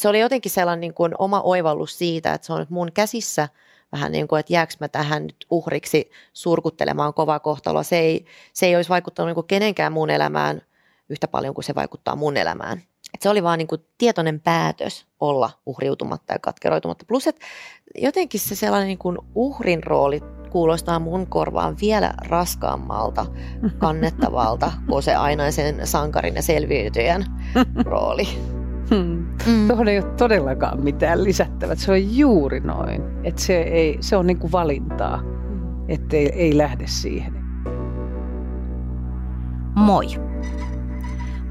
Se 0.00 0.08
oli 0.08 0.20
jotenkin 0.20 0.52
sellainen 0.52 0.80
niin 0.80 0.94
kuin 0.94 1.12
oma 1.18 1.40
oivallus 1.40 1.98
siitä, 1.98 2.34
että 2.34 2.46
se 2.46 2.52
on 2.52 2.58
nyt 2.58 2.70
mun 2.70 2.92
käsissä 2.94 3.48
vähän 3.92 4.12
niin 4.12 4.28
kuin, 4.28 4.40
että 4.40 4.52
jääkö 4.52 4.72
mä 4.80 4.88
tähän 4.88 5.22
nyt 5.22 5.46
uhriksi 5.50 6.10
surkuttelemaan 6.32 7.14
kovaa 7.14 7.40
kohtaloa. 7.40 7.82
Se 7.82 7.98
ei, 7.98 8.24
se 8.52 8.66
ei 8.66 8.76
olisi 8.76 8.90
vaikuttanut 8.90 9.28
niin 9.28 9.34
kuin 9.34 9.46
kenenkään 9.46 9.92
mun 9.92 10.10
elämään 10.10 10.62
yhtä 11.08 11.28
paljon 11.28 11.54
kuin 11.54 11.64
se 11.64 11.74
vaikuttaa 11.74 12.16
mun 12.16 12.36
elämään. 12.36 12.78
Et 13.14 13.22
se 13.22 13.28
oli 13.28 13.42
vaan 13.42 13.58
niin 13.58 13.68
kuin 13.68 13.86
tietoinen 13.98 14.40
päätös 14.40 15.06
olla 15.20 15.50
uhriutumatta 15.66 16.32
ja 16.32 16.38
katkeroitumatta. 16.38 17.04
Plus, 17.08 17.26
että 17.26 17.46
jotenkin 17.94 18.40
se 18.40 18.54
sellainen 18.54 18.88
niin 18.88 18.98
kuin 18.98 19.18
uhrin 19.34 19.84
rooli 19.84 20.20
kuulostaa 20.50 20.98
mun 20.98 21.26
korvaan 21.26 21.76
vielä 21.80 22.14
raskaammalta, 22.28 23.26
kannettavalta 23.78 24.72
kuin 24.88 25.02
se 25.02 25.14
ainaisen 25.14 25.86
sankarin 25.86 26.34
ja 26.34 26.42
selviytyjän 26.42 27.24
rooli. 27.84 28.59
Hmm. 28.90 29.26
Mm. 29.46 29.68
Tuohon 29.68 29.88
ei 29.88 29.98
ole 29.98 30.10
todellakaan 30.16 30.84
mitään 30.84 31.24
lisättävää. 31.24 31.74
Se 31.74 31.92
on 31.92 32.16
juuri 32.16 32.60
noin. 32.60 33.02
Että 33.24 33.42
se, 33.42 33.60
ei, 33.60 33.98
se 34.00 34.16
on 34.16 34.26
niinku 34.26 34.52
valintaa, 34.52 35.22
että 35.88 36.16
ei, 36.16 36.32
ei 36.32 36.58
lähde 36.58 36.86
siihen. 36.86 37.32
Moi! 39.74 40.06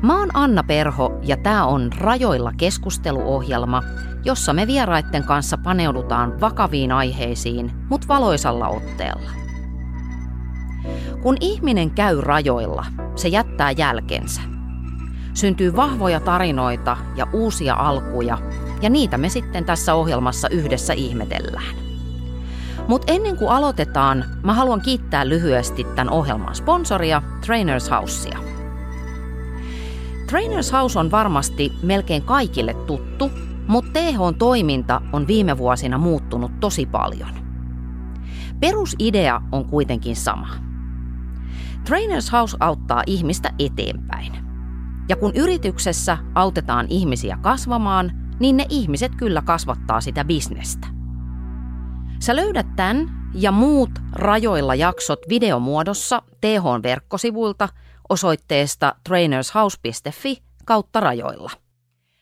Mä 0.01 0.19
oon 0.19 0.29
Anna 0.33 0.63
Perho 0.63 1.19
ja 1.23 1.37
tämä 1.37 1.65
on 1.65 1.89
Rajoilla 1.97 2.51
keskusteluohjelma, 2.57 3.83
jossa 4.25 4.53
me 4.53 4.67
vieraitten 4.67 5.23
kanssa 5.23 5.57
paneudutaan 5.57 6.41
vakaviin 6.41 6.91
aiheisiin, 6.91 7.71
mutta 7.89 8.07
valoisalla 8.07 8.67
otteella. 8.67 9.29
Kun 11.21 11.37
ihminen 11.39 11.91
käy 11.91 12.21
rajoilla, 12.21 12.85
se 13.15 13.27
jättää 13.27 13.71
jälkensä. 13.71 14.41
Syntyy 15.39 15.75
vahvoja 15.75 16.19
tarinoita 16.19 16.97
ja 17.15 17.27
uusia 17.33 17.73
alkuja, 17.73 18.37
ja 18.81 18.89
niitä 18.89 19.17
me 19.17 19.29
sitten 19.29 19.65
tässä 19.65 19.93
ohjelmassa 19.93 20.49
yhdessä 20.49 20.93
ihmetellään. 20.93 21.75
Mutta 22.87 23.13
ennen 23.13 23.37
kuin 23.37 23.51
aloitetaan, 23.51 24.25
mä 24.43 24.53
haluan 24.53 24.81
kiittää 24.81 25.29
lyhyesti 25.29 25.83
tämän 25.83 26.13
ohjelman 26.13 26.55
sponsoria 26.55 27.21
Trainers 27.45 27.89
Housea. 27.91 28.39
Trainers 30.27 30.71
House 30.71 30.99
on 30.99 31.11
varmasti 31.11 31.73
melkein 31.83 32.21
kaikille 32.21 32.73
tuttu, 32.73 33.31
mutta 33.67 33.91
TH-toiminta 33.93 35.01
on 35.13 35.27
viime 35.27 35.57
vuosina 35.57 35.97
muuttunut 35.97 36.59
tosi 36.59 36.85
paljon. 36.85 37.31
Perusidea 38.59 39.41
on 39.51 39.65
kuitenkin 39.65 40.15
sama. 40.15 40.49
Trainers 41.83 42.31
House 42.31 42.57
auttaa 42.59 43.03
ihmistä 43.07 43.51
eteenpäin. 43.59 44.48
Ja 45.09 45.15
kun 45.15 45.35
yrityksessä 45.35 46.17
autetaan 46.35 46.85
ihmisiä 46.89 47.37
kasvamaan, 47.41 48.11
niin 48.39 48.57
ne 48.57 48.65
ihmiset 48.69 49.11
kyllä 49.15 49.41
kasvattaa 49.41 50.01
sitä 50.01 50.25
bisnestä. 50.25 50.87
Sä 52.19 52.35
löydät 52.35 52.75
tämän 52.75 53.29
ja 53.33 53.51
muut 53.51 53.89
rajoilla 54.11 54.75
jaksot 54.75 55.19
videomuodossa 55.29 56.21
TH-verkkosivuilta 56.41 57.69
osoitteesta 58.09 58.95
trainershouse.fi 59.03 60.37
kautta 60.65 60.99
rajoilla. 60.99 61.51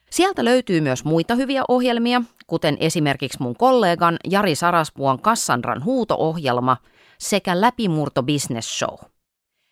Sieltä 0.10 0.46
löytyy 0.46 0.82
myös 0.82 1.06
muita 1.06 1.36
hyviä 1.36 1.64
ohjelmia, 1.68 2.22
kuten 2.48 2.78
esimerkiksi 2.80 3.42
mun 3.42 3.56
kollegan 3.56 4.18
Jari 4.30 4.56
Saraspuon 4.56 5.22
Kassandran 5.22 5.84
huuto-ohjelma 5.84 6.78
sekä 7.20 7.62
Läpimurto 7.62 8.24
Business 8.24 8.80
Show. 8.80 8.98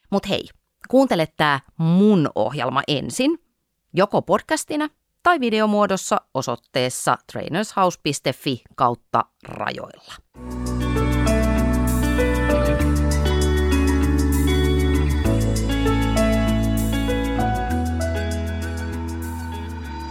Mut 0.09 0.30
hei, 0.30 0.44
kuuntele 0.88 1.28
tää 1.38 1.59
mun 1.78 2.29
ohjelma 2.35 2.81
ensin, 2.88 3.40
joko 3.94 4.22
podcastina 4.22 4.90
tai 5.23 5.40
videomuodossa 5.40 6.22
osoitteessa 6.34 7.18
trainershouse.fi 7.31 8.63
kautta 8.75 9.25
rajoilla. 9.44 10.13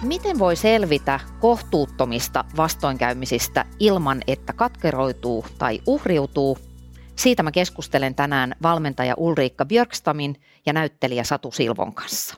Miten 0.02 0.38
voi 0.38 0.56
selvitä 0.56 1.20
kohtuuttomista 1.40 2.44
vastoinkäymisistä 2.56 3.64
ilman, 3.78 4.22
että 4.26 4.52
katkeroituu 4.52 5.46
tai 5.58 5.80
uhriutuu? 5.86 6.58
Siitä 7.16 7.42
mä 7.42 7.52
keskustelen 7.52 8.14
tänään 8.14 8.54
valmentaja 8.62 9.14
Ulriikka 9.16 9.64
Björkstamin 9.64 10.36
ja 10.66 10.72
näyttelijä 10.72 11.25
Satu 11.25 11.50
Silvon 11.50 11.94
kanssa. 11.94 12.34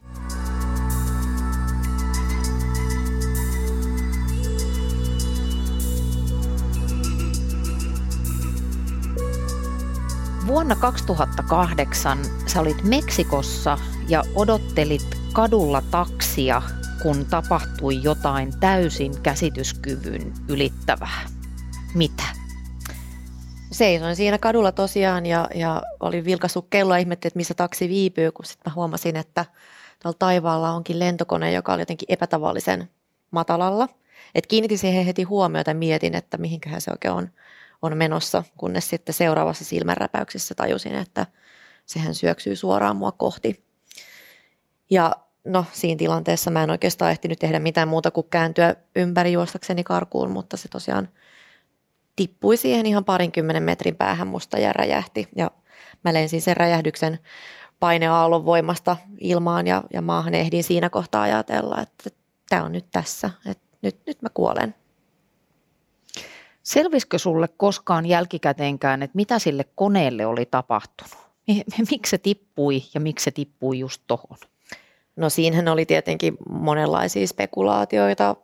Vuonna 10.46 10.76
2008 10.76 12.18
sä 12.46 12.60
olit 12.60 12.82
Meksikossa 12.82 13.78
ja 14.08 14.22
odottelit 14.34 15.18
kadulla 15.32 15.82
taksia 15.90 16.62
kun 17.02 17.26
tapahtui 17.26 18.02
jotain 18.02 18.60
täysin 18.60 19.22
käsityskyvyn 19.22 20.32
ylittävää. 20.48 21.26
Mitä? 21.94 22.45
Seisoin 23.70 24.16
siinä 24.16 24.38
kadulla 24.38 24.72
tosiaan 24.72 25.26
ja, 25.26 25.48
ja 25.54 25.82
olin 26.00 26.24
vilkaissut 26.24 26.66
kelloa 26.70 26.98
ja 26.98 27.06
että 27.10 27.28
missä 27.34 27.54
taksi 27.54 27.88
viipyy, 27.88 28.32
kun 28.32 28.44
sitten 28.44 28.74
huomasin, 28.74 29.16
että 29.16 29.44
tuolla 30.02 30.16
taivaalla 30.18 30.70
onkin 30.70 30.98
lentokone, 30.98 31.52
joka 31.52 31.72
oli 31.72 31.82
jotenkin 31.82 32.06
epätavallisen 32.12 32.90
matalalla. 33.30 33.88
Et 34.34 34.46
kiinnitin 34.46 34.78
siihen 34.78 35.04
heti 35.04 35.22
huomiota 35.22 35.70
ja 35.70 35.74
mietin, 35.74 36.14
että 36.14 36.36
mihinköhän 36.36 36.80
se 36.80 36.90
oikein 36.90 37.14
on, 37.14 37.30
on 37.82 37.96
menossa, 37.96 38.44
kunnes 38.56 38.90
sitten 38.90 39.14
seuraavassa 39.14 39.64
silmänräpäyksessä 39.64 40.54
tajusin, 40.54 40.94
että 40.94 41.26
sehän 41.86 42.14
syöksyy 42.14 42.56
suoraan 42.56 42.96
mua 42.96 43.12
kohti. 43.12 43.64
Ja 44.90 45.16
no 45.44 45.64
siinä 45.72 45.98
tilanteessa 45.98 46.50
mä 46.50 46.62
en 46.62 46.70
oikeastaan 46.70 47.10
ehtinyt 47.10 47.38
tehdä 47.38 47.58
mitään 47.58 47.88
muuta 47.88 48.10
kuin 48.10 48.26
kääntyä 48.30 48.74
ympäri 48.96 49.32
juostakseni 49.32 49.84
karkuun, 49.84 50.30
mutta 50.30 50.56
se 50.56 50.68
tosiaan 50.68 51.08
tippui 52.16 52.56
siihen 52.56 52.86
ihan 52.86 53.04
parinkymmenen 53.04 53.62
metrin 53.62 53.96
päähän 53.96 54.28
musta 54.28 54.58
ja 54.58 54.72
räjähti. 54.72 55.28
Ja 55.36 55.50
mä 56.04 56.14
lensin 56.14 56.42
sen 56.42 56.56
räjähdyksen 56.56 57.18
paineaallon 57.80 58.44
voimasta 58.44 58.96
ilmaan 59.20 59.66
ja, 59.66 59.82
ja 59.92 60.02
maahan 60.02 60.34
ehdin 60.34 60.64
siinä 60.64 60.90
kohtaa 60.90 61.22
ajatella, 61.22 61.80
että 61.80 62.10
tämä 62.48 62.64
on 62.64 62.72
nyt 62.72 62.86
tässä, 62.90 63.30
että 63.46 63.64
nyt, 63.82 63.96
nyt 64.06 64.22
mä 64.22 64.28
kuolen. 64.34 64.74
Selvisikö 66.62 67.18
sulle 67.18 67.48
koskaan 67.56 68.06
jälkikäteenkään, 68.06 69.02
että 69.02 69.16
mitä 69.16 69.38
sille 69.38 69.64
koneelle 69.74 70.26
oli 70.26 70.46
tapahtunut? 70.46 71.26
Miksi 71.90 72.10
se 72.10 72.18
tippui 72.18 72.82
ja 72.94 73.00
miksi 73.00 73.24
se 73.24 73.30
tippui 73.30 73.78
just 73.78 74.02
tohon? 74.06 74.38
No 75.16 75.30
siinähän 75.30 75.68
oli 75.68 75.86
tietenkin 75.86 76.36
monenlaisia 76.50 77.26
spekulaatioita 77.26 78.36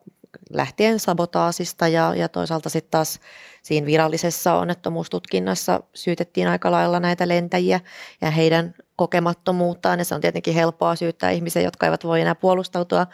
lähtien 0.51 1.01
sabotaasista 1.01 1.89
ja, 1.89 2.15
ja 2.15 2.29
toisaalta 2.29 2.69
sitten 2.69 2.91
taas 2.91 3.21
siinä 3.63 3.87
virallisessa 3.87 4.55
onnettomuustutkinnassa 4.55 5.81
syytettiin 5.95 6.49
aika 6.49 6.71
lailla 6.71 7.01
näitä 7.01 7.29
lentäjiä 7.29 7.81
ja 8.21 8.31
heidän 8.31 8.75
kokemattomuuttaan. 8.97 9.99
Ja 9.99 10.05
se 10.05 10.15
on 10.15 10.21
tietenkin 10.21 10.55
helppoa 10.55 10.97
syyttää 10.97 11.31
ihmisiä, 11.31 11.63
jotka 11.63 11.87
eivät 11.87 12.05
voi 12.05 12.21
enää 12.21 12.35
puolustautua 12.35 13.07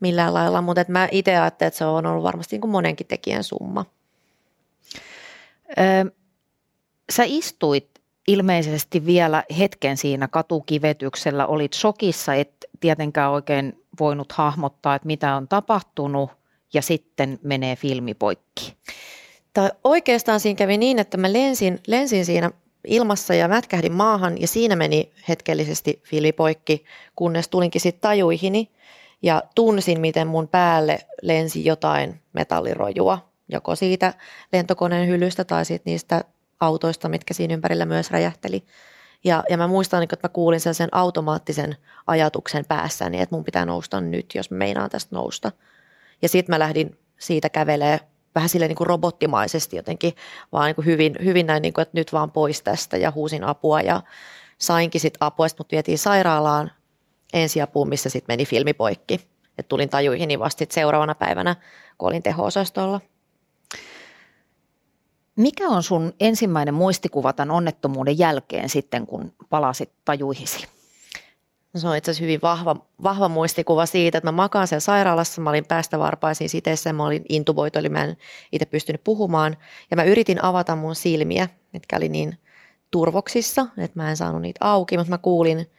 millään 0.00 0.34
lailla, 0.34 0.62
mutta 0.62 0.80
et 0.80 0.88
mä 0.88 1.08
itse 1.10 1.36
ajattelen, 1.36 1.68
että 1.68 1.78
se 1.78 1.84
on 1.84 2.06
ollut 2.06 2.24
varmasti 2.24 2.54
niin 2.54 2.60
kuin 2.60 2.70
monenkin 2.70 3.06
tekijän 3.06 3.44
summa. 3.44 3.84
Öö, 5.78 6.04
sä 7.10 7.24
istuit 7.26 7.88
ilmeisesti 8.28 9.06
vielä 9.06 9.44
hetken 9.58 9.96
siinä 9.96 10.28
katukivetyksellä, 10.28 11.46
olit 11.46 11.72
shokissa, 11.72 12.34
et 12.34 12.52
tietenkään 12.80 13.30
oikein 13.30 13.84
voinut 14.00 14.32
hahmottaa, 14.32 14.94
että 14.94 15.06
mitä 15.06 15.36
on 15.36 15.48
tapahtunut 15.48 16.30
ja 16.74 16.82
sitten 16.82 17.38
menee 17.42 17.76
filmi 17.76 18.14
poikki. 18.14 18.76
Tai 19.52 19.70
oikeastaan 19.84 20.40
siinä 20.40 20.56
kävi 20.56 20.78
niin, 20.78 20.98
että 20.98 21.16
mä 21.16 21.32
lensin, 21.32 21.80
lensin 21.86 22.26
siinä 22.26 22.50
ilmassa 22.86 23.34
ja 23.34 23.48
mätkähdin 23.48 23.92
maahan 23.92 24.40
ja 24.40 24.48
siinä 24.48 24.76
meni 24.76 25.12
hetkellisesti 25.28 26.02
filmi 26.04 26.32
poikki, 26.32 26.84
kunnes 27.16 27.48
tulinkin 27.48 27.80
sitten 27.80 28.00
tajuihini 28.00 28.70
ja 29.22 29.42
tunsin, 29.54 30.00
miten 30.00 30.26
mun 30.26 30.48
päälle 30.48 30.98
lensi 31.22 31.64
jotain 31.64 32.20
metallirojua 32.32 33.18
joko 33.48 33.76
siitä 33.76 34.14
lentokoneen 34.52 35.08
hyllystä 35.08 35.44
tai 35.44 35.64
sitten 35.64 35.90
niistä 35.90 36.24
autoista, 36.60 37.08
mitkä 37.08 37.34
siinä 37.34 37.54
ympärillä 37.54 37.86
myös 37.86 38.10
räjähteli. 38.10 38.64
Ja, 39.24 39.44
ja 39.50 39.56
mä 39.56 39.66
muistan, 39.66 40.02
että 40.02 40.16
mä 40.22 40.28
kuulin 40.28 40.60
sen 40.60 40.88
automaattisen 40.92 41.76
ajatuksen 42.06 42.64
päässäni, 42.64 43.20
että 43.20 43.34
mun 43.34 43.44
pitää 43.44 43.64
nousta 43.64 44.00
nyt, 44.00 44.34
jos 44.34 44.50
meinaan 44.50 44.90
tästä 44.90 45.16
nousta. 45.16 45.52
Ja 46.22 46.28
sitten 46.28 46.52
mä 46.52 46.58
lähdin 46.58 46.98
siitä 47.18 47.48
kävelee 47.48 48.00
vähän 48.34 48.48
silleen 48.48 48.68
niin 48.68 48.76
kuin 48.76 48.86
robottimaisesti 48.86 49.76
jotenkin, 49.76 50.12
vaan 50.52 50.66
niin 50.66 50.74
kuin 50.74 50.84
hyvin, 50.84 51.16
hyvin 51.24 51.46
näin, 51.46 51.62
niin 51.62 51.72
kuin, 51.72 51.82
että 51.82 51.98
nyt 51.98 52.12
vaan 52.12 52.30
pois 52.30 52.62
tästä 52.62 52.96
ja 52.96 53.10
huusin 53.10 53.44
apua 53.44 53.80
ja 53.80 54.02
sainkin 54.58 55.00
sitten 55.00 55.18
apua. 55.20 55.48
Sitten 55.48 55.64
mut 55.64 55.72
vietiin 55.72 55.98
sairaalaan 55.98 56.70
ensiapuun, 57.32 57.88
missä 57.88 58.08
sitten 58.08 58.32
meni 58.32 58.46
filmi 58.46 58.72
poikki. 58.72 59.20
Et 59.58 59.68
tulin 59.68 59.88
tajuihini 59.88 60.38
vasta 60.38 60.64
seuraavana 60.70 61.14
päivänä, 61.14 61.56
kun 61.98 62.08
olin 62.08 62.22
teho-osastolla. 62.22 63.00
Mikä 65.36 65.68
on 65.68 65.82
sun 65.82 66.12
ensimmäinen 66.20 66.74
muistikuva 66.74 67.32
tämän 67.32 67.56
onnettomuuden 67.56 68.18
jälkeen 68.18 68.68
sitten, 68.68 69.06
kun 69.06 69.32
palasit 69.50 69.92
tajuihisi? 70.04 70.75
Se 71.76 71.88
on 71.88 71.96
itse 71.96 72.10
asiassa 72.10 72.24
hyvin 72.24 72.40
vahva, 72.42 72.76
vahva 73.02 73.28
muistikuva 73.28 73.86
siitä, 73.86 74.18
että 74.18 74.32
mä 74.32 74.32
makaan 74.32 74.68
siellä 74.68 74.80
sairaalassa, 74.80 75.40
mä 75.40 75.50
olin 75.50 75.66
päästä 75.66 75.98
varpaisiin 75.98 76.50
siteissä, 76.50 76.92
mä 76.92 77.04
olin 77.04 77.24
intuboitu, 77.28 77.78
eli 77.78 77.88
mä 77.88 78.04
en 78.04 78.16
itse 78.52 78.66
pystynyt 78.66 79.04
puhumaan. 79.04 79.56
Ja 79.90 79.96
mä 79.96 80.04
yritin 80.04 80.44
avata 80.44 80.76
mun 80.76 80.94
silmiä, 80.94 81.48
mitkä 81.72 81.96
oli 81.96 82.08
niin 82.08 82.38
turvoksissa, 82.90 83.66
että 83.78 84.00
mä 84.00 84.10
en 84.10 84.16
saanut 84.16 84.42
niitä 84.42 84.58
auki, 84.60 84.96
mutta 84.96 85.10
mä 85.10 85.18
kuulin 85.18 85.70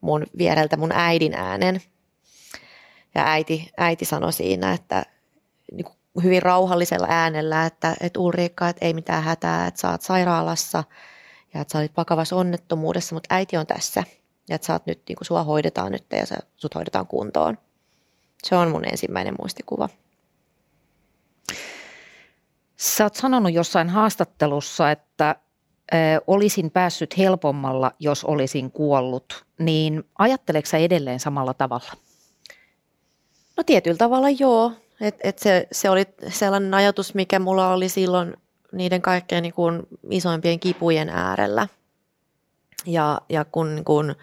mun 0.00 0.26
viereltä 0.38 0.76
mun 0.76 0.92
äidin 0.92 1.34
äänen. 1.34 1.80
Ja 3.14 3.26
äiti, 3.26 3.70
äiti 3.76 4.04
sanoi 4.04 4.32
siinä, 4.32 4.72
että 4.72 5.02
niin 5.72 5.86
hyvin 6.22 6.42
rauhallisella 6.42 7.06
äänellä, 7.10 7.66
että, 7.66 7.96
että 8.00 8.20
Ulriikka, 8.20 8.68
että 8.68 8.84
ei 8.84 8.94
mitään 8.94 9.22
hätää, 9.22 9.66
että 9.66 9.80
sä 9.80 9.90
oot 9.90 10.02
sairaalassa 10.02 10.84
ja 11.54 11.60
että 11.60 11.72
sä 11.72 11.78
olit 11.78 11.96
vakavassa 11.96 12.36
onnettomuudessa, 12.36 13.14
mutta 13.14 13.34
äiti 13.34 13.56
on 13.56 13.66
tässä– 13.66 14.04
ja 14.48 14.54
että 14.54 14.66
sä 14.66 14.72
oot 14.72 14.86
nyt, 14.86 15.02
niin 15.08 15.16
kuin 15.16 15.26
sua 15.26 15.42
hoidetaan 15.42 15.92
nyt 15.92 16.04
ja 16.12 16.26
sä, 16.26 16.36
sut 16.56 16.74
hoidetaan 16.74 17.06
kuntoon. 17.06 17.58
Se 18.44 18.56
on 18.56 18.70
mun 18.70 18.84
ensimmäinen 18.84 19.34
muistikuva. 19.38 19.88
Sä 22.76 23.04
oot 23.04 23.14
sanonut 23.14 23.52
jossain 23.52 23.88
haastattelussa, 23.88 24.90
että 24.90 25.36
ö, 25.94 25.96
olisin 26.26 26.70
päässyt 26.70 27.18
helpommalla, 27.18 27.92
jos 27.98 28.24
olisin 28.24 28.70
kuollut. 28.70 29.44
Niin 29.58 30.04
ajatteleeko 30.18 30.68
sä 30.68 30.78
edelleen 30.78 31.20
samalla 31.20 31.54
tavalla? 31.54 31.92
No 33.56 33.62
tietyllä 33.62 33.96
tavalla 33.96 34.30
joo. 34.30 34.72
Et, 35.00 35.16
et 35.20 35.38
se, 35.38 35.68
se 35.72 35.90
oli 35.90 36.04
sellainen 36.28 36.74
ajatus, 36.74 37.14
mikä 37.14 37.38
mulla 37.38 37.72
oli 37.72 37.88
silloin 37.88 38.36
niiden 38.72 39.02
kaikkein 39.02 39.42
niin 39.42 39.54
kuin 39.54 39.82
isoimpien 40.10 40.60
kipujen 40.60 41.08
äärellä– 41.08 41.68
ja, 42.86 43.20
ja 43.28 43.44
kun, 43.44 43.82
kun 43.84 44.14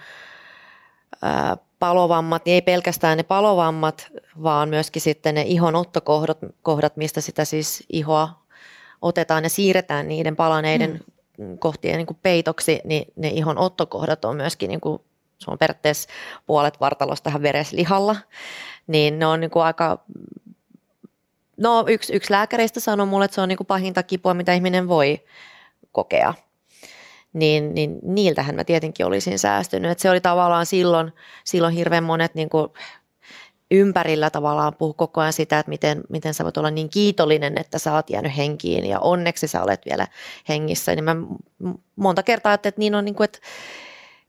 ää, 1.21 1.57
palovammat, 1.79 2.45
niin 2.45 2.53
ei 2.53 2.61
pelkästään 2.61 3.17
ne 3.17 3.23
palovammat, 3.23 4.11
vaan 4.43 4.69
myöskin 4.69 5.01
sitten 5.01 5.35
ne 5.35 5.41
ihon 5.41 5.75
ottokohdat, 5.75 6.37
kohdat, 6.61 6.97
mistä 6.97 7.21
sitä 7.21 7.45
siis 7.45 7.83
ihoa 7.89 8.41
otetaan 9.01 9.43
ja 9.43 9.49
siirretään 9.49 10.07
niiden 10.07 10.35
palaneiden 10.35 10.99
mm. 11.37 11.57
kohtien 11.57 11.97
niin 11.97 12.07
kuin 12.07 12.19
peitoksi, 12.23 12.81
niin 12.83 13.13
ne 13.15 13.27
ihon 13.27 13.57
ottokohdat 13.57 14.25
on 14.25 14.35
myöskin, 14.35 14.67
niin 14.67 14.81
kuin, 14.81 15.01
se 15.37 15.51
on 15.51 15.57
periaatteessa 15.57 16.09
puolet 16.45 16.79
vartalosta 16.79 17.23
tähän 17.23 17.41
vereslihalla, 17.41 18.15
niin 18.87 19.19
ne 19.19 19.25
on 19.25 19.39
niin 19.39 19.51
kuin 19.51 19.63
aika 19.63 19.99
No 21.57 21.85
yksi, 21.87 22.13
yksi 22.13 22.33
lääkäreistä 22.33 22.79
sanoi 22.79 23.05
mulle, 23.05 23.25
että 23.25 23.35
se 23.35 23.41
on 23.41 23.49
niin 23.49 23.57
kuin 23.57 23.67
pahinta 23.67 24.03
kipua, 24.03 24.33
mitä 24.33 24.53
ihminen 24.53 24.87
voi 24.87 25.19
kokea 25.91 26.33
niin, 27.33 27.73
niin 27.73 27.99
niiltähän 28.03 28.55
mä 28.55 28.63
tietenkin 28.63 29.05
olisin 29.05 29.39
säästynyt. 29.39 29.91
Et 29.91 29.99
se 29.99 30.09
oli 30.09 30.21
tavallaan 30.21 30.65
silloin, 30.65 31.13
silloin 31.43 31.73
hirveän 31.73 32.03
monet 32.03 32.35
niin 32.35 32.49
kuin 32.49 32.67
ympärillä 33.71 34.29
tavallaan 34.29 34.75
puhu 34.75 34.93
koko 34.93 35.21
ajan 35.21 35.33
sitä, 35.33 35.59
että 35.59 35.69
miten, 35.69 36.01
miten 36.09 36.33
sä 36.33 36.43
voit 36.43 36.57
olla 36.57 36.71
niin 36.71 36.89
kiitollinen, 36.89 37.57
että 37.57 37.79
sä 37.79 37.93
oot 37.93 38.09
jäänyt 38.09 38.37
henkiin 38.37 38.85
ja 38.85 38.99
onneksi 38.99 39.47
sä 39.47 39.63
olet 39.63 39.81
vielä 39.85 40.07
hengissä. 40.49 40.95
Niin 40.95 41.03
mä 41.03 41.15
monta 41.95 42.23
kertaa 42.23 42.49
ajattelin, 42.49 42.71
että 42.71 42.79
niin 42.79 42.95
on 42.95 43.05
niin 43.05 43.15
kuin, 43.15 43.25
että 43.25 43.39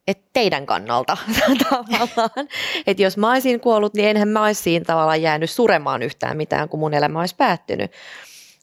että 0.07 0.31
teidän 0.33 0.67
kannalta 0.67 1.17
tavallaan. 1.71 2.49
Että 2.87 3.03
jos 3.03 3.17
mä 3.17 3.31
olisin 3.31 3.61
kuollut, 3.61 3.95
niin 3.95 4.09
enhän 4.09 4.29
mä 4.29 4.45
olisi 4.45 4.63
siinä 4.63 4.85
tavallaan 4.85 5.23
jäänyt 5.23 5.51
suremaan 5.51 6.03
yhtään 6.03 6.37
mitään, 6.37 6.69
kun 6.69 6.81
mun 6.81 6.95
elämä 6.95 7.21
olisi 7.21 7.37
päättynyt. 7.37 7.91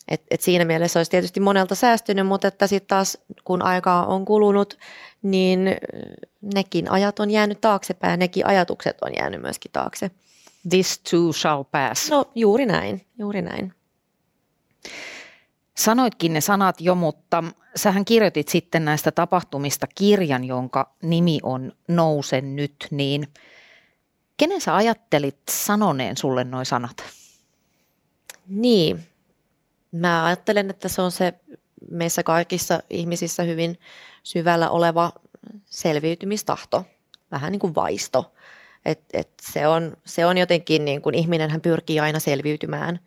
Et, 0.09 0.23
et 0.31 0.41
siinä 0.41 0.65
mielessä 0.65 0.99
olisi 0.99 1.11
tietysti 1.11 1.39
monelta 1.39 1.75
säästynyt, 1.75 2.27
mutta 2.27 2.47
että 2.47 2.67
sitten 2.67 2.87
taas 2.87 3.17
kun 3.43 3.61
aikaa 3.61 4.05
on 4.05 4.25
kulunut, 4.25 4.77
niin 5.21 5.59
nekin 6.41 6.91
ajat 6.91 7.19
on 7.19 7.31
jäänyt 7.31 7.61
taaksepäin 7.61 8.11
ja 8.11 8.17
nekin 8.17 8.45
ajatukset 8.45 8.97
on 9.01 9.11
jäänyt 9.15 9.41
myöskin 9.41 9.71
taakse. 9.71 10.11
This 10.69 10.99
too 10.99 11.33
shall 11.33 11.63
pass. 11.63 12.09
No 12.09 12.31
juuri 12.35 12.65
näin, 12.65 13.05
juuri 13.17 13.41
näin. 13.41 13.73
Sanoitkin 15.77 16.33
ne 16.33 16.41
sanat 16.41 16.81
jo, 16.81 16.95
mutta 16.95 17.43
sähän 17.75 18.05
kirjoitit 18.05 18.47
sitten 18.47 18.85
näistä 18.85 19.11
tapahtumista 19.11 19.87
kirjan, 19.95 20.43
jonka 20.43 20.95
nimi 21.01 21.39
on 21.43 21.71
Nousen 21.87 22.55
nyt, 22.55 22.87
niin 22.91 23.27
kenen 24.37 24.61
sä 24.61 24.75
ajattelit 24.75 25.39
sanoneen 25.49 26.17
sulle 26.17 26.43
noin 26.43 26.65
sanat? 26.65 27.03
Niin, 28.47 29.08
Mä 29.91 30.25
ajattelen, 30.25 30.69
että 30.69 30.87
se 30.87 31.01
on 31.01 31.11
se 31.11 31.33
meissä 31.91 32.23
kaikissa 32.23 32.83
ihmisissä 32.89 33.43
hyvin 33.43 33.79
syvällä 34.23 34.69
oleva 34.69 35.11
selviytymistahto, 35.65 36.85
vähän 37.31 37.51
niin 37.51 37.59
kuin 37.59 37.75
vaisto. 37.75 38.33
Et, 38.85 39.01
et 39.13 39.29
se, 39.41 39.67
on, 39.67 39.97
se 40.05 40.25
on 40.25 40.37
jotenkin, 40.37 40.85
niin 40.85 41.01
kuin 41.01 41.15
ihminenhän 41.15 41.61
pyrkii 41.61 41.99
aina 41.99 42.19
selviytymään. 42.19 42.99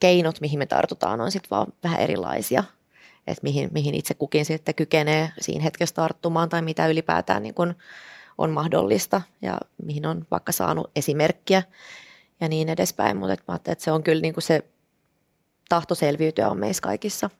Keinot, 0.00 0.40
mihin 0.40 0.58
me 0.58 0.66
tartutaan, 0.66 1.20
on 1.20 1.30
sitten 1.30 1.50
vaan 1.50 1.72
vähän 1.84 2.00
erilaisia. 2.00 2.64
Että 3.26 3.42
mihin, 3.42 3.68
mihin 3.72 3.94
itse 3.94 4.14
kukin 4.14 4.44
sitten 4.44 4.74
kykenee 4.74 5.32
siinä 5.40 5.62
hetkessä 5.62 5.94
tarttumaan 5.94 6.48
tai 6.48 6.62
mitä 6.62 6.86
ylipäätään 6.86 7.42
niin 7.42 7.54
kuin 7.54 7.74
on 8.38 8.50
mahdollista 8.50 9.22
ja 9.42 9.58
mihin 9.84 10.06
on 10.06 10.26
vaikka 10.30 10.52
saanut 10.52 10.90
esimerkkiä 10.96 11.62
ja 12.40 12.48
niin 12.48 12.68
edespäin. 12.68 13.16
Mutta 13.16 13.54
että 13.54 13.84
se 13.84 13.92
on 13.92 14.02
kyllä 14.02 14.22
niin 14.22 14.34
kuin 14.34 14.42
se 14.42 14.64
tahto 15.68 15.94
selviytyä 15.94 16.48
on 16.48 16.58
meissä 16.58 16.82
kaikissa. 16.82 17.30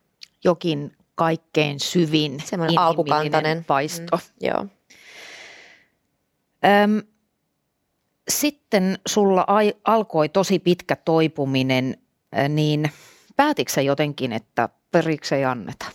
Jokin 0.44 0.96
kaikkein 1.14 1.80
syvin 1.80 2.42
Semmoinen 2.44 2.78
alkukantainen 2.78 3.64
vaisto. 3.68 4.16
Mm, 4.16 4.48
joo. 4.48 4.66
Öm, 6.64 7.02
sitten 8.28 8.98
sulla 9.06 9.44
ai, 9.46 9.74
alkoi 9.84 10.28
tosi 10.28 10.58
pitkä 10.58 10.96
toipuminen, 10.96 11.98
niin 12.48 12.92
päätitkö 13.36 13.80
jotenkin, 13.80 14.32
että 14.32 14.68
periksi 14.90 15.34
ei 15.34 15.44
anneta? 15.44 15.86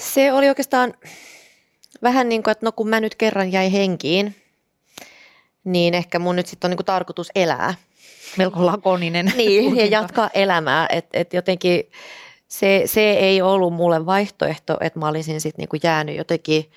Se 0.00 0.32
oli 0.32 0.48
oikeastaan 0.48 0.94
vähän 2.02 2.28
niin 2.28 2.42
kuin, 2.42 2.52
että 2.52 2.66
no 2.66 2.72
kun 2.72 2.88
mä 2.88 3.00
nyt 3.00 3.14
kerran 3.14 3.52
jäi 3.52 3.72
henkiin, 3.72 4.36
niin 5.64 5.94
ehkä 5.94 6.18
mun 6.18 6.36
nyt 6.36 6.46
sitten 6.46 6.68
on 6.68 6.70
niin 6.70 6.76
kuin 6.76 6.86
tarkoitus 6.86 7.30
elää 7.34 7.74
melko 8.36 8.66
lakoninen. 8.66 9.32
niin, 9.36 9.76
ja 9.76 9.86
jatkaa 9.86 10.30
elämää. 10.34 10.86
Että 10.90 11.18
et 11.18 11.34
jotenkin 11.34 11.90
se, 12.48 12.82
se 12.84 13.12
ei 13.12 13.42
ollut 13.42 13.74
mulle 13.74 14.06
vaihtoehto, 14.06 14.76
että 14.80 14.98
mä 14.98 15.08
olisin 15.08 15.40
sitten 15.40 15.62
niinku 15.62 15.76
jäänyt 15.82 16.16
jotenkin 16.16 16.70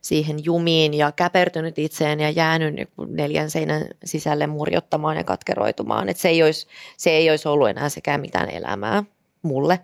siihen 0.00 0.44
jumiin 0.44 0.94
ja 0.94 1.12
käpertynyt 1.12 1.78
itseen 1.78 2.20
ja 2.20 2.30
jäänyt 2.30 2.74
niinku 2.74 3.04
neljän 3.04 3.50
seinän 3.50 3.84
sisälle 4.04 4.46
murjottamaan 4.46 5.16
ja 5.16 5.24
katkeroitumaan. 5.24 6.08
Että 6.08 6.20
se, 6.20 6.28
ei 6.28 6.42
olisi, 6.42 6.66
se 6.96 7.10
ei 7.10 7.30
olisi 7.30 7.48
ollut 7.48 7.68
enää 7.68 7.88
sekään 7.88 8.20
mitään 8.20 8.50
elämää 8.50 9.04
mulle. 9.42 9.80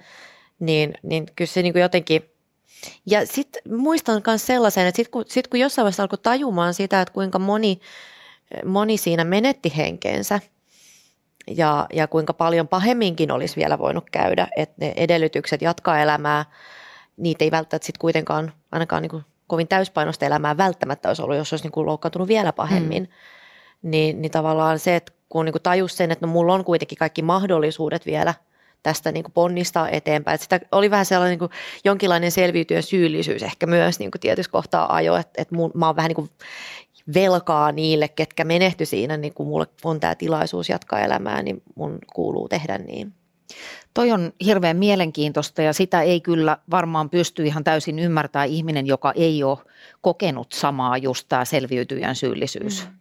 Niin, 0.58 0.94
niin 1.02 1.26
kyllä 1.36 1.48
se 1.48 1.62
niinku 1.62 1.78
jotenkin 1.78 2.22
ja 3.06 3.26
sitten 3.26 3.62
muistan 3.76 4.22
myös 4.26 4.46
sellaisen, 4.46 4.86
että 4.86 4.96
sitten 4.96 5.10
kun, 5.10 5.24
sit 5.28 5.48
kun 5.48 5.60
jossain 5.60 5.84
vaiheessa 5.84 6.02
alkoi 6.02 6.18
tajumaan 6.22 6.74
sitä, 6.74 7.00
että 7.00 7.14
kuinka 7.14 7.38
moni, 7.38 7.80
moni 8.64 8.96
siinä 8.96 9.24
menetti 9.24 9.72
henkeensä– 9.76 10.40
ja, 11.56 11.86
ja 11.92 12.08
kuinka 12.08 12.34
paljon 12.34 12.68
pahemminkin 12.68 13.30
olisi 13.30 13.56
vielä 13.56 13.78
voinut 13.78 14.10
käydä, 14.12 14.48
että 14.56 14.74
ne 14.78 14.92
edellytykset 14.96 15.62
jatkaa 15.62 16.02
elämää, 16.02 16.44
niitä 17.16 17.44
ei 17.44 17.50
välttämättä 17.50 17.86
sitten 17.86 18.00
kuitenkaan 18.00 18.52
ainakaan 18.72 19.02
niin 19.02 19.10
kuin 19.10 19.24
kovin 19.46 19.68
täyspainosta 19.68 20.26
elämää 20.26 20.56
välttämättä 20.56 21.08
olisi 21.08 21.22
ollut, 21.22 21.36
jos 21.36 21.52
olisi 21.52 21.64
niin 21.64 21.72
kuin 21.72 21.86
loukkaantunut 21.86 22.28
vielä 22.28 22.52
pahemmin. 22.52 23.02
Mm. 23.02 23.90
Niin, 23.90 24.22
niin 24.22 24.32
tavallaan 24.32 24.78
se, 24.78 24.96
että 24.96 25.12
kun 25.28 25.44
niin 25.44 25.52
kuin 25.52 25.62
tajus 25.62 25.96
sen, 25.96 26.10
että 26.10 26.26
no 26.26 26.32
mulla 26.32 26.54
on 26.54 26.64
kuitenkin 26.64 26.98
kaikki 26.98 27.22
mahdollisuudet 27.22 28.06
vielä 28.06 28.34
tästä 28.82 29.12
niin 29.12 29.24
kuin 29.24 29.32
ponnistaa 29.32 29.88
eteenpäin. 29.88 30.34
Että 30.34 30.42
sitä 30.42 30.60
oli 30.72 30.90
vähän 30.90 31.06
sellainen 31.06 31.30
niin 31.30 31.38
kuin 31.38 31.50
jonkinlainen 31.84 32.30
selviytyjä 32.30 32.82
syyllisyys 32.82 33.42
ehkä 33.42 33.66
myös 33.66 33.98
niin 33.98 34.10
kuin 34.10 34.20
tietyssä 34.20 34.52
kohtaa 34.52 34.94
ajo, 34.94 35.16
että, 35.16 35.42
että 35.42 35.54
mun, 35.54 35.70
mä 35.74 35.86
oon 35.86 35.96
vähän 35.96 36.08
niin 36.08 36.16
kuin 36.16 36.30
velkaa 37.14 37.72
niille, 37.72 38.08
ketkä 38.08 38.44
menehty 38.44 38.86
siinä, 38.86 39.16
niin 39.16 39.34
kun 39.34 39.46
mulle 39.46 39.66
on 39.84 40.00
tämä 40.00 40.14
tilaisuus 40.14 40.68
jatkaa 40.68 41.00
elämää, 41.00 41.42
niin 41.42 41.62
mun 41.74 41.98
kuuluu 42.12 42.48
tehdä 42.48 42.78
niin. 42.78 43.12
Toi 43.94 44.12
on 44.12 44.32
hirveän 44.44 44.76
mielenkiintoista 44.76 45.62
ja 45.62 45.72
sitä 45.72 46.02
ei 46.02 46.20
kyllä 46.20 46.58
varmaan 46.70 47.10
pysty 47.10 47.46
ihan 47.46 47.64
täysin 47.64 47.98
ymmärtämään 47.98 48.48
ihminen, 48.48 48.86
joka 48.86 49.12
ei 49.16 49.42
ole 49.42 49.58
kokenut 50.00 50.52
samaa 50.52 50.98
just 50.98 51.26
tämä 51.28 51.44
selviytyjän 51.44 52.16
syyllisyys. 52.16 52.86
Mm. 52.86 53.00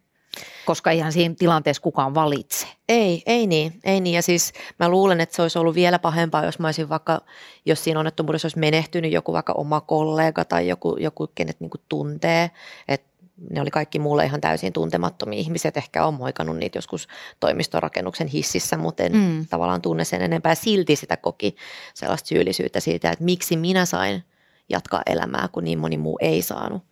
Koska 0.65 0.91
eihän 0.91 1.11
siinä 1.11 1.35
tilanteessa 1.39 1.81
kukaan 1.81 2.15
valitse. 2.15 2.67
Ei, 2.89 3.23
ei 3.25 3.47
niin, 3.47 3.79
ei 3.83 4.01
niin. 4.01 4.15
Ja 4.15 4.21
siis 4.21 4.53
mä 4.79 4.89
luulen, 4.89 5.21
että 5.21 5.35
se 5.35 5.41
olisi 5.41 5.59
ollut 5.59 5.75
vielä 5.75 5.99
pahempaa, 5.99 6.45
jos 6.45 6.59
mä 6.59 6.67
olisin 6.67 6.89
vaikka, 6.89 7.21
jos 7.65 7.83
siinä 7.83 7.99
onnettomuudessa 7.99 8.45
olisi 8.45 8.59
menehtynyt 8.59 9.11
joku 9.11 9.33
vaikka 9.33 9.53
oma 9.53 9.81
kollega 9.81 10.45
tai 10.45 10.67
joku, 10.67 10.97
joku 10.99 11.27
kenet 11.35 11.59
niin 11.59 11.71
tuntee. 11.89 12.51
Että 12.87 13.08
ne 13.50 13.62
oli 13.62 13.72
kaikki 13.72 14.00
mulle 14.00 14.25
ihan 14.25 14.41
täysin 14.41 14.74
tuntemattomia 14.74 15.39
ihmiset. 15.39 15.77
Ehkä 15.77 16.05
on 16.05 16.13
moikannut 16.13 16.58
niitä 16.58 16.77
joskus 16.77 17.08
toimistorakennuksen 17.39 18.27
hississä, 18.27 18.77
mutta 18.77 19.03
en 19.03 19.12
mm. 19.12 19.46
tavallaan 19.50 19.81
tunne 19.81 20.05
sen 20.05 20.22
enempää. 20.22 20.55
Silti 20.55 20.96
sitä 20.96 21.17
koki 21.17 21.55
sellaista 21.93 22.27
syyllisyyttä 22.27 22.79
siitä, 22.79 23.12
että 23.12 23.25
miksi 23.25 23.58
minä 23.58 23.86
sain 23.86 24.24
jatkaa 24.69 25.01
elämää, 25.05 25.48
kun 25.51 25.63
niin 25.63 25.79
moni 25.79 25.98
muu 25.98 26.17
ei 26.22 26.41
saanut. 26.41 26.84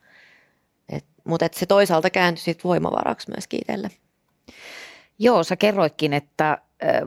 Et, 0.89 1.05
mutta 1.23 1.45
et 1.45 1.53
se 1.53 1.65
toisaalta 1.65 2.09
kääntyi 2.09 2.43
sitten 2.43 2.69
voimavaraksi 2.69 3.29
myös 3.29 3.45
itselle. 3.51 3.89
Joo, 5.19 5.43
sä 5.43 5.55
kerroitkin, 5.55 6.13
että 6.13 6.57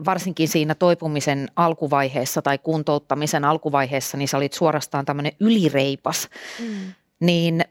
varsinkin 0.05 0.47
siinä 0.47 0.75
toipumisen 0.75 1.47
alkuvaiheessa 1.55 2.41
tai 2.41 2.57
kuntouttamisen 2.57 3.45
alkuvaiheessa, 3.45 4.17
niin 4.17 4.27
sä 4.27 4.37
olit 4.37 4.53
suorastaan 4.53 5.05
tämmöinen 5.05 5.31
ylireipas. 5.39 6.29
Mm. 6.59 6.93
Niin 7.19 7.65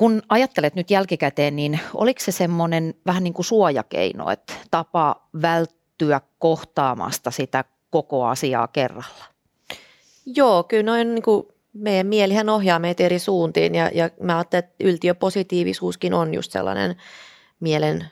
kun 0.00 0.22
ajattelet 0.28 0.74
nyt 0.74 0.90
jälkikäteen, 0.90 1.56
niin 1.56 1.80
oliko 1.94 2.20
se 2.20 2.32
semmoinen 2.32 2.94
vähän 3.06 3.24
niin 3.24 3.34
kuin 3.34 3.46
suojakeino, 3.46 4.30
että 4.30 4.52
tapa 4.70 5.28
välttyä 5.42 6.20
kohtaamasta 6.38 7.30
sitä 7.30 7.64
koko 7.90 8.26
asiaa 8.26 8.68
kerralla? 8.68 9.24
Joo, 10.26 10.62
kyllä 10.64 10.82
noin 10.82 11.14
niin 11.14 11.22
kuin 11.22 11.46
meidän 11.72 12.06
mielihän 12.06 12.48
ohjaa 12.48 12.78
meitä 12.78 13.02
eri 13.02 13.18
suuntiin 13.18 13.74
ja, 13.74 13.90
ja 13.94 14.10
mä 14.22 14.36
ajattelen, 14.36 14.64
että 14.64 14.84
yltiöpositiivisuuskin 14.84 16.14
on 16.14 16.34
just 16.34 16.52
sellainen 16.52 16.96
mielen 17.60 18.06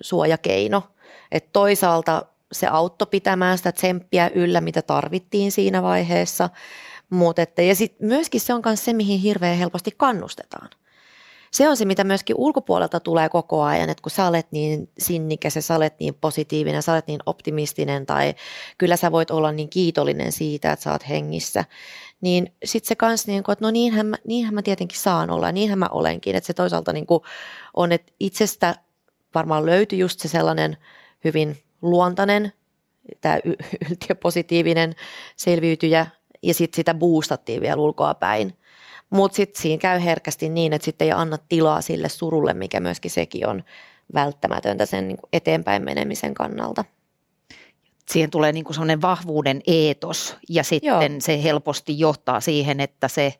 suojakeino. 0.00 0.82
Että 1.30 1.50
toisaalta 1.52 2.22
se 2.52 2.66
auttoi 2.66 3.08
pitämään 3.10 3.58
sitä 3.58 3.72
tsemppiä 3.72 4.30
yllä, 4.34 4.60
mitä 4.60 4.82
tarvittiin 4.82 5.52
siinä 5.52 5.82
vaiheessa– 5.82 6.48
Mut 7.12 7.38
että, 7.38 7.62
ja 7.62 7.74
sitten 7.74 8.08
myöskin 8.08 8.40
se 8.40 8.54
on 8.54 8.62
myös 8.64 8.84
se, 8.84 8.92
mihin 8.92 9.20
hirveän 9.20 9.58
helposti 9.58 9.90
kannustetaan. 9.96 10.68
Se 11.52 11.68
on 11.68 11.76
se, 11.76 11.84
mitä 11.84 12.04
myöskin 12.04 12.36
ulkopuolelta 12.38 13.00
tulee 13.00 13.28
koko 13.28 13.62
ajan, 13.62 13.90
että 13.90 14.02
kun 14.02 14.10
sä 14.10 14.26
olet 14.26 14.46
niin 14.50 14.90
sinnikäs 14.98 15.56
ja 15.56 15.62
sä 15.62 15.76
olet 15.76 15.94
niin 16.00 16.14
positiivinen, 16.14 16.82
sä 16.82 16.92
olet 16.92 17.06
niin 17.06 17.20
optimistinen 17.26 18.06
tai 18.06 18.34
kyllä 18.78 18.96
sä 18.96 19.12
voit 19.12 19.30
olla 19.30 19.52
niin 19.52 19.70
kiitollinen 19.70 20.32
siitä, 20.32 20.72
että 20.72 20.82
sä 20.82 20.92
oot 20.92 21.08
hengissä, 21.08 21.64
niin 22.20 22.52
sitten 22.64 22.88
se 22.88 22.94
kanssa, 22.94 23.30
niin 23.30 23.38
että 23.38 23.64
no 23.64 23.70
niinhän 23.70 24.06
mä, 24.06 24.16
niinhän 24.26 24.54
mä 24.54 24.62
tietenkin 24.62 24.98
saan 24.98 25.30
olla 25.30 25.46
ja 25.46 25.52
niinhän 25.52 25.78
mä 25.78 25.88
olenkin. 25.90 26.36
Että 26.36 26.46
se 26.46 26.54
toisaalta 26.54 26.92
niin 26.92 27.06
kuin 27.06 27.20
on, 27.74 27.92
että 27.92 28.12
itsestä 28.20 28.74
varmaan 29.34 29.66
löytyy 29.66 29.98
just 29.98 30.20
se 30.20 30.28
sellainen 30.28 30.76
hyvin 31.24 31.56
luontainen, 31.82 32.52
tämä 33.20 33.38
yltiöpositiivinen 33.90 34.94
selviytyjä 35.36 36.06
ja 36.42 36.54
sitten 36.54 36.76
sitä 36.76 36.94
boostattiin 36.94 37.60
vielä 37.60 37.82
ulkoa 37.82 38.14
päin. 38.14 38.52
Mutta 39.12 39.36
sitten 39.36 39.62
siinä 39.62 39.80
käy 39.80 40.04
herkästi 40.04 40.48
niin, 40.48 40.72
että 40.72 40.84
sitten 40.84 41.04
ei 41.04 41.12
anna 41.12 41.38
tilaa 41.48 41.80
sille 41.80 42.08
surulle, 42.08 42.54
mikä 42.54 42.80
myöskin 42.80 43.10
sekin 43.10 43.46
on 43.46 43.64
välttämätöntä 44.14 44.86
sen 44.86 45.08
niin 45.08 45.18
eteenpäin 45.32 45.84
menemisen 45.84 46.34
kannalta. 46.34 46.84
Siihen 48.10 48.30
tulee 48.30 48.52
niin 48.52 48.64
sellainen 48.70 49.02
vahvuuden 49.02 49.60
eetos 49.66 50.36
ja 50.48 50.64
sitten 50.64 51.12
Joo. 51.12 51.20
se 51.20 51.42
helposti 51.42 51.98
johtaa 51.98 52.40
siihen, 52.40 52.80
että 52.80 53.08
se 53.08 53.34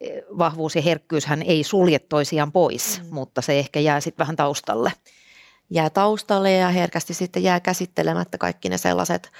eh, 0.00 0.22
vahvuus 0.38 0.76
ja 0.76 0.82
herkkyyshän 0.82 1.42
ei 1.42 1.64
sulje 1.64 1.98
toisiaan 1.98 2.52
pois, 2.52 3.00
mm. 3.02 3.14
mutta 3.14 3.42
se 3.42 3.58
ehkä 3.58 3.80
jää 3.80 4.00
sitten 4.00 4.22
vähän 4.24 4.36
taustalle. 4.36 4.92
Jää 5.70 5.90
taustalle 5.90 6.52
ja 6.52 6.68
herkästi 6.68 7.14
sitten 7.14 7.42
jää 7.42 7.60
käsittelemättä 7.60 8.38
kaikki 8.38 8.68
ne 8.68 8.78
sellaiset 8.78 9.30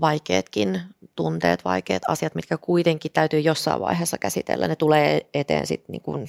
vaikeatkin 0.00 0.80
tunteet, 1.16 1.64
vaikeat 1.64 2.02
asiat, 2.08 2.34
mitkä 2.34 2.58
kuitenkin 2.58 3.12
täytyy 3.12 3.40
jossain 3.40 3.80
vaiheessa 3.80 4.18
käsitellä. 4.18 4.68
Ne 4.68 4.76
tulee 4.76 5.26
eteen 5.34 5.66
sitten 5.66 5.92
niin 5.92 6.02
kuin 6.02 6.28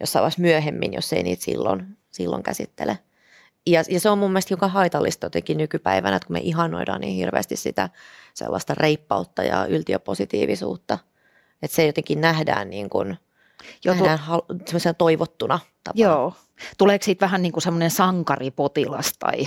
jossain 0.00 0.20
vaiheessa 0.20 0.42
myöhemmin, 0.42 0.92
jos 0.92 1.12
ei 1.12 1.22
niitä 1.22 1.44
silloin, 1.44 1.96
silloin 2.10 2.42
käsittele. 2.42 2.98
Ja, 3.66 3.82
ja 3.88 4.00
se 4.00 4.10
on 4.10 4.18
mun 4.18 4.30
mielestä 4.30 4.52
joka 4.52 4.68
haitallista 4.68 5.26
jotenkin 5.26 5.58
nykypäivänä, 5.58 6.16
että 6.16 6.26
kun 6.26 6.34
me 6.36 6.40
ihanoidaan 6.40 7.00
niin 7.00 7.16
hirveästi 7.16 7.56
sitä 7.56 7.88
sellaista 8.34 8.74
reippautta 8.74 9.42
ja 9.42 9.66
yltiöpositiivisuutta, 9.66 10.98
että 11.62 11.74
se 11.74 11.86
jotenkin 11.86 12.20
nähdään 12.20 12.70
niin 12.70 12.90
kuin, 12.90 13.18
jo, 13.84 13.94
tu- 13.94 14.94
toivottuna 14.98 15.58
tapana. 15.84 16.02
Joo. 16.04 16.34
Tuleeko 16.78 17.04
siitä 17.04 17.26
vähän 17.26 17.42
niin 17.42 17.52
kuin 17.52 17.62
semmoinen 17.62 17.90
sankaripotilas 17.90 19.12
tai 19.18 19.46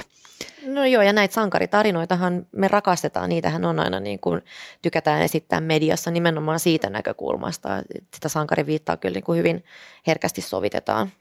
No 0.65 0.85
joo, 0.85 1.03
ja 1.03 1.13
näitä 1.13 1.33
sankaritarinoitahan 1.33 2.47
me 2.51 2.67
rakastetaan, 2.67 3.29
niitähän 3.29 3.65
on 3.65 3.79
aina 3.79 3.99
niin 3.99 4.19
kuin 4.19 4.41
tykätään 4.81 5.21
esittää 5.21 5.61
mediassa 5.61 6.11
nimenomaan 6.11 6.59
siitä 6.59 6.89
näkökulmasta. 6.89 7.69
Sitä 8.13 8.29
sankariviittaa 8.29 8.97
kyllä 8.97 9.13
niin 9.13 9.23
kuin 9.23 9.39
hyvin 9.39 9.63
herkästi 10.07 10.41
sovitetaan 10.41 11.11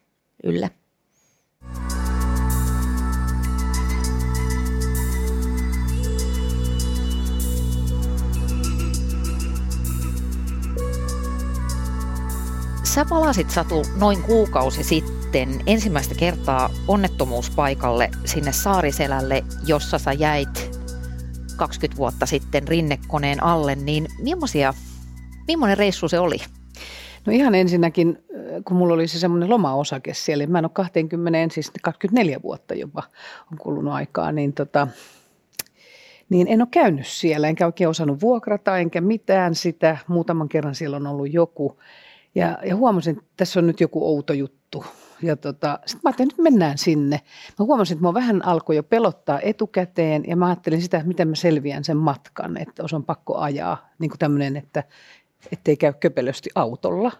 ylle. 0.44 0.70
Sä 12.94 13.04
palasit 13.04 13.50
Satu 13.50 13.82
noin 14.00 14.22
kuukausi 14.22 14.84
sitten 14.84 15.48
ensimmäistä 15.66 16.14
kertaa 16.14 16.70
onnettomuuspaikalle 16.88 18.10
sinne 18.24 18.52
Saariselälle, 18.52 19.44
jossa 19.66 19.98
sä 19.98 20.12
jäit 20.12 20.78
20 21.56 21.96
vuotta 21.96 22.26
sitten 22.26 22.68
rinnekoneen 22.68 23.42
alle, 23.42 23.74
niin 23.74 24.06
millaisia, 24.22 24.74
millainen 25.48 25.78
reissu 25.78 26.08
se 26.08 26.18
oli? 26.18 26.36
No 27.26 27.32
ihan 27.32 27.54
ensinnäkin, 27.54 28.24
kun 28.64 28.76
mulla 28.76 28.94
oli 28.94 29.08
se 29.08 29.18
semmoinen 29.18 29.50
lomaosake 29.50 30.14
siellä, 30.14 30.46
mä 30.46 30.58
en 30.58 30.64
ole 30.64 30.70
20, 30.74 31.54
siis 31.54 31.72
24 31.82 32.42
vuotta 32.42 32.74
jopa 32.74 33.02
on 33.52 33.58
kulunut 33.58 33.94
aikaa, 33.94 34.32
niin 34.32 34.52
tota, 34.52 34.88
niin 36.28 36.46
en 36.48 36.62
ole 36.62 36.68
käynyt 36.70 37.06
siellä, 37.06 37.48
enkä 37.48 37.66
oikein 37.66 37.88
osannut 37.88 38.20
vuokrata, 38.20 38.78
enkä 38.78 39.00
mitään 39.00 39.54
sitä. 39.54 39.98
Muutaman 40.08 40.48
kerran 40.48 40.74
siellä 40.74 40.96
on 40.96 41.06
ollut 41.06 41.32
joku. 41.32 41.78
Ja, 42.34 42.58
ja 42.66 42.76
huomasin, 42.76 43.16
että 43.18 43.30
tässä 43.36 43.60
on 43.60 43.66
nyt 43.66 43.80
joku 43.80 44.06
outo 44.06 44.32
juttu. 44.32 44.84
Ja 45.22 45.36
tota, 45.36 45.78
sitten 45.86 46.00
mä 46.04 46.08
ajattelin, 46.08 46.30
että 46.30 46.42
nyt 46.42 46.52
mennään 46.52 46.78
sinne. 46.78 47.20
Mä 47.58 47.64
huomasin, 47.64 47.94
että 47.94 48.02
mua 48.02 48.14
vähän 48.14 48.44
alkoi 48.44 48.76
jo 48.76 48.82
pelottaa 48.82 49.40
etukäteen 49.40 50.24
ja 50.26 50.36
mä 50.36 50.46
ajattelin 50.46 50.82
sitä, 50.82 50.96
että 50.96 51.08
miten 51.08 51.28
mä 51.28 51.34
selviän 51.34 51.84
sen 51.84 51.96
matkan, 51.96 52.56
että 52.56 52.82
on 52.92 53.04
pakko 53.04 53.36
ajaa. 53.36 53.88
Niin 53.98 54.10
kuin 54.10 54.18
tämmöinen, 54.18 54.56
että 54.56 54.84
ettei 55.52 55.76
käy 55.76 55.92
köpelösti 55.92 56.50
autolla. 56.54 57.12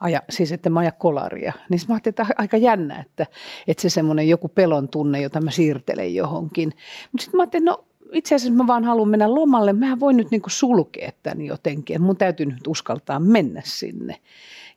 Aja, 0.00 0.22
siis 0.30 0.52
että 0.52 0.70
mä 0.70 0.80
aja 0.80 0.92
kolaria. 0.92 1.52
Niin 1.68 1.80
mä 1.88 1.94
ajattelin, 1.94 2.12
että 2.12 2.34
aika 2.38 2.56
jännä, 2.56 3.00
että, 3.00 3.26
että 3.66 3.82
se 3.82 3.88
semmoinen 3.90 4.28
joku 4.28 4.48
pelon 4.48 4.88
tunne, 4.88 5.20
jota 5.20 5.40
mä 5.40 5.50
siirtelen 5.50 6.14
johonkin. 6.14 6.72
Mutta 7.12 7.24
sitten 7.24 7.38
mä 7.38 7.42
ajattelin, 7.42 7.64
no 7.64 7.84
itse 8.12 8.34
asiassa 8.34 8.56
mä 8.56 8.66
vaan 8.66 8.84
haluan 8.84 9.08
mennä 9.08 9.34
lomalle. 9.34 9.72
Mä 9.72 10.00
voin 10.00 10.16
nyt 10.16 10.30
niin 10.30 10.42
kuin 10.42 10.52
sulkea 10.52 11.10
tämän 11.22 11.40
jotenkin. 11.40 12.02
Mun 12.02 12.16
täytyy 12.16 12.46
nyt 12.46 12.66
uskaltaa 12.66 13.20
mennä 13.20 13.62
sinne. 13.64 14.16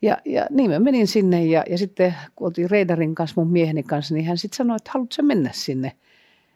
Ja, 0.01 0.17
ja 0.25 0.47
niin 0.49 0.71
mä 0.71 0.79
menin 0.79 1.07
sinne 1.07 1.45
ja, 1.45 1.63
ja 1.69 1.77
sitten 1.77 2.15
kun 2.35 2.47
oltiin 2.47 2.69
Reidarin 2.69 3.15
kanssa, 3.15 3.41
mun 3.41 3.51
mieheni 3.51 3.83
kanssa, 3.83 4.13
niin 4.13 4.25
hän 4.25 4.37
sitten 4.37 4.57
sanoi, 4.57 4.75
että 4.75 4.91
haluatko 4.93 5.23
mennä 5.23 5.49
sinne, 5.53 5.91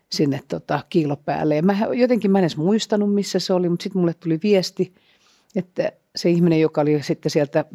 sinne 0.10 0.40
tota, 0.48 0.80
kiilopäälle. 0.90 1.56
Ja 1.56 1.64
mä 1.64 1.78
jotenkin 1.94 2.32
mä 2.32 2.38
en 2.38 2.44
edes 2.44 2.58
muistanut, 2.58 3.14
missä 3.14 3.40
se 3.40 3.54
oli, 3.54 3.70
mutta 3.70 3.84
sitten 3.84 4.02
mulle 4.02 4.14
tuli 4.14 4.40
viesti, 4.44 4.94
että 5.56 5.92
se 6.16 6.30
ihminen, 6.30 6.62
joka 6.62 6.82
oli 6.82 7.04
sitten 7.04 7.30
sieltä, 7.30 7.66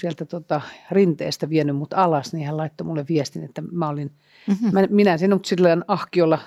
sieltä 0.00 0.24
tota, 0.24 0.60
rinteestä 0.90 1.50
vienyt 1.50 1.76
mut 1.76 1.92
alas, 1.92 2.32
niin 2.32 2.46
hän 2.46 2.56
laittoi 2.56 2.86
mulle 2.86 3.04
viestin, 3.08 3.44
että 3.44 3.62
mä 3.72 3.88
olin, 3.88 4.10
mm-hmm. 4.48 4.72
mä, 4.72 4.86
minä 4.90 5.18
sinut 5.18 5.44
silleen 5.44 5.84
ahkiolla 5.88 6.38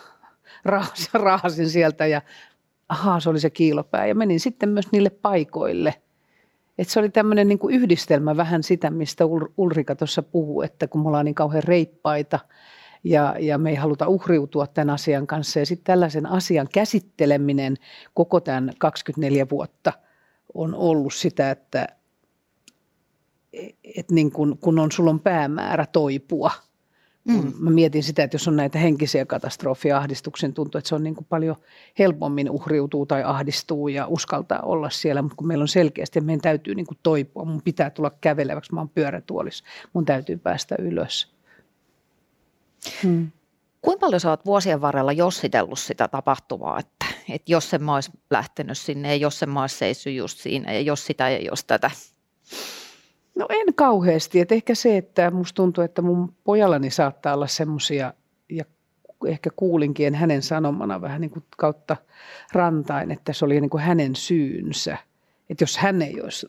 raasin 1.14 1.70
sieltä 1.70 2.08
ja 2.08 2.22
ahaa, 2.90 3.20
se 3.20 3.30
oli 3.30 3.40
se 3.40 3.50
kiilopää. 3.50 4.06
Ja 4.06 4.16
menin 4.16 4.40
sitten 4.40 4.70
myös 4.70 4.92
niille 4.92 5.10
paikoille. 5.10 5.94
Et 6.78 6.90
se 6.90 7.00
oli 7.00 7.10
tämmöinen 7.10 7.48
niin 7.48 7.60
yhdistelmä 7.70 8.38
vähän 8.38 8.64
sitä, 8.64 8.90
mistä 8.90 9.24
Ulrika 9.58 9.96
tuossa 9.96 10.24
puhuu, 10.24 10.62
että 10.62 10.88
kun 10.88 11.02
me 11.02 11.08
ollaan 11.08 11.26
niin 11.26 11.36
kauhean 11.36 11.64
reippaita 11.64 12.40
ja, 13.04 13.36
ja 13.40 13.58
me 13.58 13.70
ei 13.70 13.76
haluta 13.76 14.08
uhriutua 14.08 14.68
tämän 14.68 14.90
asian 14.90 15.28
kanssa. 15.28 15.60
Ja 15.60 15.66
sitten 15.66 15.86
tällaisen 15.86 16.26
asian 16.26 16.68
käsitteleminen 16.74 17.76
koko 18.14 18.40
tämän 18.40 18.72
24 18.78 19.48
vuotta 19.52 19.94
on 20.54 20.76
ollut 20.76 21.14
sitä, 21.14 21.52
että 21.52 21.88
et 23.96 24.12
niin 24.12 24.32
kun, 24.32 24.58
kun 24.58 24.80
on, 24.80 24.92
sulla 24.92 25.10
on 25.10 25.20
päämäärä 25.20 25.86
toipua– 25.86 26.52
mm. 27.28 27.54
mä 27.60 27.70
mietin 27.70 28.04
sitä, 28.04 28.24
että 28.24 28.36
jos 28.36 28.48
on 28.48 28.56
näitä 28.56 28.80
henkisiä 28.80 29.26
katastrofia, 29.26 29.98
ahdistuksen 29.98 30.54
tuntuu, 30.54 30.80
että 30.80 30.88
se 30.90 30.96
on 30.96 31.04
niin 31.04 31.16
kuin 31.16 31.28
paljon 31.30 31.56
helpommin 32.00 32.50
uhriutuu 32.50 33.06
tai 33.06 33.24
ahdistuu 33.24 33.88
ja 33.88 34.08
uskaltaa 34.08 34.60
olla 34.60 34.90
siellä, 34.90 35.22
mutta 35.22 35.36
kun 35.36 35.48
meillä 35.48 35.62
on 35.62 35.68
selkeästi, 35.68 36.22
meidän 36.22 36.42
täytyy 36.42 36.76
niin 36.76 36.86
kuin 36.86 36.98
toipua, 37.04 37.46
mun 37.46 37.62
pitää 37.62 37.90
tulla 37.90 38.12
käveleväksi, 38.22 38.74
mä 38.74 38.80
oon 38.80 38.90
pyörätuolissa, 38.90 39.64
mun 39.94 40.06
täytyy 40.06 40.38
päästä 40.38 40.76
ylös. 40.80 41.34
Hmm. 43.04 43.32
Kuinka 43.82 44.00
paljon 44.00 44.20
sä 44.20 44.30
oot 44.30 44.46
vuosien 44.46 44.82
varrella 44.82 45.12
jossitellut 45.12 45.80
sitä 45.80 46.08
tapahtumaa, 46.08 46.80
että, 46.80 47.06
että 47.30 47.52
jos 47.52 47.70
se 47.70 47.78
mä 47.78 47.96
olisi 47.96 48.12
lähtenyt 48.30 48.78
sinne 48.78 49.08
ja 49.08 49.16
jos 49.16 49.40
se 49.40 49.46
mä 49.46 49.62
olisi 49.62 49.78
seissyt 49.78 50.16
just 50.16 50.38
siinä 50.38 50.74
ja 50.74 50.82
jos 50.82 51.06
sitä 51.06 51.30
ja 51.30 51.42
jos 51.42 51.64
tätä? 51.64 51.92
No 53.38 53.46
en 53.50 53.74
kauheasti. 53.76 54.40
Et 54.40 54.52
ehkä 54.52 54.76
se, 54.76 54.98
että 54.98 55.32
musta 55.32 55.56
tuntuu, 55.56 55.84
että 55.84 56.02
mun 56.02 56.34
pojallani 56.44 56.90
saattaa 56.90 57.34
olla 57.34 57.48
semmoisia, 57.48 58.14
ja 58.50 58.66
ehkä 59.26 59.50
kuulinkin 59.56 60.16
hänen 60.16 60.42
sanomana 60.42 61.02
vähän 61.02 61.22
niin 61.22 61.32
kuin 61.32 61.44
kautta 61.58 61.98
rantain, 62.54 63.12
että 63.12 63.34
se 63.34 63.46
oli 63.46 63.62
niin 63.62 63.70
kuin 63.70 63.84
hänen 63.84 64.16
syynsä. 64.16 64.98
Että 65.50 65.64
jos 65.64 65.78
hän 65.78 66.02
ei 66.02 66.22
olisi 66.22 66.48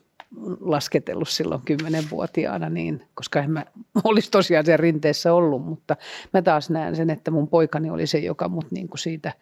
lasketellut 0.59 1.29
silloin 1.29 1.61
kymmenenvuotiaana, 1.65 2.69
niin, 2.69 3.05
koska 3.13 3.39
en 3.39 3.51
mä 3.51 3.65
olisi 4.03 4.31
tosiaan 4.31 4.65
sen 4.65 4.79
rinteessä 4.79 5.33
ollut, 5.33 5.65
mutta 5.65 5.95
mä 6.33 6.41
taas 6.41 6.69
näen 6.69 6.95
sen, 6.95 7.09
että 7.09 7.31
mun 7.31 7.47
poikani 7.47 7.89
oli 7.89 8.07
se, 8.07 8.19
joka 8.19 8.49
mut 8.49 8.71
niin 8.71 8.87
kuin 8.87 8.99
siitä, 8.99 9.33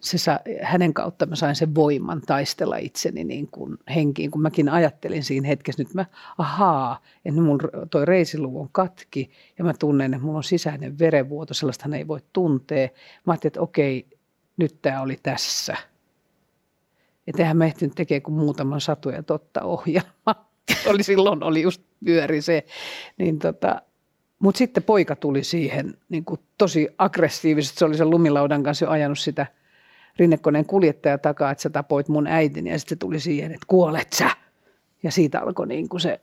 se 0.00 0.18
sa, 0.18 0.40
hänen 0.62 0.94
kautta 0.94 1.26
mä 1.26 1.36
sain 1.36 1.54
sen 1.56 1.74
voiman 1.74 2.20
taistella 2.20 2.76
itseni 2.76 3.24
niin 3.24 3.48
kuin 3.50 3.78
henkiin, 3.94 4.30
kun 4.30 4.42
mäkin 4.42 4.68
ajattelin 4.68 5.24
siinä 5.24 5.48
hetkessä, 5.48 5.82
nyt 5.82 5.94
mä, 5.94 6.04
ahaa, 6.38 7.02
että 7.24 7.40
mun 7.40 7.60
toi 7.90 8.04
reisiluu 8.04 8.60
on 8.60 8.68
katki 8.72 9.30
ja 9.58 9.64
mä 9.64 9.74
tunnen, 9.74 10.14
että 10.14 10.26
mulla 10.26 10.38
on 10.38 10.44
sisäinen 10.44 10.98
verenvuoto, 10.98 11.54
sellaista 11.54 11.96
ei 11.96 12.08
voi 12.08 12.20
tuntea. 12.32 12.88
Mä 13.26 13.32
ajattelin, 13.32 13.50
että 13.50 13.60
okei, 13.60 14.06
nyt 14.56 14.78
tämä 14.82 15.02
oli 15.02 15.18
tässä– 15.22 15.76
että 17.26 17.42
eihän 17.42 17.56
mä 17.56 17.64
ehtinyt 17.64 17.94
tekemään 17.94 18.22
kuin 18.22 18.34
muutaman 18.34 18.80
satuja 18.80 19.22
totta 19.22 19.62
ohjelma. 19.62 20.34
oli 20.90 21.02
silloin 21.02 21.42
oli 21.42 21.62
just 21.62 21.82
pyöri 22.04 22.42
se. 22.42 22.64
Niin 23.18 23.38
tota, 23.38 23.82
mutta 24.38 24.58
sitten 24.58 24.82
poika 24.82 25.16
tuli 25.16 25.44
siihen 25.44 25.94
niin 26.08 26.24
kuin 26.24 26.40
tosi 26.58 26.88
aggressiivisesti. 26.98 27.78
Se 27.78 27.84
oli 27.84 27.96
sen 27.96 28.10
lumilaudan 28.10 28.62
kanssa 28.62 28.84
jo 28.84 28.90
ajanut 28.90 29.18
sitä 29.18 29.46
rinnekoneen 30.16 30.66
kuljettaja 30.66 31.18
takaa, 31.18 31.50
että 31.50 31.62
sä 31.62 31.70
tapoit 31.70 32.08
mun 32.08 32.26
äitini. 32.26 32.70
Ja 32.70 32.78
sitten 32.78 32.98
tuli 32.98 33.20
siihen, 33.20 33.52
että 33.52 33.66
kuolet 33.66 34.12
sä. 34.12 34.30
Ja 35.02 35.10
siitä 35.10 35.40
alkoi 35.40 35.66
niin 35.66 35.88
kuin 35.88 36.00
se, 36.00 36.20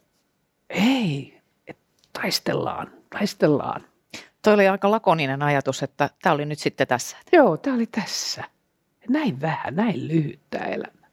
ei, 0.70 1.42
että 1.68 1.84
taistellaan, 2.22 2.92
taistellaan. 3.10 3.82
Toi 4.42 4.54
oli 4.54 4.68
aika 4.68 4.92
lakoninen 4.92 5.42
ajatus, 5.42 5.84
että 5.84 6.10
tämä 6.22 6.34
oli 6.36 6.46
nyt 6.46 6.60
sitten 6.60 6.88
tässä. 6.88 7.18
Joo, 7.32 7.58
tämä 7.58 7.76
oli 7.76 7.86
tässä. 7.86 8.44
Näin 9.10 9.42
vähän, 9.42 9.76
näin 9.76 10.08
lyhyt 10.08 10.40
tämä 10.50 10.66
elämä. 10.66 11.08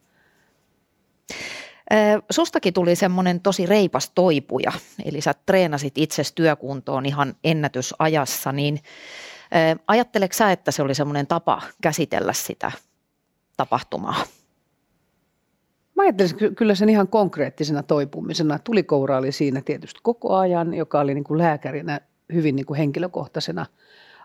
Sustakin 2.31 2.75
tuli 2.75 2.97
semmoinen 2.97 3.41
tosi 3.41 3.67
reipas 3.67 4.11
toipuja, 4.11 4.73
eli 5.05 5.21
sä 5.21 5.35
treenasit 5.47 5.99
itsesi 5.99 6.35
työkuntoon 6.35 7.07
ihan 7.07 7.35
ennätysajassa, 7.45 8.53
niin 8.53 8.79
ajatteleeko 9.87 10.35
sä, 10.35 10.53
että 10.53 10.71
se 10.71 10.83
oli 10.83 10.95
semmoinen 10.95 11.27
tapa 11.27 11.63
käsitellä 11.83 12.33
sitä 12.33 12.73
tapahtumaa? 13.57 14.17
Mä 15.95 16.03
ajattelin 16.03 16.55
kyllä 16.57 16.75
sen 16.75 16.89
ihan 16.89 17.09
konkreettisena 17.09 17.83
toipumisena. 17.83 18.59
Tulikoura 18.59 19.19
oli 19.19 19.33
siinä 19.33 19.61
tietysti 19.65 20.01
koko 20.03 20.37
ajan, 20.37 20.75
joka 20.75 21.01
oli 21.01 21.15
niin 21.15 21.25
kuin 21.25 21.39
lääkärinä 21.39 22.01
hyvin 22.33 22.57
niin 22.57 22.67
kuin 22.67 22.79
henkilökohtaisena 22.79 23.67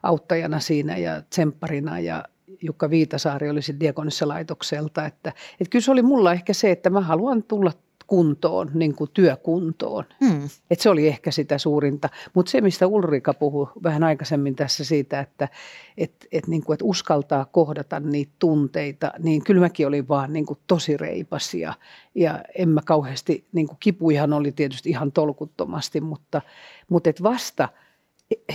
auttajana 0.04 0.60
siinä 0.60 0.98
ja 0.98 1.22
tsempparina 1.22 2.00
ja 2.00 2.24
Jukka 2.62 2.90
Viitasaari 2.90 3.50
oli 3.50 3.62
sitten 3.62 3.80
Diakonissa-laitokselta, 3.80 5.06
että, 5.06 5.34
että 5.60 5.70
kyllä 5.70 5.86
se 5.86 5.92
oli 5.92 6.02
mulla 6.02 6.34
ehkä 6.34 6.54
se, 6.54 6.72
että 6.72 6.90
mä 6.90 7.02
haluan 7.02 7.44
tulla 7.44 7.72
kuntoon, 8.08 8.72
niin 8.74 8.96
kuin 8.96 9.10
työkuntoon. 9.14 10.04
Hmm. 10.26 10.50
Et 10.70 10.80
se 10.80 10.90
oli 10.90 11.08
ehkä 11.08 11.32
sitä 11.32 11.58
suurinta. 11.58 12.10
Mutta 12.34 12.50
se, 12.50 12.62
mistä 12.62 12.88
Ulrika 12.88 13.34
puhui 13.34 13.68
vähän 13.84 14.04
aikaisemmin 14.04 14.56
tässä 14.56 14.84
siitä, 14.84 15.20
että 15.20 15.48
et, 15.98 16.28
et, 16.32 16.48
niin 16.48 16.64
kuin, 16.64 16.74
et 16.74 16.80
uskaltaa 16.84 17.46
kohdata 17.46 18.00
niitä 18.00 18.32
tunteita, 18.40 19.12
niin 19.20 19.44
kyllä 19.44 19.62
mäkin 19.62 19.88
olin 19.88 20.08
vaan 20.08 20.34
niin 20.34 20.46
kuin 20.46 20.60
tosi 20.68 20.98
reipas 20.98 21.54
ja, 21.54 21.74
ja 22.16 22.40
en 22.56 22.70
mä 22.70 22.82
kauheasti, 22.86 23.48
niin 23.52 23.68
kuin 23.68 23.78
kipuihan 23.80 24.34
oli 24.34 24.52
tietysti 24.52 24.90
ihan 24.90 25.12
tolkuttomasti, 25.12 26.02
mutta, 26.02 26.42
mutta 26.90 27.10
et 27.10 27.24
vasta 27.24 27.70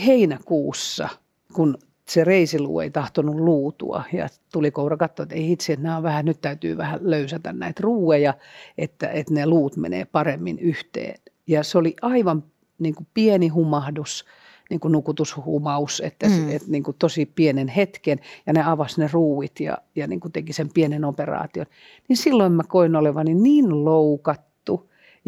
heinäkuussa, 0.07 1.09
kun 1.53 1.79
se 2.09 2.25
reisiluu 2.25 2.81
ei 2.81 2.91
tahtonut 2.91 3.37
luutua 3.37 4.05
ja 4.13 4.29
tuli 4.53 4.71
koura 4.71 4.97
katsoa, 4.97 5.23
että 5.23 5.35
ei 5.35 5.53
itse, 5.53 5.73
että 5.73 5.83
nämä 5.83 5.97
on 5.97 6.03
vähän, 6.03 6.25
nyt 6.25 6.41
täytyy 6.41 6.77
vähän 6.77 7.01
löysätä 7.03 7.53
näitä 7.53 7.81
ruueja, 7.83 8.35
että, 8.79 9.09
että 9.09 9.35
ne 9.35 9.47
luut 9.47 9.77
menee 9.77 10.05
paremmin 10.05 10.59
yhteen. 10.59 11.21
Ja 11.47 11.63
se 11.63 11.79
oli 11.79 11.97
aivan 12.03 12.45
niin 12.79 12.95
kuin 12.95 13.07
pieni 13.15 13.49
humahdus, 13.49 14.25
niin 14.71 14.81
kuin 14.81 14.93
nukutushumaus, 14.93 16.03
että, 16.05 16.29
mm. 16.29 16.51
että 16.51 16.71
niin 16.71 16.83
kuin 16.83 16.97
tosi 16.99 17.27
pienen 17.27 17.69
hetken 17.69 18.21
ja 18.47 18.53
ne 18.53 18.63
avasi 18.65 19.01
ne 19.01 19.09
ruuit 19.13 19.61
ja, 19.61 19.79
ja 19.97 20.07
niin 20.07 20.21
kuin 20.21 20.33
teki 20.33 20.53
sen 20.53 20.69
pienen 20.75 21.05
operaation. 21.05 21.67
Niin 22.09 22.17
silloin 22.17 22.53
mä 22.53 22.63
koin 22.69 22.97
olevani 22.97 23.35
niin 23.35 23.85
loukat 23.85 24.48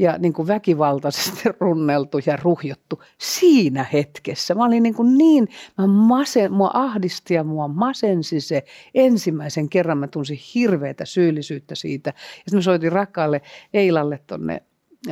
ja 0.00 0.18
niin 0.18 0.32
kuin 0.32 0.48
väkivaltaisesti 0.48 1.48
runneltu 1.60 2.18
ja 2.26 2.36
ruhjottu 2.36 3.02
siinä 3.18 3.86
hetkessä. 3.92 4.54
Mä 4.54 4.64
olin 4.64 4.82
niin, 4.82 4.94
kuin 4.94 5.18
niin 5.18 5.48
mä 5.78 5.86
masen, 5.86 6.52
mua 6.52 6.70
ahdisti 6.74 7.34
ja 7.34 7.44
mua 7.44 7.68
masensi 7.68 8.40
se 8.40 8.64
ensimmäisen 8.94 9.68
kerran. 9.68 9.98
Mä 9.98 10.08
tunsin 10.08 10.38
hirveätä 10.54 11.04
syyllisyyttä 11.04 11.74
siitä. 11.74 12.10
Ja 12.10 12.14
sitten 12.36 12.56
mä 12.56 12.62
soitin 12.62 12.92
rakkaalle 12.92 13.42
Eilalle 13.74 14.20
tonne 14.26 14.62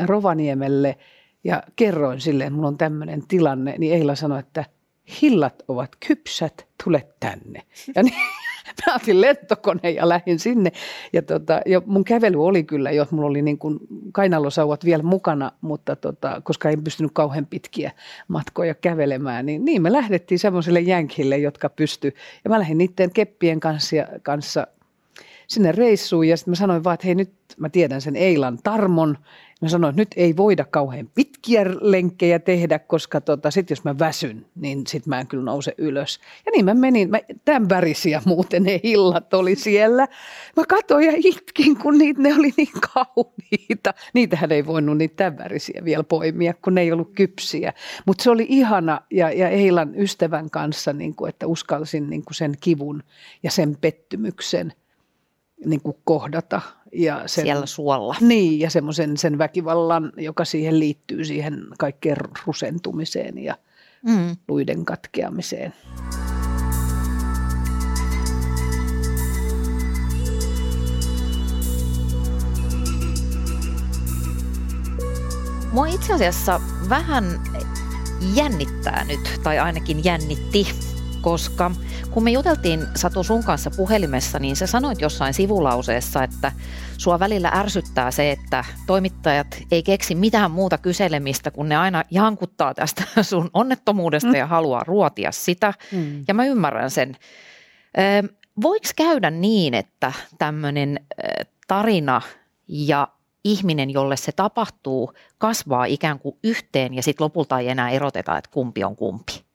Rovaniemelle 0.07 0.99
ja 1.45 1.63
kerroin 1.77 2.21
sille, 2.21 2.45
että 2.45 2.55
mulla 2.55 2.69
on 2.69 2.79
tämmöinen 2.79 3.27
tilanne. 3.29 3.75
Niin 3.79 3.95
Eila 3.95 4.15
sanoi, 4.15 4.39
että 4.39 4.65
hillat 5.23 5.63
ovat 5.69 5.91
kypsät, 6.07 6.67
tule 6.85 7.09
tänne. 7.21 7.63
Ja 7.95 8.03
niin, 8.03 8.15
mä 8.87 8.95
otin 8.95 9.21
lentokone 9.21 9.91
ja 9.91 10.09
lähdin 10.09 10.39
sinne. 10.39 10.73
Ja, 11.13 11.23
tota, 11.23 11.61
ja 11.67 11.83
mun 11.87 12.05
kävely 12.05 12.45
oli 12.45 12.65
kyllä 12.65 12.91
jo, 12.91 13.07
mulla 13.11 13.29
oli 13.29 13.43
niin 13.43 13.59
kuin 13.59 13.79
kainalosauvat 14.13 14.85
vielä 14.85 15.03
mukana, 15.03 15.53
mutta 15.61 15.97
tota, 15.97 16.41
koska 16.45 16.71
en 16.71 16.85
pystynyt 16.85 17.13
kauhean 17.15 17.47
pitkiä 17.47 17.93
matkoja 18.29 18.75
kävelemään, 18.75 19.47
niin, 19.47 19.65
niin 19.65 19.83
me 19.83 19.93
lähdettiin 19.93 20.39
semmoiselle 20.39 20.81
jänkille, 20.81 21.39
jotka 21.39 21.69
pysty. 21.69 22.15
Ja 22.45 22.51
mä 22.51 22.59
lähdin 22.59 22.79
niiden 22.79 23.13
keppien 23.13 23.61
kanssa, 23.61 23.97
kanssa 24.23 24.67
sinne 25.49 25.73
reissuun 25.73 26.29
ja 26.29 26.37
sitten 26.37 26.53
mä 26.53 26.57
sanoin 26.57 26.85
vaan, 26.85 26.95
että 26.95 27.07
hei 27.07 27.15
nyt 27.15 27.33
mä 27.57 27.69
tiedän 27.69 28.01
sen 28.01 28.17
Eilan 28.17 28.59
Tarmon. 28.65 29.19
Mä 29.61 29.69
sanoin, 29.69 29.91
että 29.91 30.01
nyt 30.01 30.09
ei 30.17 30.37
voida 30.37 30.65
kauhean 30.65 31.11
pitkiä 31.15 31.65
lenkkejä 31.81 32.39
tehdä, 32.39 32.79
koska 32.79 33.21
tota, 33.21 33.51
sitten 33.51 33.75
jos 33.75 33.85
mä 33.85 33.99
väsyn, 33.99 34.47
niin 34.55 34.87
sitten 34.87 35.11
mä 35.11 35.21
en 35.21 35.27
kyllä 35.27 35.45
nouse 35.45 35.75
ylös. 35.79 36.21
Ja 36.47 36.53
niin 36.53 36.65
mä 36.65 36.75
menin, 36.75 37.11
mä, 37.11 37.19
tämän 37.45 37.69
värisiä 37.69 38.23
muuten 38.25 38.63
ne 38.63 38.81
illat 38.83 39.35
oli 39.35 39.57
siellä. 39.57 40.09
Mä 40.57 40.65
katsoin 40.69 41.07
ja 41.07 41.13
itkin, 41.17 41.77
kun 41.77 41.99
niitä, 41.99 42.23
ne 42.23 42.35
oli 42.35 42.53
niin 42.57 42.69
kauniita. 42.95 43.95
Niitähän 44.15 44.53
ei 44.53 44.67
voinut 44.67 44.99
niitä 44.99 45.17
tämän 45.17 45.39
värisiä 45.39 45.81
vielä 45.85 46.05
poimia, 46.05 46.55
kun 46.55 46.75
ne 46.75 46.81
ei 46.81 46.93
ollut 46.93 47.13
kypsiä. 47.15 47.73
Mutta 48.07 48.23
se 48.23 48.31
oli 48.31 48.47
ihana 48.49 49.01
ja, 49.11 49.31
ja 49.31 49.49
Eilan 49.49 49.95
ystävän 49.95 50.51
kanssa, 50.51 50.93
niin 50.93 51.15
kuin, 51.15 51.29
että 51.29 51.47
uskalsin 51.47 52.11
niin 52.11 52.23
sen 52.33 52.55
kivun 52.61 53.03
ja 53.43 53.51
sen 53.51 53.77
pettymyksen– 53.81 54.73
niin 55.65 55.81
kuin 55.81 55.97
kohdata. 56.05 56.61
Ja 56.93 57.23
sen, 57.27 57.45
Siellä 57.45 57.67
suolla. 57.67 58.17
Niin, 58.21 58.61
ja 58.61 58.71
semmoisen 58.71 59.17
sen 59.17 59.39
väkivallan, 59.39 60.13
joka 60.17 60.45
siihen 60.45 60.79
liittyy 60.79 61.25
siihen 61.25 61.67
kaikkeen 61.79 62.17
rusentumiseen 62.47 63.39
ja 63.39 63.55
mm. 64.03 64.37
luiden 64.49 64.85
katkeamiseen. 64.85 65.75
Mua 75.73 75.87
itse 75.87 76.13
asiassa 76.13 76.61
vähän 76.89 77.25
jännittää 78.35 79.05
nyt, 79.05 79.41
tai 79.43 79.59
ainakin 79.59 80.05
jännitti 80.05 80.67
koska 81.21 81.71
kun 82.11 82.25
me 82.25 82.31
juteltiin 82.31 82.87
Satu 82.95 83.23
sun 83.23 83.45
kanssa 83.45 83.71
puhelimessa, 83.77 84.39
niin 84.39 84.57
sä 84.57 84.67
sanoit 84.67 85.01
jossain 85.01 85.35
sivulauseessa, 85.35 86.23
että 86.23 86.53
sua 86.99 87.19
välillä 87.19 87.51
ärsyttää 87.55 88.11
se, 88.11 88.31
että 88.31 88.65
toimittajat 88.87 89.63
ei 89.71 89.83
keksi 89.83 90.15
mitään 90.15 90.51
muuta 90.51 90.79
kyselemistä, 90.79 91.51
kun 91.51 91.69
ne 91.69 91.77
aina 91.77 92.05
jankuttaa 92.11 92.75
tästä 92.75 93.05
sun 93.23 93.51
onnettomuudesta 93.55 94.37
ja 94.37 94.47
haluaa 94.47 94.85
ruotia 94.85 95.33
sitä. 95.33 95.75
Mm. 95.93 96.25
Ja 96.29 96.35
mä 96.35 96.45
ymmärrän 96.45 96.91
sen. 96.91 97.17
Voiko 98.63 98.89
käydä 98.97 99.31
niin, 99.31 99.75
että 99.75 100.13
tämmöinen 100.39 101.01
tarina 101.69 102.21
ja 102.69 103.09
ihminen, 103.45 103.91
jolle 103.91 104.17
se 104.17 104.33
tapahtuu, 104.33 105.13
kasvaa 105.39 105.85
ikään 105.85 106.19
kuin 106.19 106.37
yhteen 106.45 106.95
ja 106.95 107.03
sitten 107.03 107.25
lopulta 107.25 107.59
ei 107.59 107.69
enää 107.69 107.91
eroteta, 107.91 108.39
että 108.39 108.51
kumpi 108.51 108.85
on 108.85 108.97
kumpi? 108.97 109.48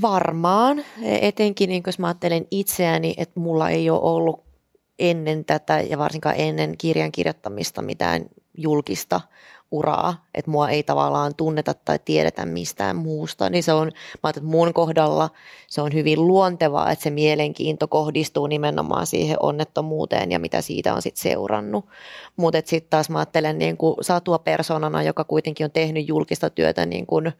Varmaan, 0.00 0.84
etenkin 1.02 1.68
niin 1.68 1.82
jos 1.86 1.98
mä 1.98 2.06
ajattelen 2.06 2.46
itseäni, 2.50 3.14
että 3.16 3.40
mulla 3.40 3.70
ei 3.70 3.90
ole 3.90 4.00
ollut 4.02 4.44
ennen 4.98 5.44
tätä 5.44 5.80
ja 5.80 5.98
varsinkaan 5.98 6.34
ennen 6.38 6.78
kirjan 6.78 7.12
kirjoittamista 7.12 7.82
mitään 7.82 8.22
julkista 8.58 9.20
uraa, 9.70 10.26
että 10.34 10.50
mua 10.50 10.68
ei 10.68 10.82
tavallaan 10.82 11.34
tunneta 11.34 11.74
tai 11.74 11.98
tiedetä 12.04 12.46
mistään 12.46 12.96
muusta, 12.96 13.50
niin 13.50 13.62
se 13.62 13.72
on, 13.72 13.90
mä 14.22 14.30
että 14.30 14.42
mun 14.42 14.74
kohdalla 14.74 15.30
se 15.66 15.80
on 15.80 15.92
hyvin 15.92 16.26
luontevaa, 16.26 16.90
että 16.90 17.02
se 17.02 17.10
mielenkiinto 17.10 17.88
kohdistuu 17.88 18.46
nimenomaan 18.46 19.06
siihen 19.06 19.36
onnettomuuteen 19.40 20.32
ja 20.32 20.38
mitä 20.38 20.60
siitä 20.60 20.94
on 20.94 21.02
sitten 21.02 21.22
seurannut. 21.22 21.86
Mutta 22.36 22.62
sitten 22.64 22.90
taas 22.90 23.10
mä 23.10 23.18
ajattelen 23.18 23.58
niin 23.58 23.76
kuin 23.76 23.96
satua 24.00 24.38
persoonana, 24.38 25.02
joka 25.02 25.24
kuitenkin 25.24 25.64
on 25.64 25.70
tehnyt 25.70 26.08
julkista 26.08 26.50
työtä 26.50 26.86
niin 26.86 27.06
kuin 27.06 27.32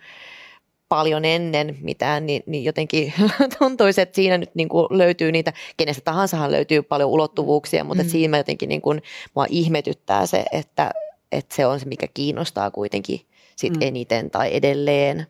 paljon 0.92 1.24
ennen 1.24 1.78
mitään, 1.81 2.26
niin, 2.26 2.42
niin 2.46 2.64
jotenkin 2.64 3.12
tuntuisi, 3.59 4.00
että 4.00 4.16
siinä 4.16 4.38
nyt 4.38 4.55
niin 4.55 4.68
kuin 4.68 4.87
löytyy 4.90 5.33
niitä, 5.33 5.52
kenestä 5.76 6.02
tahansa 6.05 6.50
löytyy 6.50 6.83
paljon 6.83 7.11
ulottuvuuksia, 7.11 7.85
mutta 7.85 8.02
mm. 8.02 8.09
siinä 8.09 8.37
jotenkin 8.37 8.68
niin 8.68 8.83
kuin, 8.83 9.02
mua 9.35 9.46
ihmetyttää 9.48 10.26
se, 10.26 10.44
että, 10.52 10.90
että 11.33 11.55
se 11.55 11.66
on 11.66 11.81
se, 11.81 11.87
mikä 11.87 12.07
kiinnostaa 12.14 12.70
kuitenkin 12.70 13.20
sit 13.57 13.72
mm. 13.72 13.83
eniten 13.83 14.31
tai 14.31 14.57
edelleen. 14.57 15.26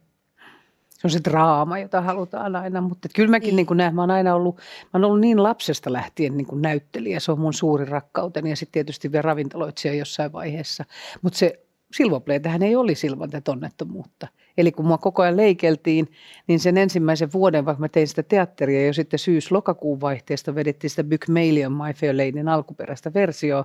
Se 0.91 1.07
on 1.07 1.11
se 1.11 1.21
draama, 1.25 1.79
jota 1.79 2.01
halutaan 2.01 2.57
aina, 2.57 2.81
mutta 2.81 3.09
kyllä 3.15 3.31
mäkin 3.31 3.57
niin. 3.57 3.67
niin 3.69 3.77
näen, 3.77 3.95
mä 3.95 4.03
oon 4.03 4.11
aina 4.11 4.35
ollut, 4.35 4.57
mä 4.57 4.63
oon 4.93 5.05
ollut 5.05 5.21
niin 5.21 5.43
lapsesta 5.43 5.93
lähtien 5.93 6.37
niin 6.37 6.47
kuin 6.47 6.63
näyttelijä, 6.63 7.21
se 7.21 7.33
on 7.33 7.41
mun 7.41 7.55
suuri 7.55 7.85
rakkauteni 7.85 8.51
ja 8.51 8.57
sitten 8.57 8.73
tietysti 8.73 9.13
vielä 9.13 9.23
ravintoloitsija 9.23 9.95
jossain 9.95 10.33
vaiheessa, 10.33 10.85
mutta 11.23 11.39
se 11.39 11.63
Silvopleitähän 11.95 12.63
ei 12.63 12.77
oli 12.77 12.95
ilman 13.05 13.31
onnettomuutta. 13.49 14.29
Eli 14.57 14.73
kun 14.73 14.87
mua 14.87 14.99
koko 14.99 15.23
ajan 15.23 15.37
leikeltiin, 15.37 16.09
niin 16.47 16.61
sen 16.61 16.79
ensimmäisen 16.79 17.33
vuoden, 17.33 17.65
vaikka 17.65 17.81
mä 17.81 17.89
tein 17.89 18.09
sitä 18.09 18.23
teatteria 18.23 18.87
jo 18.87 18.93
sitten 18.93 19.19
syys-lokakuun 19.19 20.01
vaihteesta, 20.01 20.55
vedettiin 20.55 20.91
sitä 20.91 21.05
Bygmalion 21.05 21.73
My 21.73 21.93
Fair 21.95 22.17
Ladyn 22.17 22.49
alkuperäistä 22.49 23.15
versioa, 23.15 23.65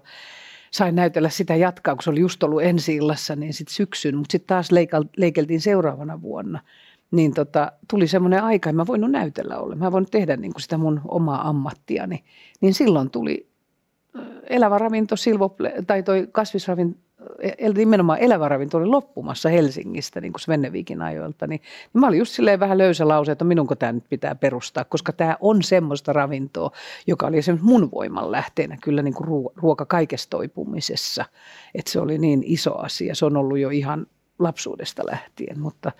sain 0.72 0.96
näytellä 0.96 1.30
sitä 1.30 1.56
jatkaa, 1.56 1.96
kun 1.96 2.04
se 2.04 2.10
oli 2.10 2.20
just 2.20 2.44
ollut 2.44 2.64
ensi 2.64 2.96
illassa, 2.96 3.36
niin 3.36 3.54
sitten 3.54 3.76
syksyn, 3.76 4.18
mutta 4.18 4.32
sitten 4.32 4.48
taas 4.48 4.70
leikeltiin 5.18 5.62
seuraavana 5.62 6.22
vuonna. 6.22 6.60
Niin 7.12 7.34
tota, 7.34 7.72
tuli 7.90 8.08
semmoinen 8.08 8.44
aika, 8.44 8.70
että 8.70 8.78
mä 8.78 8.88
voinut 8.88 9.12
näytellä 9.12 9.58
olla. 9.58 9.76
Mä 9.76 9.92
voinut 9.92 10.12
tehdä 10.12 10.38
niin 10.38 10.54
kuin 10.54 10.62
sitä 10.62 10.78
mun 10.78 11.02
omaa 11.08 11.50
ammattiani. 11.50 12.24
Niin 12.62 12.74
silloin 12.74 13.10
tuli 13.10 13.48
elävä 14.50 14.78
ravinto, 14.78 15.16
silvople, 15.16 15.74
tai 15.88 16.04
toi 16.04 16.28
kasvisravinto, 16.32 17.00
nimenomaan 17.76 18.20
elävä 18.20 18.50
ravinto 18.50 18.78
oli 18.78 18.86
loppumassa 18.86 19.50
Helsingistä 19.50 20.22
niin 20.22 20.34
kuin 20.34 20.42
Svennevikin 20.42 21.02
ajoilta, 21.02 21.48
niin, 21.48 21.62
niin 21.94 22.02
mä 22.02 22.08
olin 22.08 22.20
just 22.20 22.32
silleen 22.32 22.60
vähän 22.60 22.78
löysä 22.78 23.08
lause, 23.08 23.32
että 23.32 23.46
minunko 23.46 23.76
tämä 23.76 23.92
nyt 23.92 24.10
pitää 24.10 24.36
perustaa, 24.36 24.84
koska 24.84 25.14
tämä 25.14 25.38
on 25.40 25.64
semmoista 25.64 26.14
ravintoa, 26.14 26.72
joka 27.08 27.28
oli 27.28 27.38
esimerkiksi 27.38 27.68
mun 27.68 27.92
voiman 27.92 28.32
lähteenä 28.32 28.78
kyllä 28.84 29.02
niin 29.02 29.14
kuin 29.14 29.52
ruoka 29.56 29.86
kaikessa 29.86 30.30
toipumisessa, 30.30 31.26
että 31.76 31.92
se 31.92 32.00
oli 32.00 32.18
niin 32.18 32.44
iso 32.46 32.78
asia, 32.78 33.16
se 33.16 33.26
on 33.26 33.38
ollut 33.38 33.60
jo 33.60 33.70
ihan 33.70 34.08
lapsuudesta 34.40 35.04
lähtien, 35.06 35.60
mutta 35.60 35.92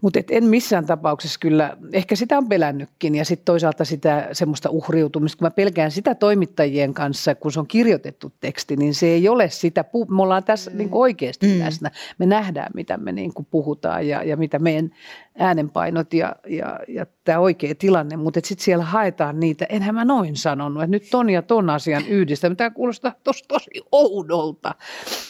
mutta 0.00 0.20
en 0.30 0.44
missään 0.44 0.86
tapauksessa 0.86 1.40
kyllä, 1.40 1.76
ehkä 1.92 2.16
sitä 2.16 2.38
on 2.38 2.48
pelännytkin 2.48 3.14
ja 3.14 3.24
sitten 3.24 3.44
toisaalta 3.44 3.84
sitä 3.84 4.28
semmoista 4.32 4.70
uhriutumista, 4.70 5.38
kun 5.38 5.46
mä 5.46 5.50
pelkään 5.50 5.90
sitä 5.90 6.14
toimittajien 6.14 6.94
kanssa, 6.94 7.34
kun 7.34 7.52
se 7.52 7.60
on 7.60 7.66
kirjoitettu 7.66 8.32
teksti, 8.40 8.76
niin 8.76 8.94
se 8.94 9.06
ei 9.06 9.28
ole 9.28 9.50
sitä, 9.50 9.84
me 10.08 10.22
ollaan 10.22 10.44
tässä 10.44 10.70
mm. 10.70 10.78
niin 10.78 10.88
oikeasti 10.92 11.46
mm. 11.46 11.58
läsnä. 11.58 11.90
Me 12.18 12.26
nähdään, 12.26 12.70
mitä 12.74 12.96
me 12.96 13.12
niin 13.12 13.34
kuin 13.34 13.46
puhutaan 13.50 14.08
ja, 14.08 14.22
ja 14.22 14.36
mitä 14.36 14.58
meidän 14.58 14.90
äänenpainot 15.38 16.14
ja, 16.14 16.36
ja, 16.46 16.80
ja 16.88 17.06
tämä 17.24 17.38
oikea 17.38 17.74
tilanne, 17.74 18.16
mutta 18.16 18.40
sitten 18.44 18.64
siellä 18.64 18.84
haetaan 18.84 19.40
niitä, 19.40 19.66
enhän 19.68 19.94
mä 19.94 20.04
noin 20.04 20.36
sanonut, 20.36 20.82
että 20.82 20.90
nyt 20.90 21.10
ton 21.10 21.30
ja 21.30 21.42
ton 21.42 21.70
asian 21.70 22.06
yhdistä, 22.06 22.54
Tämä 22.54 22.70
kuulostaa 22.70 23.14
tosi, 23.24 23.44
tosi 23.48 23.70
oudolta, 23.92 24.74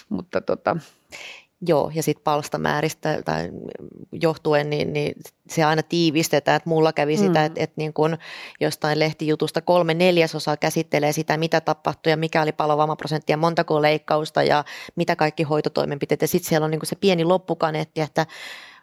mutta 0.08 0.40
tota, 0.40 0.76
Joo, 1.66 1.90
ja 1.94 2.02
sitten 2.02 2.24
palstamääristä 2.24 3.22
tai 3.24 3.50
johtuen, 4.12 4.70
niin, 4.70 4.92
niin 4.92 5.14
se 5.48 5.64
aina 5.64 5.82
tiivistetään, 5.82 6.56
että 6.56 6.68
mulla 6.68 6.92
kävi 6.92 7.16
mm. 7.16 7.22
sitä, 7.22 7.44
että, 7.44 7.62
että 7.62 7.74
niin 7.76 7.92
kun 7.92 8.18
jostain 8.60 8.98
lehtijutusta 8.98 9.60
kolme 9.60 9.94
neljäsosaa 9.94 10.56
käsittelee 10.56 11.12
sitä, 11.12 11.36
mitä 11.36 11.60
tapahtui 11.60 12.10
ja 12.10 12.16
mikä 12.16 12.42
oli 12.42 12.52
palovammaprosentti 12.52 13.32
ja 13.32 13.36
montako 13.36 13.82
leikkausta 13.82 14.42
ja 14.42 14.64
mitä 14.96 15.16
kaikki 15.16 15.42
hoitotoimenpiteet. 15.42 16.22
Ja 16.22 16.28
sitten 16.28 16.48
siellä 16.48 16.64
on 16.64 16.70
niin 16.70 16.80
se 16.84 16.96
pieni 16.96 17.24
loppukaneetti, 17.24 18.00
että 18.00 18.26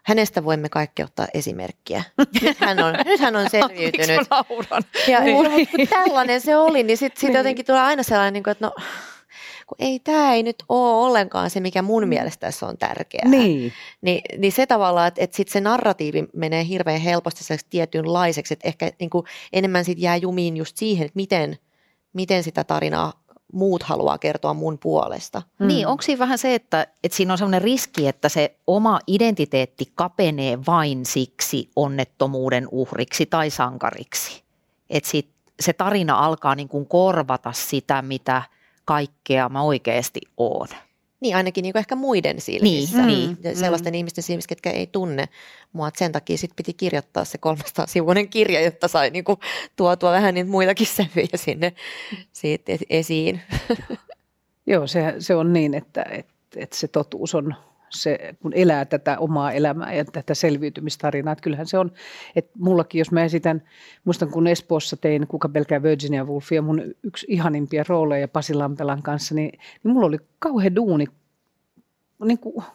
hänestä 0.04 0.44
voimme 0.44 0.70
kaikki 0.70 1.04
ottaa 1.04 1.28
esimerkkiä. 1.34 2.04
Nyt 2.42 2.58
hän 2.60 2.84
on, 2.84 2.94
nyt 3.06 3.20
hän 3.20 3.36
on 3.36 3.50
selviytynyt. 3.50 4.28
Ja, 5.08 5.20
niin. 5.20 5.90
tällainen 5.90 6.42
se 6.42 6.58
oli, 6.58 6.84
niin 6.84 6.98
sitten 6.98 7.22
sit 7.22 7.30
niin. 7.30 7.38
jotenkin 7.38 7.66
tulee 7.66 7.82
aina 7.82 8.04
sellainen, 8.04 8.34
niin 8.34 8.50
että 8.50 8.66
no 8.66 8.72
kun 9.68 9.76
ei 9.80 10.00
tämä 10.00 10.34
ei 10.34 10.44
nyt 10.44 10.64
ole 10.70 11.06
ollenkaan 11.06 11.50
se, 11.50 11.60
mikä 11.60 11.82
mun 11.82 12.04
mm. 12.04 12.10
mielestä 12.10 12.48
tässä 12.48 12.66
on 12.66 12.78
tärkeää. 12.78 13.30
Niin. 13.30 13.74
Ni, 14.02 14.22
niin 14.38 14.52
se 14.52 14.66
tavallaan, 14.66 15.08
että, 15.08 15.24
että 15.24 15.38
sit 15.38 15.48
se 15.48 15.62
narratiivi 15.62 16.28
menee 16.34 16.68
hirveän 16.68 17.02
helposti 17.02 17.44
tietynlaiseksi, 17.70 18.54
että 18.54 18.68
ehkä 18.68 18.92
niin 19.00 19.10
kuin 19.10 19.26
enemmän 19.54 19.86
sit 19.86 20.00
jää 20.00 20.18
jumiin 20.18 20.58
just 20.58 20.78
siihen, 20.78 21.06
että 21.06 21.16
miten, 21.16 21.58
miten 22.14 22.44
sitä 22.44 22.64
tarinaa 22.64 23.14
muut 23.54 23.84
haluaa 23.84 24.18
kertoa 24.18 24.54
mun 24.54 24.78
puolesta. 24.78 25.42
Mm. 25.60 25.68
Niin, 25.68 25.88
onko 25.88 26.02
siinä 26.02 26.20
vähän 26.20 26.38
se, 26.38 26.56
että, 26.56 26.88
että 27.04 27.18
siinä 27.18 27.34
on 27.34 27.38
sellainen 27.38 27.62
riski, 27.62 28.08
että 28.08 28.30
se 28.30 28.56
oma 28.68 29.00
identiteetti 29.08 29.92
kapenee 29.96 30.60
vain 30.68 31.06
siksi 31.06 31.70
onnettomuuden 31.76 32.68
uhriksi 32.72 33.26
tai 33.26 33.50
sankariksi? 33.50 34.44
Että 34.90 35.10
sit 35.10 35.30
se 35.60 35.74
tarina 35.74 36.26
alkaa 36.26 36.56
niin 36.56 36.68
kuin 36.68 36.88
korvata 36.88 37.52
sitä, 37.52 38.02
mitä– 38.02 38.42
kaikkea 38.88 39.50
mä 39.50 39.62
oikeasti 39.62 40.19
oon. 40.38 40.67
Niin, 41.19 41.36
ainakin 41.36 41.62
niin 41.62 41.73
kuin 41.73 41.80
ehkä 41.80 41.95
muiden 41.95 42.41
silmissä. 42.41 43.06
Niin, 43.06 43.38
niin. 43.43 43.58
Sellaisten 43.58 43.93
mm. 43.93 43.97
ihmisten 43.97 44.23
silmissä, 44.23 44.50
ketkä 44.50 44.71
ei 44.71 44.88
tunne 44.88 45.30
mua. 45.73 45.89
Sen 45.97 46.12
takia 46.12 46.38
sit 46.38 46.52
piti 46.56 46.73
kirjoittaa 46.73 47.26
se 47.26 47.38
300 47.38 47.88
sivuinen 47.88 48.30
kirja, 48.30 48.62
jotta 48.62 48.88
sai 48.88 49.10
niin 49.10 49.23
kuin 49.23 49.39
tuotua 49.76 50.12
vähän 50.12 50.34
niitä 50.34 50.50
muitakin 50.50 50.88
sävyjä 50.88 51.28
sinne 51.36 51.73
siitä 52.32 52.71
esiin. 52.89 53.41
Joo, 54.67 54.88
se, 54.88 55.15
se 55.19 55.36
on 55.36 55.54
niin, 55.54 55.73
että, 55.73 56.06
että, 56.12 56.34
että 56.56 56.78
se 56.78 56.88
totuus 56.88 57.36
on 57.36 57.56
se, 57.89 58.36
kun 58.41 58.54
elää 58.54 58.86
tätä 58.86 59.19
omaa 59.19 59.52
elämää 59.52 59.93
ja 59.93 60.06
tätä 60.06 60.34
selviytymistarinaa. 60.34 61.32
Että 61.32 61.43
kyllähän 61.43 61.67
se 61.67 61.78
on, 61.78 61.91
että 62.36 62.52
mullakin, 62.60 63.00
jos 63.00 63.12
mä 63.12 63.23
esitän, 63.23 63.63
muistan 64.06 64.30
kun 64.32 64.47
Espoossa 64.47 64.97
tein 64.97 65.28
Kuka 65.28 65.50
pelkää 65.50 65.84
Virginia 65.84 66.26
Woolfia, 66.26 66.62
mun 66.62 66.82
yksi 67.04 67.26
ihanimpia 67.30 67.84
rooleja 67.88 68.28
Pasi 68.28 68.54
Lampelan 68.54 69.04
kanssa, 69.04 69.36
niin, 69.36 69.60
niin 69.84 69.93
mulla 69.93 70.08
oli 70.08 70.17
kauhean 70.39 70.76
duuni 70.76 71.06
niin 72.26 72.39
kuin 72.39 72.65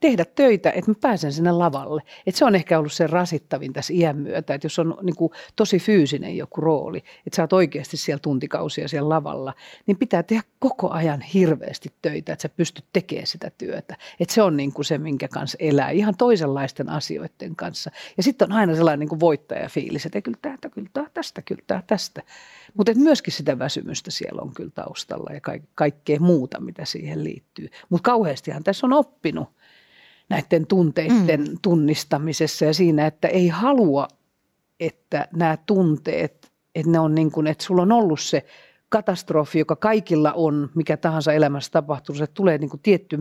tehdä 0.00 0.24
töitä, 0.24 0.70
että 0.70 0.90
mä 0.90 0.94
pääsen 1.00 1.32
sinne 1.32 1.52
lavalle. 1.52 2.02
Et 2.26 2.34
se 2.34 2.44
on 2.44 2.54
ehkä 2.54 2.78
ollut 2.78 2.92
se 2.92 3.06
rasittavin 3.06 3.72
tässä 3.72 3.92
iän 3.92 4.16
myötä, 4.16 4.54
että 4.54 4.64
jos 4.64 4.78
on 4.78 4.98
niin 5.02 5.16
kuin 5.16 5.32
tosi 5.56 5.78
fyysinen 5.78 6.36
joku 6.36 6.60
rooli, 6.60 6.98
että 6.98 7.36
sä 7.36 7.42
oot 7.42 7.52
oikeasti 7.52 7.96
siellä 7.96 8.20
tuntikausia 8.20 8.88
siellä 8.88 9.08
lavalla, 9.08 9.54
niin 9.86 9.96
pitää 9.96 10.22
tehdä 10.22 10.42
koko 10.58 10.90
ajan 10.90 11.20
hirveästi 11.20 11.92
töitä, 12.02 12.32
että 12.32 12.42
sä 12.42 12.48
pystyt 12.48 12.84
tekemään 12.92 13.26
sitä 13.26 13.50
työtä. 13.58 13.96
Että 14.20 14.34
se 14.34 14.42
on 14.42 14.56
niin 14.56 14.72
kuin 14.72 14.84
se, 14.84 14.98
minkä 14.98 15.28
kanssa 15.28 15.58
elää, 15.60 15.90
ihan 15.90 16.14
toisenlaisten 16.16 16.88
asioiden 16.88 17.56
kanssa. 17.56 17.90
Ja 18.16 18.22
sitten 18.22 18.52
on 18.52 18.58
aina 18.58 18.76
sellainen 18.76 19.00
niin 19.00 19.08
kuin 19.08 19.20
voittajafiilis, 19.20 20.06
että 20.06 20.22
kyllä 20.22 20.38
tästä, 20.42 20.68
kyllä 20.70 21.08
tästä, 21.14 21.42
kyllä 21.42 21.82
tästä. 21.86 22.22
Mutta 22.74 22.92
myöskin 22.94 23.32
sitä 23.32 23.58
väsymystä 23.58 24.10
siellä 24.10 24.42
on 24.42 24.54
kyllä 24.54 24.70
taustalla 24.74 25.34
ja 25.34 25.40
ka- 25.40 25.52
kaikkea 25.74 26.20
muuta, 26.20 26.60
mitä 26.60 26.84
siihen 26.84 27.24
liittyy. 27.24 27.68
Mutta 27.88 28.10
kauheastihan 28.10 28.64
tässä 28.64 28.86
on 28.86 28.92
oppinut 28.92 29.48
näiden 30.28 30.66
tunteiden 30.66 31.40
mm. 31.40 31.58
tunnistamisessa 31.62 32.64
ja 32.64 32.74
siinä, 32.74 33.06
että 33.06 33.28
ei 33.28 33.48
halua, 33.48 34.08
että 34.80 35.28
nämä 35.36 35.58
tunteet, 35.66 36.52
että 36.74 36.90
ne 36.90 36.98
on 36.98 37.14
niin 37.14 37.30
kuin, 37.30 37.46
että 37.46 37.64
sulla 37.64 37.82
on 37.82 37.92
ollut 37.92 38.20
se 38.20 38.46
katastrofi, 38.88 39.58
joka 39.58 39.76
kaikilla 39.76 40.32
on, 40.32 40.70
mikä 40.74 40.96
tahansa 40.96 41.32
elämässä 41.32 41.70
tapahtuu, 41.70 42.14
se 42.14 42.26
tulee 42.26 42.58
niin 42.58 42.70
kuin 42.70 42.80
tietty 42.82 43.16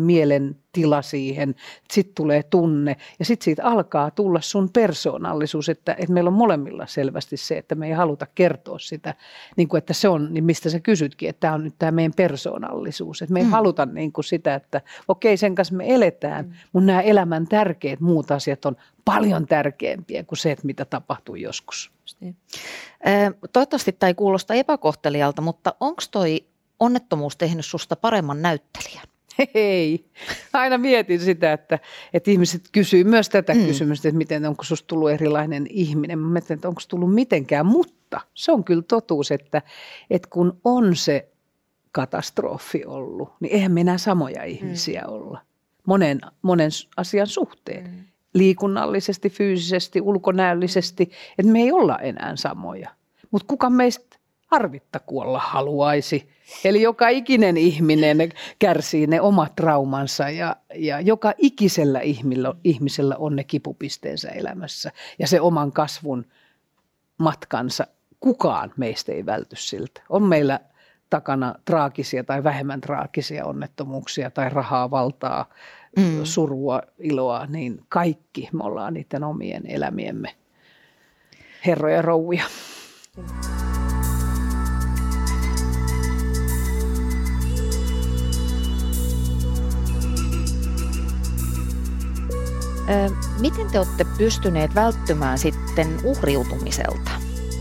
mielentila 0.78 1.02
siihen, 1.02 1.56
sitten 1.92 2.16
tulee 2.16 2.44
tunne 2.44 2.96
ja 3.20 3.26
sitten 3.26 3.46
siitä 3.46 3.64
alkaa 3.64 4.12
tulla 4.12 4.42
sun 4.42 4.70
persoonallisuus, 4.70 5.70
että, 5.70 5.96
että 6.00 6.14
meillä 6.14 6.28
on 6.28 6.34
molemmilla 6.34 6.88
selvästi 6.88 7.38
se, 7.38 7.58
että 7.58 7.76
me 7.76 7.88
ei 7.88 7.94
haluta 7.94 8.28
kertoa 8.36 8.80
sitä, 8.80 9.16
niin 9.58 9.68
kuin 9.68 9.78
että 9.78 9.94
se 9.94 10.08
on, 10.08 10.34
niin 10.34 10.44
mistä 10.44 10.70
sä 10.70 10.80
kysytkin, 10.80 11.30
että 11.30 11.40
tämä 11.40 11.54
on 11.54 11.64
nyt 11.64 11.76
tämä 11.80 11.92
meidän 11.92 12.14
persoonallisuus, 12.16 13.22
että 13.22 13.34
me 13.34 13.40
ei 13.40 13.46
mm. 13.46 13.52
haluta 13.52 13.86
niin 13.86 14.12
kuin 14.12 14.26
sitä, 14.26 14.56
että 14.56 14.82
okei 15.08 15.38
sen 15.38 15.56
kanssa 15.56 15.76
me 15.76 15.96
eletään, 15.96 16.46
mm. 16.46 16.54
mutta 16.74 16.88
nämä 16.88 17.02
elämän 17.02 17.48
tärkeät 17.48 18.00
muut 18.00 18.32
asiat 18.32 18.66
on 18.66 18.76
paljon 19.06 19.48
tärkeämpiä 19.48 20.24
kuin 20.24 20.38
se, 20.38 20.52
että 20.52 20.66
mitä 20.66 20.86
tapahtuu 20.86 21.36
joskus. 21.36 21.92
Niin. 22.20 22.36
Toivottavasti 23.54 23.92
tämä 23.92 24.08
ei 24.08 24.14
kuulosta 24.14 24.54
epäkohtelijalta, 24.54 25.42
mutta 25.42 25.76
onko 25.80 26.02
toi 26.12 26.46
onnettomuus 26.80 27.38
tehnyt 27.38 27.66
susta 27.66 27.96
paremman 27.96 28.42
näyttelijän? 28.42 29.13
Ei. 29.54 30.06
Aina 30.54 30.78
mietin 30.78 31.20
sitä, 31.20 31.54
että, 31.54 31.80
että 32.14 32.32
ihmiset 32.32 32.62
kysyy 32.72 33.04
myös 33.04 33.30
tätä 33.30 33.54
mm. 33.54 33.66
kysymystä, 33.66 34.08
että 34.08 34.18
miten 34.18 34.46
onko 34.46 34.64
sinusta 34.64 34.88
tullut 34.88 35.12
erilainen 35.12 35.68
ihminen. 35.70 36.20
Mä 36.20 36.28
mietin, 36.28 36.54
että 36.54 36.68
onko 36.68 36.82
tullut 36.88 37.14
mitenkään, 37.14 37.66
mutta 37.66 38.22
se 38.34 38.52
on 38.52 38.64
kyllä 38.64 38.82
totuus, 38.82 39.32
että, 39.32 39.62
että 40.10 40.30
kun 40.32 40.62
on 40.64 40.96
se 40.96 41.30
katastrofi 41.92 42.86
ollut, 42.86 43.30
niin 43.40 43.54
eihän 43.54 43.72
me 43.72 43.82
enää 43.82 43.98
samoja 43.98 44.44
ihmisiä 44.44 45.02
mm. 45.02 45.14
olla. 45.14 45.42
Monen, 45.88 46.22
monen 46.42 46.72
asian 46.98 47.28
suhteen. 47.28 47.84
Mm. 47.84 48.04
Liikunnallisesti, 48.34 49.30
fyysisesti, 49.30 50.02
ulkonäöllisesti, 50.02 51.12
että 51.38 51.52
me 51.52 51.60
ei 51.60 51.72
olla 51.72 52.00
enää 52.00 52.36
samoja. 52.36 52.90
Mutta 53.32 53.48
kuka 53.48 53.70
meistä 53.70 54.18
harvitta 54.54 55.00
kuolla 55.00 55.40
haluaisi. 55.40 56.30
Eli 56.66 56.82
joka 56.82 57.08
ikinen 57.10 57.58
ihminen 57.58 58.18
kärsii 58.60 59.08
ne 59.08 59.22
omat 59.22 59.56
traumansa 59.56 60.30
ja, 60.30 60.56
ja 60.76 61.00
joka 61.00 61.34
ikisellä 61.38 62.00
ihmisellä, 62.00 62.54
ihmisellä 62.64 63.16
on 63.18 63.36
ne 63.36 63.44
kipupisteensä 63.44 64.30
elämässä 64.30 64.92
ja 65.20 65.28
se 65.28 65.42
oman 65.42 65.72
kasvun 65.72 66.26
matkansa. 67.18 67.88
Kukaan 68.20 68.74
meistä 68.78 69.12
ei 69.12 69.26
välty 69.26 69.56
siltä. 69.56 70.02
On 70.10 70.24
meillä 70.24 70.60
takana 71.10 71.56
traagisia 71.66 72.24
tai 72.24 72.44
vähemmän 72.44 72.82
traagisia 72.82 73.46
onnettomuuksia 73.46 74.32
tai 74.32 74.50
rahaa, 74.50 74.92
valtaa, 74.92 75.50
mm. 75.98 76.20
surua, 76.24 76.82
iloa, 77.00 77.46
niin 77.46 77.82
kaikki 77.90 78.50
me 78.52 78.64
ollaan 78.64 78.94
niiden 78.94 79.24
omien 79.24 79.64
elämiemme 79.68 80.36
herroja 81.66 82.02
rouvia. 82.02 82.44
Mm. 83.18 83.63
Miten 93.40 93.72
te 93.72 93.80
olette 93.80 94.06
pystyneet 94.18 94.76
välttymään 94.76 95.40
sitten 95.40 96.00
uhriutumiselta? 96.04 97.12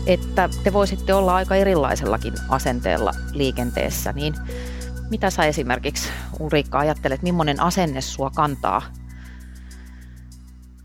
Että 0.05 0.49
te 0.63 0.73
voisitte 0.73 1.13
olla 1.13 1.35
aika 1.35 1.55
erilaisellakin 1.55 2.33
asenteella 2.49 3.11
liikenteessä, 3.31 4.11
niin 4.11 4.33
mitä 5.09 5.29
sä 5.29 5.45
esimerkiksi 5.45 6.09
Ulriikka 6.39 6.79
ajattelet, 6.79 7.21
millainen 7.21 7.59
asenne 7.59 8.01
sua 8.01 8.29
kantaa, 8.29 8.81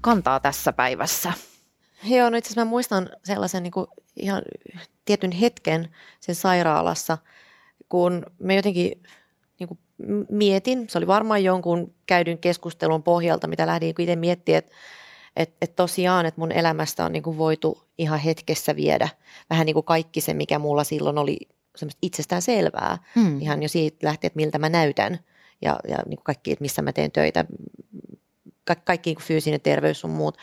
kantaa 0.01 0.41
tässä 0.41 0.73
päivässä? 0.73 1.33
Joo, 2.05 2.31
no 2.31 2.37
itse 2.37 2.49
asiassa 2.49 2.65
mä 2.65 2.71
muistan 2.71 3.09
sellaisen 3.25 3.63
niin 3.63 3.73
kuin 3.73 3.87
ihan 4.17 4.43
tietyn 5.05 5.33
hetken 5.33 5.89
sen 6.21 6.35
sairaalassa, 6.35 7.19
kun 7.89 8.27
me 8.39 8.57
jotenkin 8.57 9.03
niin 9.59 9.69
kuin 9.69 9.79
mietin, 10.31 10.89
se 10.89 10.99
oli 10.99 11.07
varmaan 11.07 11.45
jonkun 11.45 11.95
käydyn 12.07 12.39
keskustelun 12.39 13.03
pohjalta, 13.03 13.49
mitä 13.49 13.67
lähdin 13.67 13.95
itse 13.99 14.17
miettimään, 14.17 14.59
että 14.59 14.77
et, 15.37 15.55
et 15.63 15.77
tosiaan, 15.77 16.27
että 16.27 16.41
mun 16.41 16.53
elämästä 16.53 17.05
on 17.05 17.13
niin 17.13 17.23
kuin 17.23 17.39
voitu 17.39 17.85
ihan 17.99 18.19
hetkessä 18.19 18.77
viedä 18.77 19.09
vähän 19.51 19.67
niin 19.67 19.75
kuin 19.75 19.85
kaikki 19.85 20.21
se, 20.21 20.35
mikä 20.35 20.59
mulla 20.59 20.85
silloin 20.85 21.19
oli 21.19 21.39
semmoista 21.77 21.99
itsestään 22.03 22.43
selvää. 22.43 22.99
Hmm. 23.15 23.41
Ihan 23.41 23.63
jo 23.63 23.69
siitä 23.69 24.07
lähtien, 24.07 24.29
että 24.29 24.37
miltä 24.37 24.59
mä 24.59 24.69
näytän 24.69 25.19
ja, 25.63 25.79
ja 25.89 25.97
niin 26.07 26.17
kuin 26.17 26.25
kaikki, 26.25 26.53
että 26.53 26.63
missä 26.63 26.83
mä 26.83 26.93
teen 26.93 27.13
töitä, 27.13 27.45
Ka- 28.65 28.75
kaikki 28.75 29.11
niin 29.11 29.17
kuin 29.17 29.27
fyysinen 29.27 29.61
terveys 29.61 30.01
sun 30.01 30.11
muut. 30.11 30.39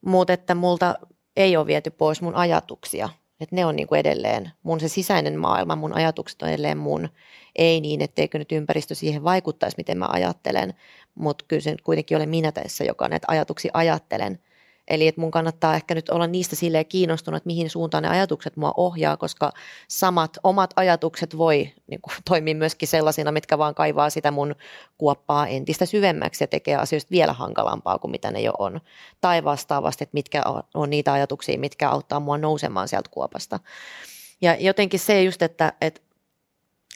Mutta 0.00 0.32
että 0.32 0.54
multa 0.54 0.94
ei 1.36 1.56
ole 1.56 1.66
viety 1.66 1.90
pois 1.90 2.22
mun 2.22 2.34
ajatuksia– 2.34 3.08
että 3.40 3.56
ne 3.56 3.66
on 3.66 3.76
niin 3.76 3.88
kuin 3.88 3.98
edelleen 3.98 4.50
mun 4.62 4.80
se 4.80 4.88
sisäinen 4.88 5.38
maailma, 5.38 5.76
mun 5.76 5.94
ajatukset 5.94 6.42
on 6.42 6.48
edelleen 6.48 6.78
mun. 6.78 7.08
Ei 7.56 7.80
niin, 7.80 8.02
etteikö 8.02 8.38
nyt 8.38 8.52
ympäristö 8.52 8.94
siihen 8.94 9.24
vaikuttaisi, 9.24 9.76
miten 9.76 9.98
mä 9.98 10.06
ajattelen, 10.10 10.74
mutta 11.14 11.44
kyllä 11.48 11.62
se 11.62 11.76
kuitenkin 11.84 12.16
ole 12.16 12.26
minä 12.26 12.52
tässä, 12.52 12.84
joka 12.84 13.08
näitä 13.08 13.24
ajatuksia 13.30 13.70
ajattelen– 13.74 14.38
Eli 14.88 15.08
että 15.08 15.20
mun 15.20 15.30
kannattaa 15.30 15.74
ehkä 15.74 15.94
nyt 15.94 16.08
olla 16.08 16.26
niistä 16.26 16.56
silleen 16.56 16.86
kiinnostunut, 16.86 17.36
että 17.36 17.46
mihin 17.46 17.70
suuntaan 17.70 18.02
ne 18.02 18.08
ajatukset 18.08 18.56
mua 18.56 18.74
ohjaa, 18.76 19.16
koska 19.16 19.52
samat 19.88 20.38
omat 20.42 20.70
ajatukset 20.76 21.38
voi 21.38 21.72
niin 21.86 22.00
kuin, 22.00 22.14
toimia 22.28 22.54
myöskin 22.54 22.88
sellaisina, 22.88 23.32
mitkä 23.32 23.58
vaan 23.58 23.74
kaivaa 23.74 24.10
sitä 24.10 24.30
mun 24.30 24.54
kuoppaa 24.98 25.46
entistä 25.46 25.86
syvemmäksi 25.86 26.44
ja 26.44 26.48
tekee 26.48 26.76
asioista 26.76 27.10
vielä 27.10 27.32
hankalampaa 27.32 27.98
kuin 27.98 28.10
mitä 28.10 28.30
ne 28.30 28.40
jo 28.40 28.52
on. 28.58 28.80
Tai 29.20 29.44
vastaavasti, 29.44 30.04
että 30.04 30.14
mitkä 30.14 30.42
on, 30.46 30.62
on 30.74 30.90
niitä 30.90 31.12
ajatuksia, 31.12 31.58
mitkä 31.58 31.90
auttaa 31.90 32.20
mua 32.20 32.38
nousemaan 32.38 32.88
sieltä 32.88 33.10
kuopasta. 33.10 33.60
Ja 34.40 34.56
jotenkin 34.60 35.00
se 35.00 35.22
just, 35.22 35.42
että, 35.42 35.72
että 35.80 36.00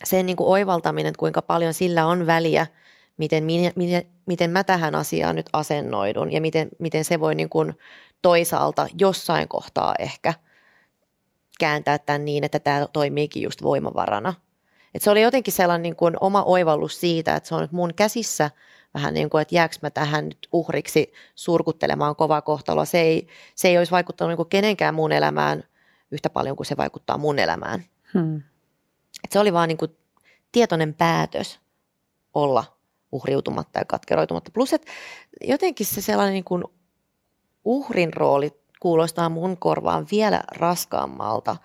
sen 0.05 0.27
niin 0.27 0.37
kuin 0.37 0.49
oivaltaminen, 0.49 1.11
että 1.11 1.19
kuinka 1.19 1.43
paljon 1.43 1.75
sillä 1.75 2.07
on 2.07 2.27
väliä– 2.27 2.67
miten, 3.19 3.45
miten, 3.45 4.05
miten 4.27 4.51
mä 4.51 4.65
tähän 4.65 4.95
asiaan 4.95 5.37
nyt 5.37 5.47
asennoidun 5.53 6.33
ja 6.33 6.41
miten, 6.41 6.69
miten 6.79 7.05
se 7.05 7.21
voi 7.21 7.35
niin 7.35 7.49
kuin 7.49 7.75
toisaalta 8.23 8.87
jossain 8.99 9.49
kohtaa 9.49 9.95
ehkä 9.99 10.35
kääntää 11.59 11.99
tämän 11.99 12.25
niin, 12.25 12.45
että 12.45 12.59
tämä 12.59 12.87
toimiikin 12.93 13.43
just 13.43 13.63
voimavarana. 13.63 14.35
Et 14.95 15.03
se 15.03 15.11
oli 15.11 15.23
jotenkin 15.23 15.53
sellainen 15.53 15.83
niin 15.83 15.97
kuin 15.97 16.17
oma 16.21 16.43
oivallus 16.43 17.01
siitä, 17.01 17.37
että 17.37 17.49
se 17.49 17.55
on 17.55 17.61
nyt 17.61 17.73
mun 17.73 17.95
käsissä 17.95 18.51
vähän 18.95 19.15
niin 19.15 19.31
kuin, 19.31 19.43
että 19.43 19.55
jääkö 19.55 19.77
mä 19.83 19.91
tähän 19.91 20.25
nyt 20.25 20.49
uhriksi 20.53 21.13
surkuttelemaan 21.35 22.17
kovaa 22.17 22.43
kohtaloa. 22.43 22.85
Se 22.85 23.01
ei, 23.01 23.29
se 23.55 23.69
ei 23.69 23.79
olisi 23.79 23.93
vaikuttanut 23.93 24.31
niin 24.31 24.37
kuin 24.37 24.49
kenenkään 24.49 24.95
muun 24.95 25.13
elämään 25.13 25.65
yhtä 26.11 26.31
paljon 26.31 26.57
kuin 26.57 26.67
se 26.67 26.77
vaikuttaa 26.77 27.19
mun 27.19 27.39
elämään. 27.39 27.85
Hmm. 28.15 28.37
Et 29.25 29.33
se 29.33 29.39
oli 29.39 29.53
vaan 29.53 29.69
niin 29.69 29.79
kuin 29.79 29.97
tietoinen 30.53 30.95
päätös 30.95 31.61
olla 32.35 32.78
uhriutumatta 33.13 33.79
ja 33.79 33.85
katkeroitumatta. 33.85 34.51
Plus, 34.55 34.73
että 34.73 34.93
jotenkin 35.45 35.87
se 35.87 36.01
sellainen 36.01 36.35
niin 36.35 36.45
kuin 36.45 36.65
uhrin 37.65 38.13
rooli 38.13 38.53
kuulostaa 38.81 39.29
mun 39.29 39.57
korvaan 39.57 40.07
vielä 40.11 40.43
raskaammalta, 40.57 41.57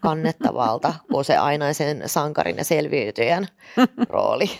kannettavalta 0.00 0.94
kuin 1.12 1.24
se 1.24 1.36
ainaisen 1.36 2.02
sankarin 2.06 2.56
ja 2.56 2.64
selviytyjän 2.64 3.46
rooli. 4.08 4.50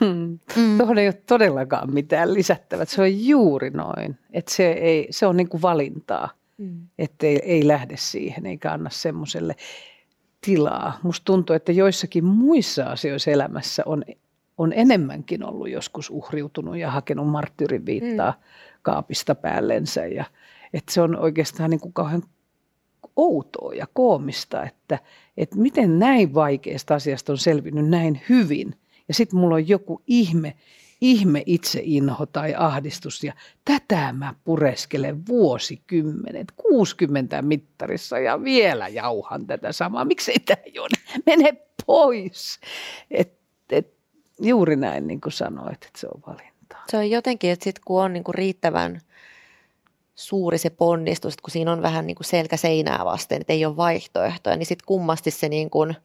Hmm. 0.00 0.38
Mm. 0.56 0.78
Tuohon 0.78 0.98
ei 0.98 1.06
ole 1.06 1.22
todellakaan 1.26 1.94
mitään 1.94 2.34
lisättävää. 2.34 2.84
Se 2.84 3.02
on 3.02 3.26
juuri 3.26 3.70
noin. 3.70 4.18
Että 4.32 4.54
se, 4.54 4.72
ei, 4.72 5.06
se 5.10 5.26
on 5.26 5.36
niin 5.36 5.48
kuin 5.48 5.62
valintaa. 5.62 6.28
Mm. 6.58 6.88
Että 6.98 7.26
ei, 7.26 7.40
ei 7.44 7.68
lähde 7.68 7.96
siihen 7.96 8.46
eikä 8.46 8.72
anna 8.72 8.90
semmoiselle 8.90 9.56
tilaa. 10.40 10.98
Musta 11.02 11.24
tuntuu, 11.24 11.56
että 11.56 11.72
joissakin 11.72 12.24
muissa 12.24 12.84
asioissa 12.84 13.30
elämässä 13.30 13.82
on 13.86 14.04
on 14.58 14.72
enemmänkin 14.72 15.44
ollut 15.44 15.70
joskus 15.70 16.10
uhriutunut 16.10 16.76
ja 16.76 16.90
hakenut 16.90 17.28
marttyyrin 17.28 17.86
viittaa 17.86 18.30
mm. 18.30 18.42
kaapista 18.82 19.34
päällensä. 19.34 20.06
Ja, 20.06 20.24
että 20.72 20.92
se 20.92 21.00
on 21.00 21.16
oikeastaan 21.16 21.70
niin 21.70 21.80
kuin 21.80 21.92
kauhean 21.92 22.22
outoa 23.16 23.74
ja 23.74 23.86
koomista, 23.92 24.64
että, 24.64 24.98
että 25.36 25.56
miten 25.58 25.98
näin 25.98 26.34
vaikeasta 26.34 26.94
asiasta 26.94 27.32
on 27.32 27.38
selvinnyt 27.38 27.88
näin 27.88 28.20
hyvin. 28.28 28.74
Ja 29.08 29.14
sitten 29.14 29.38
mulla 29.38 29.54
on 29.54 29.68
joku 29.68 30.02
ihme, 30.06 30.54
ihme 31.00 31.42
itseinho 31.46 32.26
tai 32.26 32.54
ahdistus 32.54 33.24
ja 33.24 33.32
tätä 33.64 34.12
mä 34.12 34.34
pureskelen 34.44 35.26
vuosikymmenet, 35.26 36.52
60 36.56 37.42
mittarissa 37.42 38.18
ja 38.18 38.44
vielä 38.44 38.88
jauhan 38.88 39.46
tätä 39.46 39.72
samaa. 39.72 40.04
Miksei 40.04 40.38
tämä 40.38 40.62
jo 40.74 40.86
mene 41.26 41.52
pois? 41.86 42.60
Et 43.10 43.38
juuri 44.38 44.76
näin 44.76 45.06
niin 45.06 45.20
kuin 45.20 45.32
sanoit, 45.32 45.84
että 45.84 45.98
se 45.98 46.06
on 46.14 46.22
valinta. 46.26 46.76
Se 46.88 46.96
on 46.96 47.10
jotenkin, 47.10 47.50
että 47.50 47.64
sitten 47.64 47.82
kun 47.86 48.02
on 48.02 48.12
niin 48.12 48.24
kuin 48.24 48.34
riittävän 48.34 49.00
suuri 50.14 50.58
se 50.58 50.70
ponnistus, 50.70 51.34
että 51.34 51.42
kun 51.42 51.50
siinä 51.50 51.72
on 51.72 51.82
vähän 51.82 52.06
niin 52.06 52.14
kuin 52.14 52.26
selkä 52.26 52.56
seinää 52.56 53.04
vasten, 53.04 53.40
että 53.40 53.52
ei 53.52 53.64
ole 53.64 53.76
vaihtoehtoja, 53.76 54.56
niin 54.56 54.66
sitten 54.66 54.86
kummasti 54.86 55.30
se 55.30 55.48
niin 55.48 55.70
kuin 55.70 55.96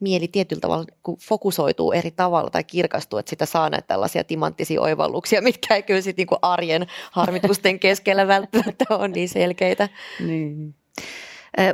mieli 0.00 0.28
tietyllä 0.28 0.60
tavalla 0.60 0.84
kun 1.02 1.16
fokusoituu 1.28 1.92
eri 1.92 2.10
tavalla 2.10 2.50
tai 2.50 2.64
kirkastuu, 2.64 3.18
että 3.18 3.30
sitä 3.30 3.46
saa 3.46 3.70
näitä 3.70 3.86
tällaisia 3.86 4.24
timanttisia 4.24 4.80
oivalluksia, 4.80 5.42
mitkä 5.50 5.74
ei 5.74 5.82
kyllä 5.82 6.00
sitten 6.00 6.26
niin 6.30 6.38
arjen 6.42 6.86
harmitusten 7.10 7.78
keskellä 7.78 8.26
välttämättä 8.26 8.84
ole 8.90 9.08
niin 9.08 9.28
selkeitä. 9.28 9.88
Niin. 10.20 10.74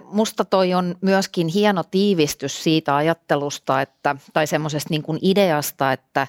Musta 0.04 0.44
toi 0.44 0.74
on 0.74 0.94
myöskin 1.00 1.48
hieno 1.48 1.82
tiivistys 1.90 2.64
siitä 2.64 2.96
ajattelusta, 2.96 3.80
että, 3.80 4.16
tai 4.32 4.46
semmoisesta 4.46 4.90
niin 4.90 5.02
kuin 5.02 5.18
ideasta, 5.22 5.92
että 5.92 6.26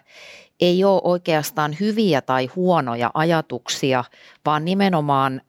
ei 0.60 0.84
ole 0.84 1.02
oikeastaan 1.04 1.76
hyviä 1.80 2.22
tai 2.22 2.46
huonoja 2.56 3.12
ajatuksia, 3.14 4.04
vaan 4.46 4.66
nimenomaan 4.66 5.42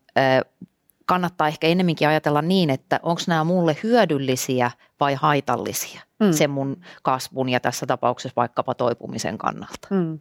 kannattaa 1.06 1.48
ehkä 1.48 1.66
ennemminkin 1.66 2.08
ajatella 2.08 2.42
niin, 2.42 2.70
että 2.70 3.00
onko 3.02 3.22
nämä 3.26 3.44
mulle 3.44 3.76
hyödyllisiä 3.82 4.70
vai 5.00 5.14
haitallisia 5.14 6.00
mm. 6.20 6.32
sen 6.32 6.50
mun 6.50 6.76
kasvun 7.02 7.48
ja 7.48 7.60
tässä 7.60 7.86
tapauksessa 7.86 8.36
vaikkapa 8.36 8.74
toipumisen 8.74 9.38
kannalta. 9.38 9.88
Mm. 9.90 10.18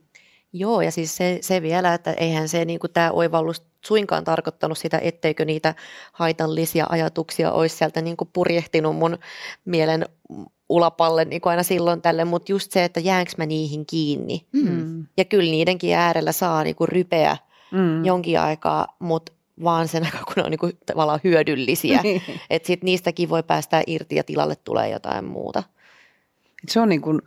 Joo, 0.53 0.81
ja 0.81 0.91
siis 0.91 1.17
se, 1.17 1.38
se 1.41 1.62
vielä, 1.62 1.93
että 1.93 2.13
eihän 2.13 2.49
se 2.49 2.65
niin 2.65 2.79
tämä 2.93 3.12
oivallus 3.12 3.63
suinkaan 3.86 4.23
tarkoittanut 4.23 4.77
sitä, 4.77 4.99
etteikö 4.99 5.45
niitä 5.45 5.75
haitallisia 6.13 6.86
ajatuksia 6.89 7.51
olisi 7.51 7.77
sieltä 7.77 8.01
niin 8.01 8.17
kuin 8.17 8.29
purjehtinut 8.33 8.95
mun 8.95 9.17
mielen 9.65 10.05
ulapalle 10.69 11.25
niin 11.25 11.41
kuin 11.41 11.51
aina 11.51 11.63
silloin 11.63 12.01
tälle, 12.01 12.25
mutta 12.25 12.51
just 12.51 12.71
se, 12.71 12.83
että 12.83 12.99
jäänkö 12.99 13.31
mä 13.38 13.45
niihin 13.45 13.86
kiinni. 13.86 14.45
Mm. 14.51 15.05
Ja 15.17 15.25
kyllä 15.25 15.51
niidenkin 15.51 15.95
äärellä 15.95 16.31
saa 16.31 16.63
niin 16.63 16.75
kuin 16.75 16.89
rypeä 16.89 17.38
Mm. 17.71 18.05
jonkin 18.05 18.39
aikaa, 18.39 18.95
mutta 18.99 19.31
vaan 19.63 19.88
sen 19.88 20.03
aikaa, 20.05 20.23
kun 20.23 20.33
ne 20.38 20.43
on 20.43 20.51
niin 20.51 20.60
kuin 20.60 20.77
tavallaan 20.86 21.19
hyödyllisiä. 21.23 22.01
Niin. 22.03 22.21
että 22.49 22.67
sitten 22.67 22.86
niistäkin 22.86 23.29
voi 23.29 23.43
päästä 23.43 23.83
irti 23.88 24.15
ja 24.15 24.23
tilalle 24.23 24.55
tulee 24.55 24.89
jotain 24.89 25.25
muuta. 25.25 25.63
Se 26.67 26.79
on 26.79 26.89
niin 26.89 27.01
kuin 27.01 27.21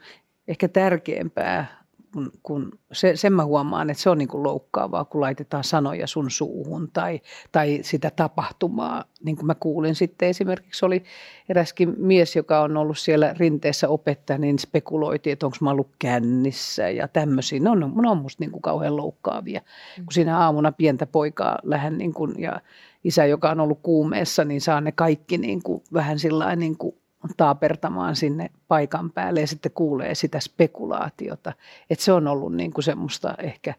ehkä 0.48 0.68
tärkeämpää, 0.68 1.79
kun, 2.12 2.32
kun 2.42 2.78
se, 2.92 3.16
sen 3.16 3.32
mä 3.32 3.44
huomaan, 3.44 3.90
että 3.90 4.02
se 4.02 4.10
on 4.10 4.18
niin 4.18 4.28
kuin 4.28 4.42
loukkaavaa, 4.42 5.04
kun 5.04 5.20
laitetaan 5.20 5.64
sanoja 5.64 6.06
sun 6.06 6.30
suuhun 6.30 6.90
tai, 6.92 7.20
tai 7.52 7.78
sitä 7.82 8.10
tapahtumaa. 8.16 9.04
Niin 9.24 9.36
kuin 9.36 9.46
mä 9.46 9.54
kuulin 9.54 9.94
sitten 9.94 10.28
esimerkiksi 10.28 10.86
oli 10.86 11.04
eräskin 11.48 11.94
mies, 11.98 12.36
joka 12.36 12.60
on 12.60 12.76
ollut 12.76 12.98
siellä 12.98 13.34
rinteessä 13.38 13.88
opettaja, 13.88 14.38
niin 14.38 14.58
spekuloitiin, 14.58 15.32
että 15.32 15.46
onko 15.46 15.56
mä 15.60 15.70
ollut 15.70 15.90
kännissä 15.98 16.88
ja 16.88 17.08
tämmöisiä. 17.08 17.60
Ne 17.60 17.70
on, 17.70 17.80
ne 17.80 18.10
on 18.10 18.18
musta 18.18 18.42
niin 18.42 18.50
kuin 18.50 18.62
kauhean 18.62 18.96
loukkaavia. 18.96 19.60
Kun 19.96 20.12
siinä 20.12 20.38
aamuna 20.38 20.72
pientä 20.72 21.06
poikaa 21.06 21.58
lähden 21.62 21.98
niin 21.98 22.14
kuin, 22.14 22.34
ja 22.38 22.60
isä, 23.04 23.26
joka 23.26 23.50
on 23.50 23.60
ollut 23.60 23.78
kuumeessa, 23.82 24.44
niin 24.44 24.60
saa 24.60 24.80
ne 24.80 24.92
kaikki 24.92 25.38
niin 25.38 25.62
kuin, 25.62 25.82
vähän 25.92 26.18
sillä 26.18 26.56
niin 26.56 26.78
kuin 26.78 26.94
taapertamaan 27.36 28.16
sinne 28.16 28.50
paikan 28.68 29.10
päälle 29.10 29.40
ja 29.40 29.46
sitten 29.46 29.72
kuulee 29.72 30.14
sitä 30.14 30.40
spekulaatiota. 30.40 31.52
Että 31.90 32.04
se 32.04 32.12
on 32.12 32.26
ollut 32.26 32.54
niin 32.54 32.72
kuin 32.72 32.84
semmoista 32.84 33.34
ehkä 33.38 33.74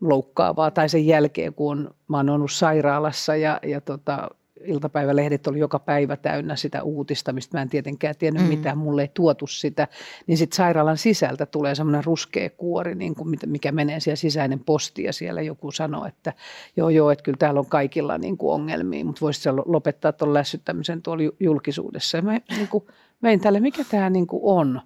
loukkaavaa. 0.00 0.70
Tai 0.70 0.88
sen 0.88 1.06
jälkeen, 1.06 1.54
kun 1.54 1.94
mä 2.08 2.16
oon 2.16 2.30
ollut 2.30 2.52
sairaalassa 2.52 3.36
ja, 3.36 3.60
ja 3.62 3.80
tota, 3.80 4.30
iltapäivälehdet 4.64 5.46
oli 5.46 5.58
joka 5.58 5.78
päivä 5.78 6.16
täynnä 6.16 6.56
sitä 6.56 6.82
uutista, 6.82 7.32
mistä 7.32 7.58
mä 7.58 7.62
en 7.62 7.68
tietenkään 7.68 8.14
tiennyt 8.18 8.42
mm. 8.42 8.48
mitään, 8.48 8.78
mulle 8.78 9.02
ei 9.02 9.10
tuotu 9.14 9.46
sitä, 9.46 9.88
niin 10.26 10.38
sitten 10.38 10.56
sairaalan 10.56 10.98
sisältä 10.98 11.46
tulee 11.46 11.74
semmoinen 11.74 12.04
ruskea 12.04 12.50
kuori, 12.50 12.94
niin 12.94 13.14
kuin 13.14 13.38
mikä 13.46 13.72
menee 13.72 14.00
siellä 14.00 14.16
sisäinen 14.16 14.60
posti 14.60 15.02
ja 15.02 15.12
siellä 15.12 15.42
joku 15.42 15.72
sanoo, 15.72 16.06
että 16.06 16.32
joo 16.76 16.88
joo, 16.88 17.10
että 17.10 17.22
kyllä 17.22 17.38
täällä 17.38 17.60
on 17.60 17.66
kaikilla 17.66 18.18
niin 18.18 18.36
kuin 18.36 18.52
ongelmia, 18.52 19.04
mutta 19.04 19.20
voisi 19.20 19.48
lopettaa 19.66 20.12
tuon 20.12 20.34
lässyttämisen 20.34 21.02
tuolla 21.02 21.22
julkisuudessa. 21.40 22.18
Ja 22.18 22.22
mä 22.22 22.40
niin 22.56 22.68
kuin, 22.68 22.84
vein 23.22 23.40
tälle, 23.40 23.60
mikä 23.60 23.84
tämä 23.90 24.10
niin 24.10 24.26
kuin 24.26 24.40
on, 24.44 24.80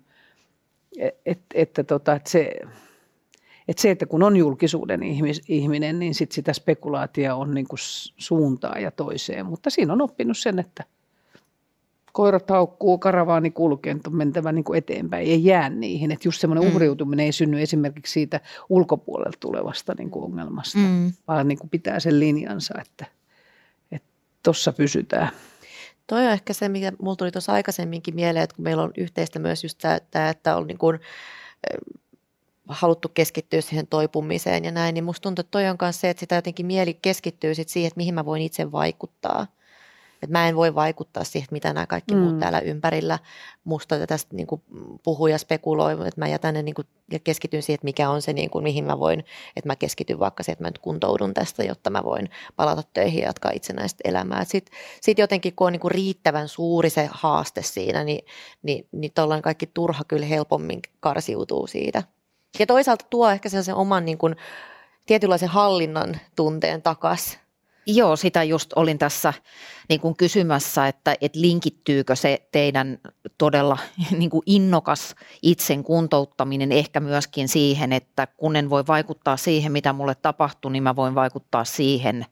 et, 0.99 1.17
et, 1.27 1.41
että, 1.55 1.85
tota, 1.85 2.15
että 2.15 2.31
se, 2.31 2.53
että 3.69 3.83
se, 3.83 3.91
että 3.91 4.07
kun 4.07 4.23
on 4.23 4.37
julkisuuden 4.37 5.03
ihmis, 5.03 5.43
ihminen, 5.49 5.99
niin 5.99 6.15
sit 6.15 6.33
sitä 6.33 6.53
spekulaatia 6.53 7.35
on 7.35 7.55
niin 7.55 7.69
kuin 7.69 7.79
suuntaa 8.17 8.79
ja 8.79 8.91
toiseen. 8.91 9.47
Mutta 9.47 9.71
siinä 9.71 9.93
on 9.93 10.03
oppinut 10.03 10.39
sen, 10.39 10.59
että 10.59 10.85
koirat 12.13 12.51
haukkuu, 12.51 12.99
karavaani 12.99 13.51
kulkee, 13.51 13.97
on 14.07 14.17
mentävä 14.17 14.53
niin 14.53 14.65
kuin 14.65 14.79
eteenpäin, 14.79 15.29
ei 15.29 15.45
jää 15.45 15.71
niihin. 15.71 16.13
Että 16.13 16.29
just 16.29 16.41
semmoinen 16.41 16.65
mm. 16.65 16.75
uhriutuminen 16.75 17.27
ei 17.27 17.33
synny 17.33 17.63
esimerkiksi 17.63 18.13
siitä 18.13 18.41
ulkopuolelta 18.69 19.39
tulevasta 19.41 19.95
niin 19.99 20.11
kuin 20.11 20.25
ongelmasta, 20.25 20.79
mm. 20.79 21.13
vaan 21.29 21.49
niin 21.49 21.59
kuin 21.59 21.71
pitää 21.71 22.01
sen 22.01 22.21
linjansa, 22.21 22.75
että 22.81 23.07
tuossa 24.43 24.73
pysytään. 24.73 25.29
Toi 26.07 26.27
on 26.27 26.33
ehkä 26.33 26.53
se, 26.53 26.69
mikä 26.69 26.93
mulla 27.03 27.17
tuli 27.17 27.31
tuossa 27.31 27.53
aikaisemminkin 27.53 28.15
mieleen, 28.15 28.45
että 28.45 28.57
kun 28.57 28.63
meillä 28.63 28.83
on 28.83 28.93
yhteistä 28.97 29.39
myös 29.39 29.65
just 29.65 29.79
tämä, 30.11 30.29
että 30.29 30.57
on 30.57 30.67
niin 30.67 30.79
kuin, 30.79 30.99
haluttu 32.73 33.09
keskittyä 33.09 33.61
siihen 33.61 33.87
toipumiseen 33.87 34.65
ja 34.65 34.71
näin, 34.71 34.95
niin 34.95 35.05
musta 35.05 35.23
tuntuu, 35.23 35.41
että 35.41 35.51
toi 35.51 35.69
on 35.69 35.77
myös 35.81 36.01
se, 36.01 36.11
että 36.11 36.21
sitä 36.21 36.35
jotenkin 36.35 36.67
mieli 36.67 36.95
keskittyy 36.95 37.55
sit 37.55 37.69
siihen, 37.69 37.89
että 37.89 37.99
mihin 37.99 38.15
mä 38.15 38.25
voin 38.25 38.43
itse 38.43 38.73
vaikuttaa. 38.73 39.47
Että 40.23 40.33
mä 40.33 40.49
en 40.49 40.57
voi 40.57 40.75
vaikuttaa 40.75 41.25
siihen, 41.25 41.49
mitä 41.51 41.73
nämä 41.73 41.87
kaikki 41.87 42.15
mm. 42.15 42.21
muut 42.21 42.39
täällä 42.39 42.61
ympärillä 42.61 43.19
musta 43.65 44.07
tästä 44.07 44.37
niin 44.37 44.47
kuin 44.47 44.63
puhuu 45.03 45.27
ja 45.27 45.39
spekuloi, 45.39 45.93
että 45.93 46.21
mä 46.21 46.29
jätän 46.29 46.55
ne 46.55 46.63
niin 46.63 46.75
kuin, 46.75 46.87
ja 47.13 47.19
keskityn 47.19 47.63
siihen, 47.63 47.75
että 47.75 47.85
mikä 47.85 48.11
on 48.11 48.23
se, 48.23 48.33
niin 48.33 48.51
kuin, 48.51 48.63
mihin 48.63 48.85
mä 48.85 48.99
voin, 48.99 49.21
että 49.57 49.67
mä 49.67 49.77
keskityn 49.77 50.19
vaikka 50.19 50.43
siihen, 50.43 50.53
että 50.53 50.65
mä 50.65 50.69
nyt 50.69 50.79
kuntoudun 50.79 51.35
tästä, 51.35 51.65
jotta 51.65 51.91
mä 51.91 52.05
voin 52.05 52.31
palata 52.57 52.83
töihin 52.95 53.21
ja 53.21 53.27
jatkaa 53.27 53.51
itsenäistä 53.55 54.01
elämää. 54.05 54.45
Sitten 54.45 54.75
sit 55.01 55.19
jotenkin, 55.19 55.57
kun 55.57 55.67
on 55.67 55.73
niin 55.73 55.81
kuin 55.81 55.93
riittävän 55.93 56.49
suuri 56.49 56.91
se 56.91 57.09
haaste 57.13 57.63
siinä, 57.63 58.05
niin, 58.05 58.25
niin, 58.63 58.87
niin 58.93 59.13
tuollainen 59.15 59.43
kaikki 59.43 59.67
turha 59.67 60.05
kyllä 60.09 60.27
helpommin 60.27 60.81
karsiutuu 61.01 61.67
siitä. 61.67 62.03
Ja 62.59 62.67
toisaalta 62.67 63.07
tuo 63.11 63.31
ehkä 63.31 63.49
sen 63.49 63.75
oman 63.75 64.05
niin 64.05 64.19
kuin, 64.19 64.37
tietynlaisen 65.07 65.49
hallinnan 65.49 66.21
tunteen 66.37 66.83
takas. 66.83 67.39
Joo, 67.87 68.17
sitä 68.17 68.43
just 68.43 68.73
olin 68.73 68.99
tässä 68.99 69.33
niin 69.89 70.01
kuin 70.01 70.17
kysymässä, 70.17 70.89
että, 70.89 71.17
että 71.21 71.41
linkittyykö 71.41 72.17
se 72.17 72.49
teidän 72.53 72.99
todella 73.39 73.79
niin 74.19 74.31
kuin 74.31 74.43
innokas 74.47 75.15
itsen 75.43 75.85
kuntouttaminen 75.85 76.73
ehkä 76.73 77.01
myöskin 77.01 77.49
siihen, 77.49 77.93
että 77.93 78.27
kun 78.37 78.57
en 78.57 78.71
voi 78.71 78.87
vaikuttaa 78.87 79.37
siihen, 79.37 79.73
mitä 79.73 79.93
mulle 79.93 80.15
tapahtuu, 80.15 80.71
niin 80.71 80.83
mä 80.83 80.97
voin 80.97 81.15
vaikuttaa 81.15 81.65
siihen, 81.65 82.27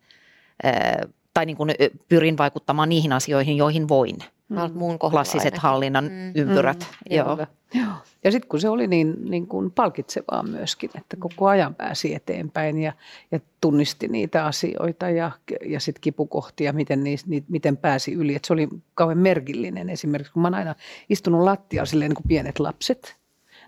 tai 1.34 1.46
niin 1.46 1.56
kuin 1.56 1.70
pyrin 2.08 2.38
vaikuttamaan 2.38 2.88
niihin 2.88 3.12
asioihin, 3.12 3.56
joihin 3.56 3.88
voin. 3.88 4.18
Mm. 4.50 4.78
Muun 4.78 4.98
Klassiset 4.98 5.58
hallinnan 5.58 6.04
mm. 6.04 6.32
ympyrät. 6.34 6.78
Mm. 6.80 7.16
Joo. 7.16 7.46
Joo. 7.74 7.92
Ja 8.24 8.32
sitten 8.32 8.48
kun 8.48 8.60
se 8.60 8.68
oli 8.68 8.86
niin, 8.86 9.30
niin 9.30 9.46
kuin 9.46 9.70
palkitsevaa 9.70 10.42
myöskin, 10.42 10.90
että 10.94 11.16
koko 11.16 11.46
ajan 11.46 11.74
pääsi 11.74 12.14
eteenpäin 12.14 12.78
ja, 12.78 12.92
ja 13.30 13.40
tunnisti 13.60 14.08
niitä 14.08 14.46
asioita 14.46 15.10
ja, 15.10 15.30
ja 15.66 15.80
sitten 15.80 16.00
kipukohtia, 16.00 16.72
miten, 16.72 17.04
niis, 17.04 17.26
ni, 17.26 17.44
miten 17.48 17.76
pääsi 17.76 18.12
yli. 18.12 18.34
Et 18.34 18.44
se 18.44 18.52
oli 18.52 18.68
kauhean 18.94 19.18
merkillinen 19.18 19.90
esimerkiksi, 19.90 20.32
kun 20.32 20.42
mä 20.42 20.46
oon 20.48 20.54
aina 20.54 20.74
istunut 21.08 21.42
lattialla 21.42 21.86
silleen 21.86 22.08
niin 22.08 22.16
kuin 22.16 22.28
pienet 22.28 22.60
lapset, 22.60 23.16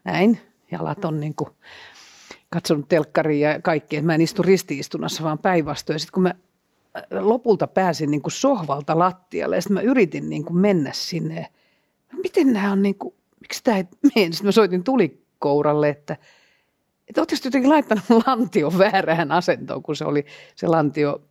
näin, 0.04 0.40
jalat 0.70 1.04
on 1.04 1.20
niin 1.20 1.34
kuin 1.34 1.50
katsonut 2.50 2.88
telkkaria 2.88 3.50
ja 3.50 3.60
kaikkea. 3.60 4.02
Mä 4.02 4.14
en 4.14 4.20
istu 4.20 4.42
ristiistunnassa, 4.42 5.24
vaan 5.24 5.38
päinvastoin. 5.38 6.00
Sitten 6.00 6.14
kun 6.14 6.22
mä 6.22 6.34
lopulta 7.20 7.66
pääsin 7.66 8.11
niin 8.11 8.22
kuin 8.22 8.33
sohvalta 8.33 8.98
lattialle 8.98 9.57
ja 9.57 9.62
sitten 9.62 9.74
mä 9.74 9.81
yritin 9.81 10.31
niin 10.31 10.44
kuin 10.44 10.57
mennä 10.57 10.90
sinne. 10.92 11.48
Miten 12.22 12.52
nämä 12.52 12.72
on, 12.72 12.83
niin 12.83 12.94
kuin, 12.94 13.14
miksi 13.40 13.64
tämä 13.64 13.76
ei 13.76 13.85
mene? 14.02 14.33
Sitten 14.33 14.46
mä 14.46 14.52
soitin 14.52 14.85
tulikouralle, 14.85 15.88
että, 15.88 16.16
että 17.09 17.20
oletko 17.20 17.37
jotenkin 17.44 17.70
laittanut 17.70 18.05
lantion 18.26 18.78
väärään 18.78 19.33
asentoon, 19.33 19.83
kun 19.83 19.96
se 19.96 20.05
oli 20.05 20.26
se 20.55 20.66
lantio, 20.66 21.22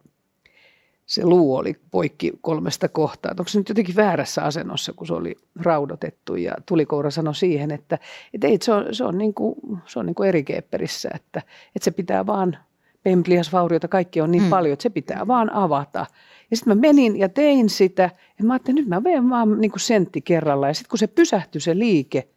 se 1.06 1.26
luu 1.26 1.56
oli 1.56 1.76
poikki 1.92 2.32
kolmesta 2.42 2.90
kohtaa. 2.90 3.32
Onko 3.32 3.48
se 3.48 3.58
nyt 3.58 3.70
jotenkin 3.70 3.96
väärässä 3.96 4.44
asennossa, 4.44 4.94
kun 4.94 5.08
se 5.08 5.14
oli 5.14 5.36
raudotettu 5.62 6.36
ja 6.36 6.54
tulikoura 6.66 7.12
sanoi 7.12 7.36
siihen, 7.36 7.72
että, 7.72 7.98
että 8.34 8.48
ei, 8.48 8.58
se 8.62 8.74
on, 8.74 8.96
se 8.96 9.04
on, 9.04 9.18
niin 9.18 9.34
kuin, 9.34 9.56
se 9.86 10.00
on 10.00 10.06
niin 10.06 10.16
kuin 10.16 10.30
eri 10.30 10.44
keepperissä, 10.44 11.10
että, 11.16 11.42
että 11.76 11.86
se 11.86 11.92
pitää 11.92 12.26
vaan– 12.26 12.58
pempliasvaurioita, 13.04 13.88
kaikki 13.88 14.22
on 14.22 14.32
niin 14.32 14.44
mm. 14.44 14.50
paljon, 14.50 14.74
että 14.74 14.84
se 14.84 14.90
pitää 14.90 15.28
vaan 15.28 15.54
avata. 15.54 16.06
Ja 16.52 16.58
sitten 16.58 16.78
mä 16.78 16.82
menin 16.82 17.20
ja 17.20 17.30
tein 17.30 17.70
sitä, 17.70 18.10
ja 18.40 18.46
mä 18.46 18.54
ajattelin, 18.54 18.76
nyt 18.76 18.88
mä 18.88 19.00
menen 19.00 19.30
vaan 19.30 19.62
niin 19.62 19.72
kuin 19.72 19.80
sentti 19.80 20.22
kerralla. 20.22 20.68
Ja 20.68 20.74
sitten 20.74 20.90
kun 20.90 21.00
se 21.00 21.08
pysähtyi 21.08 21.62
se 21.62 21.78
liike, 21.78 22.28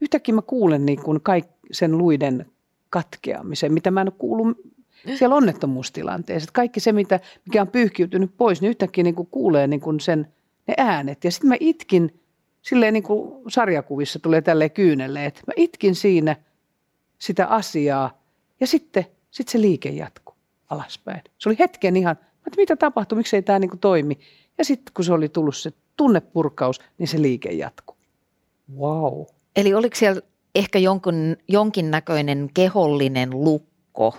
yhtäkkiä 0.00 0.34
mä 0.34 0.42
kuulen 0.42 0.86
niin 0.86 1.02
kuin 1.02 1.20
kaik, 1.20 1.46
sen 1.72 1.98
luiden 1.98 2.46
katkeamisen, 2.90 3.72
mitä 3.72 3.90
mä 3.90 4.00
en 4.00 4.08
ole 4.08 4.14
kuullut 4.18 4.58
siellä 5.14 5.36
onnettomuustilanteessa. 5.36 6.50
Kaikki 6.52 6.80
se, 6.80 6.92
mitä, 6.92 7.20
mikä 7.46 7.62
on 7.62 7.68
pyyhkiytynyt 7.68 8.30
pois, 8.36 8.60
niin 8.60 8.70
yhtäkkiä 8.70 9.04
niin 9.04 9.14
kuin 9.14 9.28
kuulee 9.30 9.66
niin 9.66 9.80
kuin 9.80 10.00
sen, 10.00 10.32
ne 10.66 10.74
äänet. 10.76 11.24
Ja 11.24 11.30
sitten 11.30 11.48
mä 11.48 11.56
itkin, 11.60 12.20
silleen 12.62 12.92
niin 12.92 13.02
kuin 13.02 13.42
sarjakuvissa 13.48 14.18
tulee 14.18 14.42
tälleen 14.42 14.70
kyynelle, 14.70 15.24
että 15.24 15.40
mä 15.46 15.52
itkin 15.56 15.94
siinä 15.94 16.36
sitä 17.18 17.46
asiaa. 17.46 18.22
Ja 18.60 18.66
sitten 18.66 19.06
sitten 19.36 19.52
se 19.52 19.60
liike 19.60 19.88
jatkuu 19.88 20.34
alaspäin. 20.70 21.22
Se 21.38 21.48
oli 21.48 21.56
hetken 21.58 21.96
ihan, 21.96 22.12
että 22.46 22.56
mitä 22.56 22.76
tapahtui, 22.76 23.16
miksei 23.16 23.42
tämä 23.42 23.58
niin 23.58 23.78
toimi. 23.80 24.18
Ja 24.58 24.64
sitten 24.64 24.94
kun 24.94 25.04
se 25.04 25.12
oli 25.12 25.28
tullut 25.28 25.56
se 25.56 25.72
tunnepurkaus, 25.96 26.80
niin 26.98 27.08
se 27.08 27.22
liike 27.22 27.52
jatkuu. 27.52 27.96
Wow. 28.78 29.24
Eli 29.56 29.74
oliko 29.74 29.96
siellä 29.96 30.20
ehkä 30.54 30.78
jonkin, 30.78 31.36
jonkinnäköinen 31.48 32.50
kehollinen 32.54 33.30
lukko, 33.30 34.18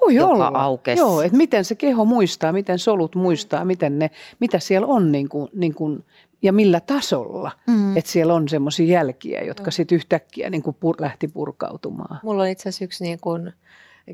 Voi 0.00 0.14
joka 0.14 0.32
olla. 0.32 0.46
aukesi? 0.54 1.00
Joo, 1.00 1.22
että 1.22 1.36
miten 1.36 1.64
se 1.64 1.74
keho 1.74 2.04
muistaa, 2.04 2.52
miten 2.52 2.78
solut 2.78 3.14
muistaa, 3.14 3.64
miten 3.64 3.98
ne, 3.98 4.10
mitä 4.40 4.58
siellä 4.58 4.86
on 4.86 5.12
niin 5.12 5.28
kuin, 5.28 5.48
niin 5.54 5.74
kuin, 5.74 6.04
ja 6.42 6.52
millä 6.52 6.80
tasolla. 6.80 7.50
Mm. 7.66 7.96
Että 7.96 8.10
siellä 8.10 8.34
on 8.34 8.48
semmoisia 8.48 8.86
jälkiä, 8.86 9.42
jotka 9.42 9.70
mm. 9.70 9.72
sitten 9.72 9.96
yhtäkkiä 9.96 10.50
niin 10.50 10.62
kuin 10.62 10.76
pur, 10.80 10.96
lähti 11.00 11.28
purkautumaan. 11.28 12.20
Mulla 12.22 12.42
on 12.42 12.48
itse 12.48 12.68
asiassa 12.68 12.84
yksi 12.84 13.04
niin 13.04 13.20
kuin 13.20 13.52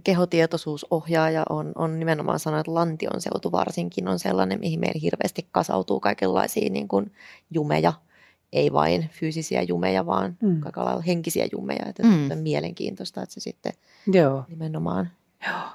kehotietoisuusohjaaja 0.04 1.42
on, 1.48 1.72
on 1.74 1.98
nimenomaan 1.98 2.38
sanonut, 2.38 2.60
että 2.60 2.74
lantion 2.74 3.20
seutu 3.20 3.52
varsinkin 3.52 4.08
on 4.08 4.18
sellainen, 4.18 4.60
mihin 4.60 4.80
meillä 4.80 5.00
hirveästi 5.02 5.46
kasautuu 5.52 6.00
kaikenlaisia 6.00 6.70
niin 6.70 6.88
kuin 6.88 7.12
jumeja, 7.50 7.92
ei 8.52 8.72
vain 8.72 9.10
fyysisiä 9.12 9.62
jumeja, 9.62 10.06
vaan 10.06 10.36
mm. 10.42 10.60
kaikenlaisia 10.60 11.02
henkisiä 11.02 11.48
jumeja. 11.52 11.86
Että 11.88 12.02
mm. 12.02 12.30
on 12.30 12.38
mielenkiintoista, 12.38 13.22
että 13.22 13.34
se 13.34 13.40
sitten 13.40 13.72
Joo. 14.06 14.44
nimenomaan... 14.48 15.10
Joo. 15.46 15.68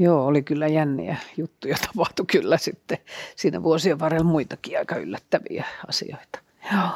Joo, 0.00 0.26
oli 0.26 0.42
kyllä 0.42 0.68
jänniä 0.68 1.16
juttuja, 1.36 1.76
tapahtui 1.86 2.26
kyllä 2.26 2.58
sitten 2.58 2.98
siinä 3.36 3.62
vuosien 3.62 3.98
varrella 3.98 4.24
muitakin 4.24 4.78
aika 4.78 4.96
yllättäviä 4.96 5.64
asioita. 5.88 6.38
Joo. 6.72 6.88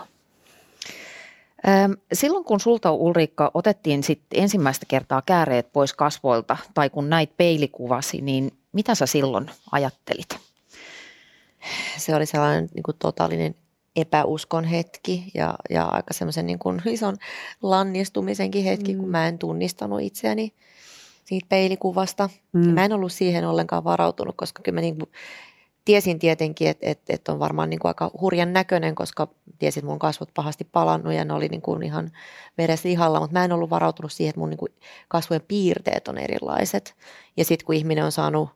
Silloin 2.12 2.44
kun 2.44 2.60
sulta 2.60 2.92
Ulrikka 2.92 3.50
otettiin 3.54 4.02
sit 4.02 4.22
ensimmäistä 4.34 4.86
kertaa 4.88 5.22
kääreet 5.22 5.72
pois 5.72 5.92
kasvoilta 5.92 6.56
tai 6.74 6.90
kun 6.90 7.10
näit 7.10 7.36
peilikuvasi, 7.36 8.20
niin 8.20 8.50
mitä 8.72 8.94
sä 8.94 9.06
silloin 9.06 9.50
ajattelit? 9.72 10.28
Se 11.96 12.14
oli 12.14 12.26
sellainen 12.26 12.68
niin 12.74 12.82
kuin 12.82 12.96
totaalinen 12.98 13.54
epäuskon 13.96 14.64
hetki 14.64 15.24
ja, 15.34 15.54
ja 15.70 15.84
aika 15.84 16.14
semmoisen 16.14 16.46
niin 16.46 16.58
kuin 16.58 16.82
ison 16.86 17.16
lannistumisenkin 17.62 18.64
hetki, 18.64 18.94
mm. 18.94 19.00
kun 19.00 19.08
mä 19.08 19.28
en 19.28 19.38
tunnistanut 19.38 20.00
itseäni 20.00 20.52
siitä 21.24 21.46
peilikuvasta. 21.48 22.30
Mm. 22.52 22.68
Mä 22.68 22.84
en 22.84 22.92
ollut 22.92 23.12
siihen 23.12 23.48
ollenkaan 23.48 23.84
varautunut, 23.84 24.36
koska 24.36 24.62
kyllä 24.62 24.76
mä 24.76 24.80
niin 24.80 24.98
kuin 24.98 25.10
tiesin 25.84 26.18
tietenkin, 26.18 26.68
että, 26.68 26.86
että, 26.86 27.12
että 27.12 27.32
on 27.32 27.38
varmaan 27.38 27.70
niin 27.70 27.80
kuin 27.80 27.90
aika 27.90 28.10
hurjan 28.20 28.52
näköinen, 28.52 28.94
koska 28.94 29.28
tiesin, 29.58 29.80
että 29.80 29.90
mun 29.90 29.98
kasvot 29.98 30.30
pahasti 30.34 30.64
palannut 30.64 31.12
ja 31.12 31.24
ne 31.24 31.34
oli 31.34 31.48
niin 31.48 31.62
kuin 31.62 31.82
ihan 31.82 32.10
vereslihalla, 32.58 33.20
mutta 33.20 33.32
mä 33.38 33.44
en 33.44 33.52
ollut 33.52 33.70
varautunut 33.70 34.12
siihen, 34.12 34.30
että 34.30 34.40
mun 34.40 34.50
niin 34.50 34.58
kuin 34.58 34.72
kasvojen 35.08 35.44
piirteet 35.48 36.08
on 36.08 36.18
erilaiset. 36.18 36.94
Ja 37.36 37.44
sitten 37.44 37.66
kun 37.66 37.74
ihminen 37.74 38.04
on 38.04 38.12
saanut 38.12 38.50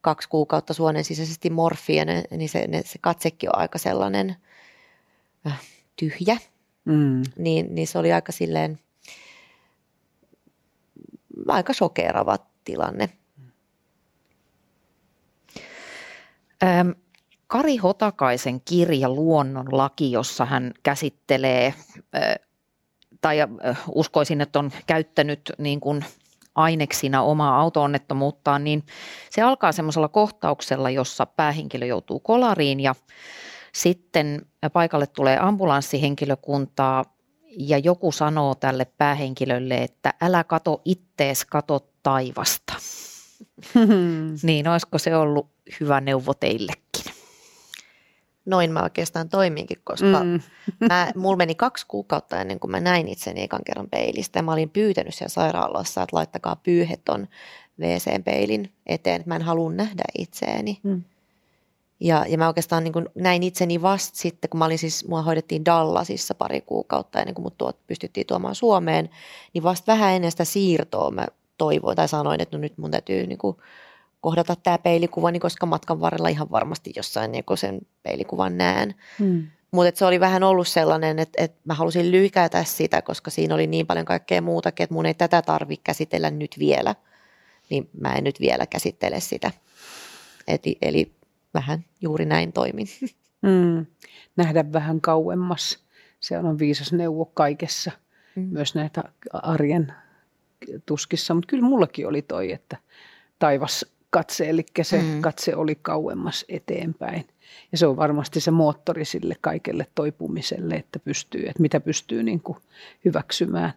kaksi 0.00 0.28
kuukautta 0.28 0.74
suonen 0.74 1.04
sisäisesti 1.04 1.50
morfia, 1.50 2.04
niin 2.04 2.48
se, 2.48 2.66
ne, 2.68 2.82
se 2.86 2.98
katsekin 3.00 3.50
on 3.50 3.58
aika 3.58 3.78
sellainen 3.78 4.36
äh, 5.46 5.60
tyhjä. 5.96 6.38
Mm. 6.84 7.22
Niin, 7.38 7.74
niin 7.74 7.86
se 7.86 7.98
oli 7.98 8.12
aika 8.12 8.32
silleen 8.32 8.78
aika 11.48 11.72
shokeerava 11.72 12.38
tilanne. 12.64 13.08
Kari 17.46 17.76
Hotakaisen 17.76 18.60
kirja 18.60 19.08
Luonnonlaki, 19.08 20.12
jossa 20.12 20.44
hän 20.44 20.72
käsittelee, 20.82 21.74
tai 23.20 23.36
uskoisin, 23.94 24.40
että 24.40 24.58
on 24.58 24.70
käyttänyt 24.86 25.52
niin 25.58 25.80
kuin 25.80 26.04
aineksina 26.54 27.22
omaa 27.22 27.60
auto-onnettomuuttaan, 27.60 28.64
niin 28.64 28.84
se 29.30 29.42
alkaa 29.42 29.72
semmoisella 29.72 30.08
kohtauksella, 30.08 30.90
jossa 30.90 31.26
päähenkilö 31.26 31.86
joutuu 31.86 32.20
kolariin 32.20 32.80
ja 32.80 32.94
sitten 33.72 34.46
paikalle 34.72 35.06
tulee 35.06 35.38
ambulanssihenkilökuntaa 35.40 37.04
ja 37.58 37.78
joku 37.78 38.12
sanoo 38.12 38.54
tälle 38.54 38.84
päähenkilölle, 38.84 39.74
että 39.74 40.14
älä 40.20 40.44
kato 40.44 40.80
ittees, 40.84 41.44
kato 41.44 41.88
taivasta. 42.02 42.72
niin 44.42 44.68
olisiko 44.68 44.98
se 44.98 45.16
ollut 45.16 45.50
hyvä 45.80 46.00
neuvo 46.00 46.34
teillekin? 46.34 47.12
Noin 48.44 48.72
mä 48.72 48.82
oikeastaan 48.82 49.28
toiminkin, 49.28 49.80
koska 49.84 50.24
mm. 50.24 50.40
mä, 50.88 51.12
mulla 51.16 51.36
meni 51.36 51.54
kaksi 51.54 51.86
kuukautta 51.88 52.40
ennen 52.40 52.60
kuin 52.60 52.70
mä 52.70 52.80
näin 52.80 53.08
itseni 53.08 53.42
ekan 53.42 53.64
kerran 53.64 53.88
peilistä. 53.90 54.38
Ja 54.38 54.42
mä 54.42 54.52
olin 54.52 54.70
pyytänyt 54.70 55.14
siellä 55.14 55.28
sairaalassa, 55.28 56.02
että 56.02 56.16
laittakaa 56.16 56.56
pyyheton 56.56 57.28
WC-peilin 57.80 58.72
eteen, 58.86 59.16
että 59.16 59.28
mä 59.28 59.36
en 59.36 59.42
halua 59.42 59.72
nähdä 59.72 60.04
itseäni. 60.18 60.80
Mm. 60.82 61.02
Ja, 62.00 62.24
ja 62.28 62.38
mä 62.38 62.46
oikeastaan 62.46 62.84
niin 62.84 63.08
näin 63.14 63.42
itseni 63.42 63.82
vasta 63.82 64.18
sitten, 64.18 64.50
kun 64.50 64.58
mä 64.58 64.64
olin 64.64 64.78
siis, 64.78 65.08
mua 65.08 65.22
hoidettiin 65.22 65.64
Dallasissa 65.64 66.34
pari 66.34 66.60
kuukautta 66.60 67.18
ennen 67.18 67.34
kuin 67.34 67.42
mut 67.42 67.58
tuot, 67.58 67.86
pystyttiin 67.86 68.26
tuomaan 68.26 68.54
Suomeen, 68.54 69.10
niin 69.54 69.62
vasta 69.62 69.92
vähän 69.92 70.12
ennen 70.14 70.30
sitä 70.30 70.44
siirtoa 70.44 71.10
mä 71.10 71.26
toivoin 71.58 71.96
tai 71.96 72.08
sanoin, 72.08 72.40
että 72.40 72.56
no 72.56 72.60
nyt 72.60 72.78
mun 72.78 72.90
täytyy 72.90 73.26
niin 73.26 73.38
kuin 73.38 73.56
kohdata 74.20 74.56
tämä 74.56 74.78
peilikuva, 74.78 75.30
niin 75.30 75.40
koska 75.40 75.66
matkan 75.66 76.00
varrella 76.00 76.28
ihan 76.28 76.50
varmasti 76.50 76.92
jossain 76.96 77.32
niin 77.32 77.44
sen 77.54 77.80
peilikuvan 78.02 78.58
näen. 78.58 78.94
Hmm. 79.18 79.46
Mutta 79.70 79.98
se 79.98 80.04
oli 80.04 80.20
vähän 80.20 80.42
ollut 80.42 80.68
sellainen, 80.68 81.18
että, 81.18 81.44
että 81.44 81.60
mä 81.64 81.74
halusin 81.74 82.10
lykätä 82.10 82.64
sitä, 82.64 83.02
koska 83.02 83.30
siinä 83.30 83.54
oli 83.54 83.66
niin 83.66 83.86
paljon 83.86 84.06
kaikkea 84.06 84.42
muutakin, 84.42 84.84
että 84.84 84.94
mun 84.94 85.06
ei 85.06 85.14
tätä 85.14 85.42
tarvitse 85.42 85.82
käsitellä 85.84 86.30
nyt 86.30 86.56
vielä. 86.58 86.94
Niin 87.70 87.90
mä 88.00 88.14
en 88.14 88.24
nyt 88.24 88.40
vielä 88.40 88.66
käsittele 88.66 89.20
sitä. 89.20 89.50
Eli, 90.48 90.78
eli 90.82 91.12
vähän 91.54 91.84
juuri 92.00 92.24
näin 92.24 92.52
toimin. 92.52 92.86
Hmm. 93.46 93.86
Nähdä 94.36 94.72
vähän 94.72 95.00
kauemmas. 95.00 95.78
Se 96.20 96.38
on 96.38 96.58
viisas 96.58 96.92
neuvo 96.92 97.24
kaikessa, 97.24 97.90
hmm. 98.36 98.44
myös 98.44 98.74
näitä 98.74 99.04
arjen 99.32 99.92
tuskissa. 100.86 101.34
Mutta 101.34 101.46
kyllä 101.46 101.62
mullakin 101.62 102.06
oli 102.06 102.22
toi, 102.22 102.52
että 102.52 102.76
taivas 103.38 103.86
katse, 104.10 104.50
eli 104.50 104.64
se 104.82 105.02
mm. 105.02 105.20
katse 105.20 105.56
oli 105.56 105.74
kauemmas 105.82 106.44
eteenpäin. 106.48 107.28
Ja 107.72 107.78
se 107.78 107.86
on 107.86 107.96
varmasti 107.96 108.40
se 108.40 108.50
moottori 108.50 109.04
sille 109.04 109.36
kaikelle 109.40 109.86
toipumiselle, 109.94 110.74
että 110.74 110.98
pystyy, 110.98 111.40
että 111.40 111.62
mitä 111.62 111.80
pystyy 111.80 112.22
niin 112.22 112.40
kuin 112.40 112.58
hyväksymään. 113.04 113.72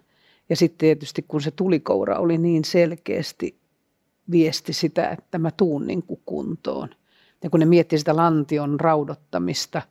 Ja 0.49 0.55
sitten 0.55 0.77
tietysti 0.77 1.25
kun 1.27 1.41
se 1.41 1.51
tulikoura 1.51 2.17
oli 2.17 2.37
niin 2.37 2.65
selkeästi 2.65 3.57
viesti 4.31 4.73
sitä, 4.73 5.09
että 5.09 5.37
mä 5.37 5.51
tuun 5.51 5.87
niin 5.87 6.03
kuin 6.03 6.21
kuntoon. 6.25 6.89
Ja 7.43 7.49
kun 7.49 7.59
ne 7.59 7.65
miettii 7.65 7.99
sitä 7.99 8.15
lantion 8.15 8.79
raudottamista, 8.79 9.81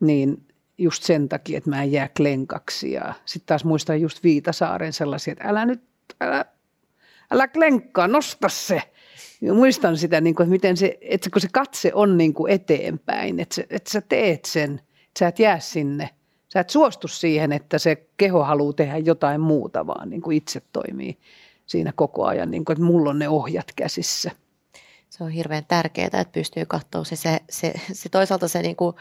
niin 0.00 0.46
just 0.78 1.02
sen 1.02 1.28
takia, 1.28 1.58
että 1.58 1.70
mä 1.70 1.82
en 1.82 1.92
jää 1.92 2.08
klenkaksi. 2.16 2.92
Ja 2.92 3.14
sitten 3.24 3.46
taas 3.46 3.64
muistan 3.64 4.00
just 4.00 4.22
Viitasaaren 4.22 4.92
sellaisia, 4.92 5.32
että 5.32 5.48
älä 5.48 5.66
nyt, 5.66 5.82
älä, 6.20 6.44
älä 7.30 7.48
klenkkaa, 7.48 8.08
nosta 8.08 8.48
se 8.48 8.82
muistan 9.52 9.96
sitä, 9.96 10.20
niin 10.20 10.34
kuin, 10.34 10.44
että 10.44 10.50
miten 10.50 10.76
se, 10.76 10.98
että 11.00 11.30
kun 11.30 11.40
se 11.40 11.48
katse 11.52 11.90
on 11.94 12.18
niin 12.18 12.34
kuin 12.34 12.52
eteenpäin, 12.52 13.40
että, 13.40 13.62
että 13.70 13.90
sä 13.90 14.00
teet 14.00 14.44
sen, 14.44 14.74
että 14.74 15.18
sä 15.18 15.28
et 15.28 15.38
jää 15.38 15.60
sinne. 15.60 16.10
Sä 16.52 16.60
et 16.60 16.70
suostu 16.70 17.08
siihen, 17.08 17.52
että 17.52 17.78
se 17.78 18.06
keho 18.16 18.44
haluaa 18.44 18.72
tehdä 18.72 18.98
jotain 18.98 19.40
muuta, 19.40 19.86
vaan 19.86 20.10
niin 20.10 20.22
kuin 20.22 20.36
itse 20.36 20.62
toimii 20.72 21.18
siinä 21.66 21.92
koko 21.96 22.24
ajan, 22.24 22.50
niin 22.50 22.64
kuin, 22.64 22.74
että 22.74 22.84
mulla 22.84 23.10
on 23.10 23.18
ne 23.18 23.28
ohjat 23.28 23.66
käsissä. 23.76 24.30
Se 25.10 25.24
on 25.24 25.30
hirveän 25.30 25.64
tärkeää, 25.68 26.06
että 26.06 26.32
pystyy 26.32 26.64
katsoa 26.66 27.04
se, 27.04 27.16
se, 27.16 27.40
se, 27.50 27.72
se 27.92 28.08
toisaalta 28.08 28.48
se 28.48 28.62
niin 28.62 28.76
kuin, 28.76 28.96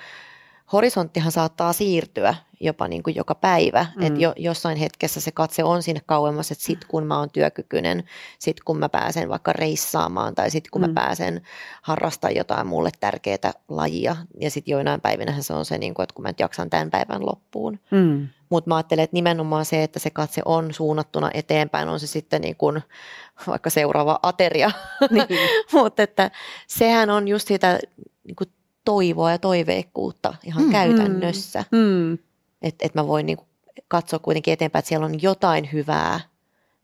horisonttihan 0.74 1.32
saattaa 1.32 1.74
siirtyä 1.74 2.36
jopa 2.64 2.88
niin 2.88 3.04
kuin 3.04 3.16
joka 3.16 3.36
päivä. 3.36 3.86
Mm. 3.96 4.06
Että 4.06 4.20
jo, 4.20 4.34
jossain 4.38 4.78
hetkessä 4.78 5.22
se 5.22 5.32
katse 5.32 5.64
on 5.64 5.84
sinne 5.84 6.02
kauemmas, 6.06 6.52
että 6.52 6.64
sitten 6.64 6.90
kun 6.90 7.06
mä 7.06 7.20
oon 7.20 7.30
työkykyinen, 7.30 8.04
sitten 8.40 8.66
kun 8.66 8.80
mä 8.80 8.90
pääsen 8.90 9.30
vaikka 9.30 9.54
reissaamaan 9.54 10.36
tai 10.36 10.52
sitten 10.52 10.72
kun 10.72 10.82
mm. 10.82 10.88
mä 10.88 10.94
pääsen 10.94 11.42
harrastamaan 11.82 12.36
jotain 12.36 12.68
mulle 12.68 12.90
tärkeää 13.00 13.54
lajia. 13.70 14.16
Ja 14.40 14.52
sitten 14.52 14.72
joinain 14.72 15.02
päivinähän 15.02 15.44
se 15.44 15.54
on 15.54 15.66
se, 15.66 15.78
niin 15.78 15.94
kuin, 15.94 16.04
että 16.04 16.14
kun 16.14 16.24
mä 16.24 16.30
nyt 16.30 16.40
jaksan 16.40 16.70
tämän 16.70 16.92
päivän 16.92 17.26
loppuun. 17.26 17.80
Mm. 17.92 18.28
Mutta 18.50 18.70
mä 18.70 18.76
ajattelen, 18.76 19.04
että 19.04 19.16
nimenomaan 19.16 19.66
se, 19.66 19.84
että 19.84 20.00
se 20.00 20.10
katse 20.10 20.42
on 20.46 20.74
suunnattuna 20.74 21.30
eteenpäin, 21.34 21.90
on 21.90 22.00
se 22.00 22.08
sitten 22.08 22.42
niin 22.42 22.56
kuin 22.56 22.82
vaikka 23.48 23.70
seuraava 23.70 24.20
ateria. 24.24 24.72
Niin. 25.12 25.40
Mutta 25.74 26.04
että 26.04 26.32
sehän 26.68 27.10
on 27.10 27.28
just 27.28 27.48
sitä 27.48 27.80
niin 28.24 28.36
kuin 28.36 28.50
toivoa 28.86 29.32
ja 29.32 29.38
toiveikkuutta 29.38 30.34
ihan 30.44 30.64
mm, 30.64 30.72
käytännössä. 30.72 31.64
Mm, 31.72 31.78
mm. 31.78 32.18
Että 32.64 32.86
et 32.86 32.96
mä 32.96 33.08
voin 33.08 33.26
niinku 33.26 33.46
katsoa 33.88 34.20
kuitenkin 34.20 34.54
eteenpäin, 34.54 34.80
että 34.80 34.90
siellä 34.90 35.06
on 35.06 35.22
jotain 35.22 35.70
hyvää, 35.74 36.20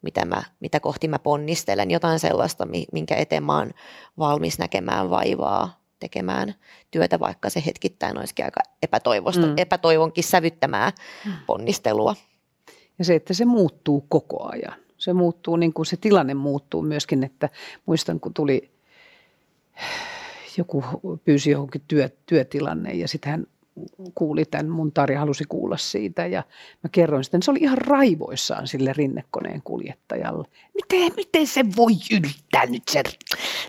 mitä, 0.02 0.26
mä, 0.26 0.44
mitä 0.60 0.80
kohti 0.80 1.08
mä 1.08 1.20
ponnistelen, 1.20 1.92
jotain 1.92 2.20
sellaista, 2.20 2.68
minkä 2.92 3.16
eteen 3.16 3.44
mä 3.44 3.58
oon 3.58 3.72
valmis 4.18 4.60
näkemään 4.60 5.10
vaivaa, 5.10 5.80
tekemään 6.00 6.56
työtä, 6.92 7.20
vaikka 7.20 7.50
se 7.50 7.64
hetkittäin 7.66 8.18
olisikin 8.18 8.46
aika 8.46 8.62
epätoivosta, 8.84 9.46
mm. 9.46 9.54
epätoivonkin 9.58 10.24
sävyttämää 10.24 10.92
mm. 11.26 11.32
ponnistelua. 11.46 12.16
Ja 13.00 13.06
se, 13.06 13.16
että 13.16 13.34
se 13.34 13.46
muuttuu 13.46 14.06
koko 14.10 14.50
ajan. 14.52 14.76
Se 14.98 15.14
muuttuu, 15.14 15.56
niin 15.56 15.74
kuin 15.74 15.86
se 15.86 15.98
tilanne 15.98 16.34
muuttuu 16.34 16.82
myöskin, 16.82 17.24
että 17.24 17.50
muistan 17.86 18.20
kun 18.20 18.34
tuli 18.34 18.72
joku 20.58 20.84
pyysi 21.26 21.52
johonkin 21.52 21.82
työ, 21.88 22.10
työtilanne 22.26 22.94
ja 22.94 23.08
sitten 23.08 23.32
hän 23.32 23.48
kuuli 24.16 24.46
tämän, 24.46 24.70
mun 24.70 24.92
Tarja 24.92 25.20
halusi 25.20 25.44
kuulla 25.50 25.78
siitä 25.78 26.26
ja 26.26 26.44
mä 26.84 26.90
kerroin 26.92 27.24
sitten, 27.24 27.44
se 27.44 27.52
oli 27.52 27.60
ihan 27.62 27.78
raivoissaan 27.78 28.68
sille 28.68 28.94
rinnekoneen 28.94 29.62
kuljettajalle. 29.64 30.48
Miten, 30.74 31.12
miten 31.16 31.48
se 31.48 31.64
voi 31.78 31.92
ylittää 32.12 32.66
nyt 32.66 32.84
sen, 32.92 33.04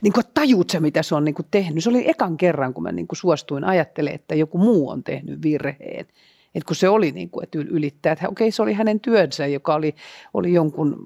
niin 0.03 0.13
kuin 0.13 0.25
tajuut 0.35 0.71
se 0.71 0.81
mitä 0.81 1.03
se 1.03 1.15
on 1.15 1.25
niin 1.25 1.35
kuin 1.35 1.47
tehnyt. 1.51 1.85
Se 1.85 1.91
oli 1.91 2.11
ekan 2.11 2.37
kerran, 2.37 2.75
kun 2.75 2.83
mä 2.83 2.93
niin 2.93 3.09
kuin 3.09 3.17
suostuin 3.17 3.65
ajattelemaan, 3.65 4.15
että 4.15 4.35
joku 4.35 4.59
muu 4.59 4.89
on 4.89 5.05
tehnyt 5.05 5.43
virheen. 5.43 6.07
että 6.55 6.67
kun 6.67 6.77
se 6.77 6.89
oli 6.89 7.13
niin 7.13 7.31
kuin, 7.31 7.45
että 7.45 7.59
ylittää, 7.59 8.13
että 8.13 8.29
okei 8.29 8.51
se 8.51 8.63
oli 8.63 8.73
hänen 8.73 9.01
työnsä, 9.01 9.47
joka 9.47 9.75
oli, 9.75 9.95
oli 10.35 10.53
jonkun 10.53 10.97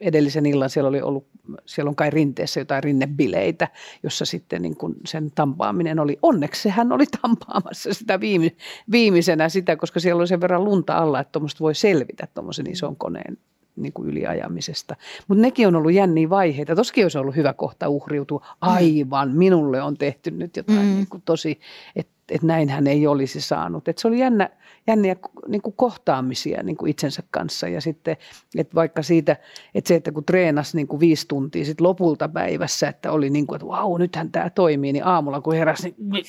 edellisen 0.00 0.46
illan 0.46 0.70
siellä 0.70 0.88
oli 0.88 1.00
ollut, 1.00 1.26
siellä 1.66 1.88
on 1.88 1.96
kai 1.96 2.10
rinteessä 2.10 2.60
jotain 2.60 2.84
rinnebileitä, 2.84 3.68
jossa 4.02 4.24
sitten 4.24 4.62
niin 4.62 4.76
kuin 4.76 4.94
sen 5.06 5.30
tampaaminen 5.34 5.98
oli, 5.98 6.18
onneksi 6.22 6.62
sehän 6.62 6.92
oli 6.92 7.04
tampaamassa 7.22 7.94
sitä 7.94 8.20
viime, 8.20 8.52
viimeisenä 8.90 9.48
sitä, 9.48 9.76
koska 9.76 10.00
siellä 10.00 10.20
oli 10.20 10.28
sen 10.28 10.40
verran 10.40 10.64
lunta 10.64 10.98
alla, 10.98 11.20
että 11.20 11.32
tuommoista 11.32 11.60
voi 11.60 11.74
selvitä 11.74 12.28
tuommoisen 12.34 12.70
ison 12.70 12.96
koneen 12.96 13.38
niin 13.76 13.92
kuin 13.92 14.08
yliajamisesta. 14.08 14.96
Mutta 15.28 15.42
nekin 15.42 15.68
on 15.68 15.76
ollut 15.76 15.92
jänniä 15.92 16.30
vaiheita. 16.30 16.76
Toskin 16.76 17.04
olisi 17.04 17.18
ollut 17.18 17.36
hyvä 17.36 17.52
kohta 17.52 17.88
uhriutua. 17.88 18.46
Aivan, 18.60 19.36
minulle 19.36 19.82
on 19.82 19.96
tehty 19.96 20.30
nyt 20.30 20.56
jotain 20.56 20.78
mm. 20.86 20.94
niin 20.94 21.06
kuin 21.10 21.22
tosi, 21.24 21.60
että 21.96 22.17
että 22.30 22.46
näin 22.46 22.68
hän 22.68 22.86
ei 22.86 23.06
olisi 23.06 23.40
saanut. 23.40 23.88
Että 23.88 24.02
se 24.02 24.08
oli 24.08 24.18
jännä, 24.18 24.50
jänniä 24.86 25.16
niin 25.48 25.62
kuin 25.62 25.74
kohtaamisia 25.76 26.62
niin 26.62 26.76
kuin 26.76 26.90
itsensä 26.90 27.22
kanssa 27.30 27.68
ja 27.68 27.80
sitten, 27.80 28.16
että 28.56 28.74
vaikka 28.74 29.02
siitä, 29.02 29.36
että 29.74 29.88
se, 29.88 29.94
että 29.94 30.12
kun 30.12 30.24
treenasi 30.24 30.76
niin 30.76 30.88
kuin 30.88 31.00
viisi 31.00 31.28
tuntia 31.28 31.64
sit 31.64 31.80
lopulta 31.80 32.28
päivässä, 32.28 32.88
että 32.88 33.12
oli 33.12 33.30
niin 33.30 33.46
kuin, 33.46 33.56
että 33.56 33.68
vau, 33.68 33.98
nythän 33.98 34.32
tämä 34.32 34.50
toimii, 34.50 34.92
niin 34.92 35.06
aamulla 35.06 35.40
kun 35.40 35.54
heräsi, 35.54 35.94
niin 35.98 36.24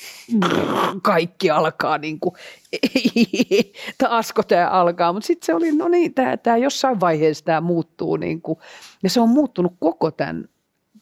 kaikki 1.02 1.50
alkaa 1.50 1.98
niin 1.98 2.20
kuin, 2.20 2.34
taasko 3.98 4.42
tämä 4.42 4.68
alkaa, 4.68 5.12
mutta 5.12 5.26
sitten 5.26 5.46
se 5.46 5.54
oli, 5.54 5.72
no 5.72 5.88
niin, 5.88 6.14
tämä, 6.14 6.36
tämä 6.36 6.56
jossain 6.56 7.00
vaiheessa 7.00 7.44
tämä 7.44 7.60
muuttuu 7.60 8.16
niin 8.16 8.42
kuin, 8.42 8.58
ja 9.02 9.10
se 9.10 9.20
on 9.20 9.28
muuttunut 9.28 9.72
koko 9.80 10.10
tämän 10.10 10.48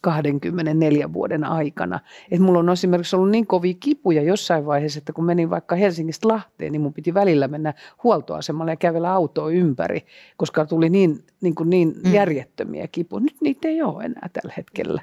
24 0.01 1.13
vuoden 1.13 1.45
aikana. 1.45 2.01
Et 2.31 2.41
mulla 2.41 2.59
on 2.59 2.71
esimerkiksi 2.71 3.17
ollut 3.17 3.31
niin 3.31 3.47
kovia 3.47 3.75
kipuja 3.81 4.23
jossain 4.23 4.67
vaiheessa, 4.67 4.99
että 4.99 5.13
kun 5.13 5.25
menin 5.25 5.51
vaikka 5.51 5.77
Helsingistä 5.77 6.29
Lahteen, 6.29 6.73
niin 6.73 6.81
mun 6.81 6.95
piti 6.95 7.15
välillä 7.15 7.49
mennä 7.49 7.75
huoltoasemalle 8.05 8.73
ja 8.73 8.77
kävellä 8.77 9.13
autoa 9.13 9.51
ympäri, 9.51 10.07
koska 10.37 10.67
tuli 10.67 10.91
niin, 10.91 11.25
niin, 11.41 11.55
kuin 11.55 11.71
niin 11.71 11.95
mm. 12.05 12.15
järjettömiä 12.15 12.89
kipuja. 12.89 13.21
Nyt 13.21 13.37
niitä 13.41 13.69
ei 13.69 13.83
ole 13.83 14.05
enää 14.05 14.29
tällä 14.33 14.53
hetkellä. 14.57 15.03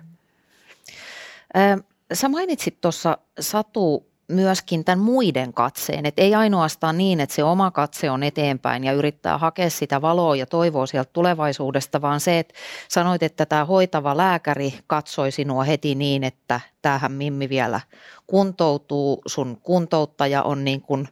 Sä 2.14 2.30
mainitsit 2.30 2.82
tuossa 2.82 3.18
Satu 3.40 4.06
myöskin 4.28 4.86
tämän 4.86 5.00
muiden 5.00 5.54
katseen. 5.54 6.06
Että 6.06 6.22
ei 6.22 6.36
ainoastaan 6.36 6.98
niin, 6.98 7.20
että 7.20 7.36
se 7.36 7.44
oma 7.44 7.72
katse 7.72 8.12
on 8.12 8.24
eteenpäin 8.24 8.84
ja 8.84 8.94
yrittää 8.94 9.38
hakea 9.38 9.70
sitä 9.70 10.02
valoa 10.02 10.36
ja 10.36 10.46
toivoa 10.46 10.86
sieltä 10.86 11.10
tulevaisuudesta, 11.14 12.02
vaan 12.02 12.20
se, 12.20 12.40
että 12.40 12.54
sanoit, 12.88 13.24
että 13.24 13.46
tämä 13.46 13.66
hoitava 13.66 14.18
lääkäri 14.18 14.74
katsoi 14.88 15.32
sinua 15.32 15.64
heti 15.64 15.96
niin, 15.96 16.24
että 16.24 16.60
tämähän 16.82 17.12
Mimmi 17.12 17.50
vielä 17.50 17.82
kuntoutuu, 18.28 19.22
sun 19.26 19.58
kuntouttaja 19.64 20.44
on 20.44 20.64
niin 20.64 20.82
kuin 20.82 21.08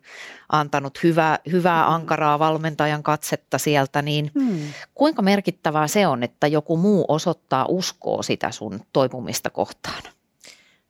antanut 0.49 1.03
hyvää, 1.03 1.39
hyvää 1.51 1.87
mm. 1.87 1.93
ankaraa 1.93 2.39
valmentajan 2.39 3.03
katsetta 3.03 3.57
sieltä, 3.57 4.01
niin 4.01 4.31
hmm. 4.39 4.59
kuinka 4.95 5.21
merkittävää 5.21 5.87
se 5.87 6.07
on, 6.07 6.23
että 6.23 6.47
joku 6.47 6.77
muu 6.77 7.05
osoittaa 7.07 7.65
uskoa 7.69 8.23
sitä 8.23 8.51
sun 8.51 8.79
toipumista 8.93 9.49
kohtaan? 9.49 10.03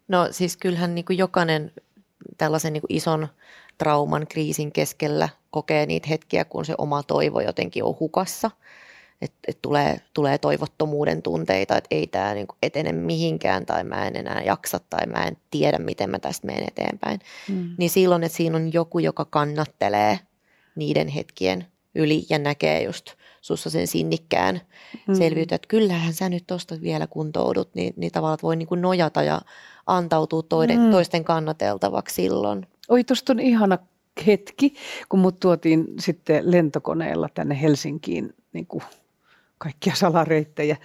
No 0.08 0.28
siis 0.32 0.58
kyllähän 0.58 0.96
niin 0.96 1.06
kuin 1.06 1.18
jokainen 1.18 1.72
tällaisen 2.38 2.74
niin 2.74 2.82
kuin 2.82 2.98
ison 2.98 3.28
trauman, 3.78 4.28
kriisin 4.28 4.72
keskellä 4.72 5.30
kokee 5.52 5.86
niitä 5.86 6.08
hetkiä, 6.10 6.46
kun 6.46 6.66
se 6.66 6.76
oma 6.78 7.04
toivo 7.04 7.42
jotenkin 7.42 7.84
on 7.84 7.96
hukassa. 8.00 8.52
Että 9.22 9.38
et 9.48 9.62
tulee, 9.62 10.02
tulee 10.14 10.38
toivottomuuden 10.38 11.22
tunteita, 11.22 11.78
että 11.78 11.88
ei 11.92 12.08
tämä 12.08 12.34
niin 12.34 12.48
etene 12.62 12.92
mihinkään 12.92 13.66
tai 13.66 13.84
mä 13.84 14.08
en 14.08 14.16
enää 14.16 14.42
jaksa 14.42 14.80
tai 14.90 15.06
mä 15.06 15.24
en 15.24 15.38
tiedä, 15.52 15.80
miten 15.80 16.10
mä 16.10 16.20
tästä 16.20 16.48
menen 16.48 16.64
eteenpäin. 16.68 17.20
Mm. 17.50 17.76
Niin 17.78 17.90
silloin, 17.90 18.24
että 18.24 18.38
siinä 18.38 18.58
on 18.58 18.74
joku, 18.74 19.00
joka 19.00 19.26
kannattelee 19.26 20.20
niiden 20.76 21.08
hetkien 21.08 21.68
yli 21.96 22.26
ja 22.30 22.40
näkee 22.40 22.84
just 22.84 23.06
sussa 23.42 23.70
sen 23.70 23.88
sinnikkään 23.88 24.62
mm. 25.08 25.16
selvyyttä, 25.16 25.56
että 25.56 25.68
kyllähän 25.68 26.14
sä 26.14 26.30
nyt 26.30 26.48
tuosta 26.48 26.76
vielä 26.82 27.08
kuntoudut, 27.08 27.76
niin, 27.76 27.94
niin 27.98 28.12
tavallaan 28.12 28.40
voi 28.44 28.56
niin 28.56 28.68
kuin 28.68 28.82
nojata 28.82 29.24
ja 29.24 29.42
antautua 29.88 30.44
toiden, 30.44 30.80
mm. 30.80 30.92
toisten 30.92 31.24
kannateltavaksi 31.24 32.16
silloin. 32.16 32.68
Oi, 32.90 33.04
tuosta 33.04 33.34
on 33.34 33.40
ihana 33.40 33.78
hetki, 34.28 34.76
kun 35.10 35.20
mut 35.20 35.40
tuotiin 35.40 35.86
sitten 36.00 36.52
lentokoneella 36.52 37.30
tänne 37.34 37.62
Helsinkiin 37.62 38.34
niin 38.54 38.68
kuin 38.68 38.84
kaikkia 39.58 39.96
salareittejä. 39.96 40.78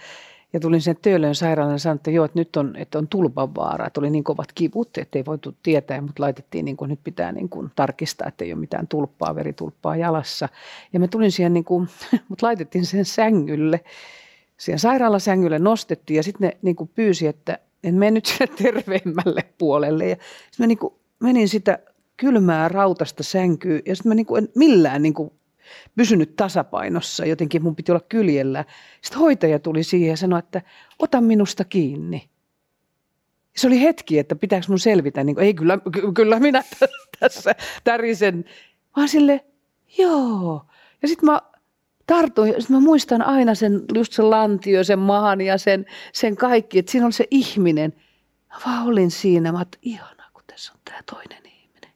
Ja 0.53 0.59
tulin 0.59 0.81
sen 0.81 0.97
Töölön 1.01 1.35
sairaalaan 1.35 1.75
ja 1.75 1.79
sanoin, 1.79 1.95
että 1.95 2.11
joo, 2.11 2.25
että 2.25 2.39
nyt 2.39 2.55
on, 2.55 2.75
että 2.75 2.97
on 2.97 3.07
tulpan 3.07 3.55
vaara. 3.55 3.87
Että 3.87 3.99
oli 3.99 4.09
niin 4.09 4.23
kovat 4.23 4.51
kivut, 4.51 4.97
että 4.97 5.19
ei 5.19 5.25
voitu 5.25 5.55
tietää, 5.63 6.01
mutta 6.01 6.23
laitettiin 6.23 6.65
niin 6.65 6.77
kuin, 6.77 6.89
nyt 6.89 6.99
pitää 7.03 7.31
niin 7.31 7.49
kuin 7.49 7.71
tarkistaa, 7.75 8.27
että 8.27 8.45
ei 8.45 8.53
ole 8.53 8.59
mitään 8.59 8.87
tulppaa, 8.87 9.35
veritulppaa 9.35 9.95
jalassa. 9.95 10.49
Ja 10.93 10.99
me 10.99 11.07
tulin 11.07 11.31
siihen, 11.31 11.53
niin 11.53 11.63
kuin, 11.63 11.87
mutta 12.29 12.45
laitettiin 12.45 12.85
sen 12.85 13.05
sängylle, 13.05 13.79
siihen 14.57 14.79
sairaalasängylle 14.79 15.59
nostettiin 15.59 16.17
ja 16.17 16.23
sitten 16.23 16.47
ne 16.47 16.57
niin 16.61 16.75
kuin 16.75 16.89
pyysi, 16.95 17.27
että 17.27 17.59
en 17.83 17.95
mene 17.95 18.11
nyt 18.11 18.25
sinne 18.25 18.47
terveemmälle 18.63 19.43
puolelle. 19.57 20.09
Ja 20.09 20.15
sitten 20.15 20.63
mä 20.63 20.67
niin 20.67 20.77
kuin 20.77 20.93
menin 21.19 21.49
sitä 21.49 21.79
kylmää 22.17 22.69
rautasta 22.69 23.23
sänkyä 23.23 23.79
ja 23.85 23.95
sitten 23.95 24.09
mä 24.09 24.15
niin 24.15 24.25
kuin 24.25 24.43
en 24.43 24.49
millään 24.55 25.01
niin 25.01 25.13
kuin 25.13 25.31
pysynyt 25.95 26.35
tasapainossa, 26.35 27.25
jotenkin 27.25 27.63
mun 27.63 27.75
piti 27.75 27.91
olla 27.91 28.05
kyljellä. 28.09 28.65
Sitten 29.01 29.19
hoitaja 29.19 29.59
tuli 29.59 29.83
siihen 29.83 30.09
ja 30.09 30.17
sanoi, 30.17 30.39
että 30.39 30.61
ota 30.99 31.21
minusta 31.21 31.63
kiinni. 31.63 32.29
Se 33.55 33.67
oli 33.67 33.81
hetki, 33.81 34.19
että 34.19 34.35
pitääkö 34.35 34.65
mun 34.69 34.79
selvitä, 34.79 35.23
niin 35.23 35.35
kuin, 35.35 35.45
ei 35.45 35.53
kyllä, 35.53 35.77
kyllä 36.13 36.39
minä 36.39 36.63
tässä 37.19 37.55
tärisen, 37.83 38.45
vaan 38.95 39.09
sille, 39.09 39.45
joo. 39.97 40.65
Ja 41.01 41.07
sitten 41.07 41.29
mä 41.29 41.41
tartuin, 42.07 42.53
sitten 42.59 42.75
mä 42.75 42.79
muistan 42.79 43.21
aina 43.21 43.55
sen, 43.55 43.81
just 43.95 44.13
sen 44.13 44.29
lantio, 44.29 44.83
sen 44.83 44.99
mahan 44.99 45.41
ja 45.41 45.57
sen, 45.57 45.85
sen 46.13 46.35
kaikki, 46.35 46.79
että 46.79 46.91
siinä 46.91 47.05
oli 47.05 47.13
se 47.13 47.27
ihminen. 47.31 47.93
Mä 48.49 48.55
vaan 48.65 48.87
olin 48.87 49.11
siinä, 49.11 49.51
mä 49.51 49.61
että 49.61 49.77
kun 50.33 50.43
tässä 50.47 50.73
on 50.73 50.79
tämä 50.85 50.99
toinen. 51.05 51.48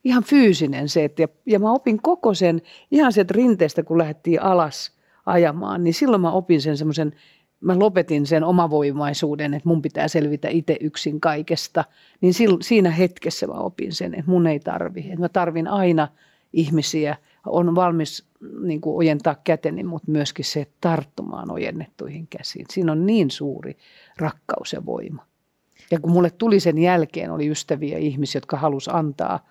Ihan 0.04 0.24
fyysinen 0.24 0.90
se, 0.90 1.04
että, 1.04 1.22
ja, 1.22 1.28
ja 1.46 1.60
mä 1.60 1.72
opin 1.72 2.02
koko 2.02 2.34
sen, 2.34 2.62
ihan 2.92 3.14
sieltä 3.14 3.34
rinteestä, 3.34 3.84
kun 3.84 3.98
lähdettiin 3.98 4.42
alas 4.42 4.92
ajamaan, 5.26 5.84
niin 5.84 5.94
silloin 5.94 6.22
mä 6.22 6.32
opin 6.32 6.62
sen 6.62 6.78
semmoisen, 6.78 7.14
mä 7.62 7.80
lopetin 7.80 8.26
sen 8.26 8.44
omavoimaisuuden, 8.44 9.54
että 9.54 9.70
mun 9.70 9.82
pitää 9.82 10.08
selvitä 10.08 10.50
itse 10.50 10.78
yksin 10.82 11.22
kaikesta. 11.22 11.86
Niin 12.22 12.34
siinä 12.62 12.92
hetkessä 12.92 13.48
mä 13.48 13.54
opin 13.54 13.94
sen, 13.94 14.14
että 14.14 14.32
mun 14.32 14.48
ei 14.48 14.60
tarvi, 14.60 15.00
että 15.00 15.20
mä 15.20 15.30
tarvin 15.30 15.68
aina 15.68 16.08
ihmisiä, 16.54 17.18
on 17.46 17.76
valmis 17.76 18.26
niin 18.64 18.82
kuin 18.82 18.96
ojentaa 18.96 19.36
käteni, 19.44 19.84
mutta 19.84 20.12
myöskin 20.12 20.46
se 20.46 20.68
tarttumaan 20.82 21.52
ojennettuihin 21.52 22.28
käsiin. 22.28 22.66
Siinä 22.70 22.92
on 22.92 23.06
niin 23.06 23.32
suuri 23.32 23.78
rakkaus 24.18 24.74
ja 24.74 24.86
voima. 24.86 25.26
Ja 25.92 26.00
kun 26.00 26.12
mulle 26.12 26.30
tuli 26.30 26.60
sen 26.60 26.78
jälkeen, 26.78 27.32
oli 27.32 27.50
ystäviä 27.50 27.98
ihmisiä, 27.98 28.38
jotka 28.38 28.58
halusi 28.58 28.90
antaa 28.94 29.48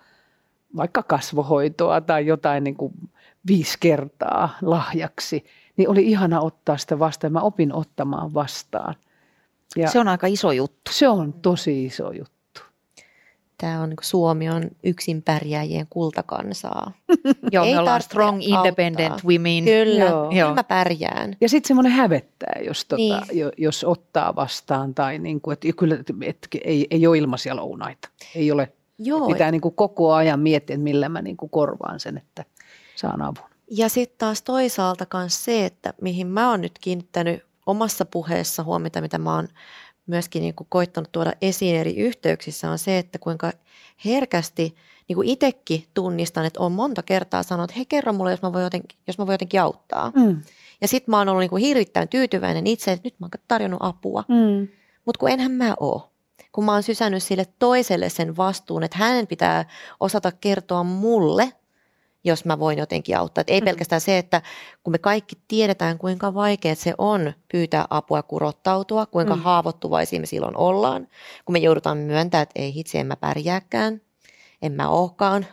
vaikka 0.75 1.03
kasvohoitoa 1.03 2.01
tai 2.01 2.25
jotain 2.25 2.63
niin 2.63 2.75
kuin 2.75 2.93
viisi 3.47 3.77
kertaa 3.79 4.49
lahjaksi, 4.61 5.45
niin 5.77 5.89
oli 5.89 6.03
ihana 6.05 6.41
ottaa 6.41 6.77
sitä 6.77 6.99
vastaan. 6.99 7.33
Mä 7.33 7.41
opin 7.41 7.73
ottamaan 7.73 8.33
vastaan. 8.33 8.95
Ja 9.75 9.89
se 9.89 9.99
on 9.99 10.07
aika 10.07 10.27
iso 10.27 10.51
juttu. 10.51 10.91
Se 10.91 11.07
on 11.07 11.33
tosi 11.33 11.85
iso 11.85 12.11
juttu 12.11 12.33
tämä 13.63 13.81
on, 13.81 13.89
niin 13.89 13.97
Suomi 14.01 14.49
on 14.49 14.63
yksin 14.83 15.21
pärjääjien 15.21 15.87
kultakansaa. 15.89 16.91
Joo, 17.51 17.65
Ei 17.65 17.73
me 17.73 17.79
ollaan 17.79 18.01
strong, 18.01 18.43
independent 18.43 19.11
auttaa. 19.11 19.29
women. 19.29 19.63
Kyllä, 19.65 20.05
Joo. 20.05 20.29
kyllä 20.29 20.53
mä 20.53 20.63
pärjään. 20.63 21.37
Ja 21.41 21.49
sitten 21.49 21.67
semmoinen 21.67 21.91
hävettää, 21.91 22.61
jos, 22.65 22.85
tota, 22.85 23.25
niin. 23.31 23.51
jos 23.57 23.83
ottaa 23.83 24.35
vastaan 24.35 24.93
tai 24.93 25.19
niin 25.19 25.41
kuin, 25.41 25.53
että 25.53 25.67
kyllä 25.77 25.97
että 26.25 26.47
ei, 26.63 26.87
ei 26.91 27.07
ole 27.07 27.17
ilmaisia 27.17 27.55
lounaita. 27.55 28.09
Ei 28.35 28.51
ole. 28.51 28.73
Joo. 28.99 29.27
Pitää 29.27 29.51
niin 29.51 29.61
kuin 29.61 29.75
koko 29.75 30.13
ajan 30.13 30.39
miettiä, 30.39 30.73
että 30.73 30.83
millä 30.83 31.09
mä 31.09 31.21
niin 31.21 31.37
kuin 31.37 31.49
korvaan 31.49 31.99
sen, 31.99 32.17
että 32.17 32.45
saan 32.95 33.21
avun. 33.21 33.49
Ja 33.71 33.89
sitten 33.89 34.17
taas 34.17 34.41
toisaalta 34.41 35.05
myös 35.13 35.45
se, 35.45 35.65
että 35.65 35.93
mihin 36.01 36.27
mä 36.27 36.49
oon 36.49 36.61
nyt 36.61 36.79
kiinnittänyt 36.81 37.45
omassa 37.65 38.05
puheessa 38.05 38.63
huomiota, 38.63 39.01
mitä 39.01 39.17
mä 39.17 39.35
oon 39.35 39.47
myöskin 40.07 40.41
niin 40.41 40.55
kuin 40.55 40.67
koittanut 40.69 41.11
tuoda 41.11 41.33
esiin 41.41 41.75
eri 41.75 41.95
yhteyksissä 41.95 42.71
on 42.71 42.77
se, 42.77 42.97
että 42.97 43.19
kuinka 43.19 43.51
herkästi 44.05 44.75
niin 45.07 45.15
kuin 45.15 45.29
itsekin 45.29 45.85
tunnistan, 45.93 46.45
että 46.45 46.59
on 46.59 46.71
monta 46.71 47.03
kertaa 47.03 47.43
sanonut, 47.43 47.69
että 47.69 47.77
hei 47.77 47.85
kerro 47.85 48.13
mulle, 48.13 48.31
jos 48.31 48.41
mä 48.41 48.53
voin 48.53 48.63
jotenkin, 48.63 48.99
jos 49.07 49.17
mä 49.17 49.25
voin 49.25 49.33
jotenkin 49.33 49.61
auttaa. 49.61 50.11
Mm. 50.15 50.41
Ja 50.81 50.87
sitten 50.87 51.11
mä 51.11 51.17
oon 51.17 51.29
ollut 51.29 51.41
niin 51.41 51.49
kuin 51.49 51.63
hirvittävän 51.63 52.07
tyytyväinen 52.07 52.67
itse, 52.67 52.91
että 52.91 53.07
nyt 53.07 53.19
mä 53.19 53.25
oon 53.25 53.43
tarjonnut 53.47 53.79
apua. 53.83 54.23
Mm. 54.27 54.67
Mutta 55.05 55.19
kun 55.19 55.29
enhän 55.29 55.51
mä 55.51 55.73
oo. 55.79 56.12
Kun 56.51 56.65
mä 56.65 56.71
oon 56.71 56.83
sysännyt 56.83 57.23
sille 57.23 57.45
toiselle 57.59 58.09
sen 58.09 58.37
vastuun, 58.37 58.83
että 58.83 58.97
hänen 58.97 59.27
pitää 59.27 59.65
osata 59.99 60.31
kertoa 60.31 60.83
mulle 60.83 61.53
jos 62.23 62.45
mä 62.45 62.59
voin 62.59 62.77
jotenkin 62.77 63.17
auttaa. 63.17 63.41
Et 63.41 63.49
ei 63.49 63.61
mm. 63.61 63.65
pelkästään 63.65 64.01
se, 64.01 64.17
että 64.17 64.41
kun 64.83 64.91
me 64.91 64.97
kaikki 64.97 65.35
tiedetään, 65.47 65.97
kuinka 65.97 66.33
vaikea 66.33 66.75
se 66.75 66.93
on 66.97 67.33
pyytää 67.51 67.85
apua 67.89 68.23
kurottautua, 68.23 69.05
kuinka 69.05 69.35
mm. 69.35 69.41
haavoittuvaisia 69.41 70.19
me 70.19 70.25
silloin 70.25 70.57
ollaan, 70.57 71.07
kun 71.45 71.53
me 71.53 71.59
joudutaan 71.59 71.97
myöntämään, 71.97 72.43
että 72.43 72.61
ei 72.61 72.73
hitsi, 72.73 72.97
en 72.97 73.07
mä 73.07 73.15
pärjääkään, 73.15 74.01
en 74.63 74.71
mä 74.71 74.89
olekaan 74.89 75.45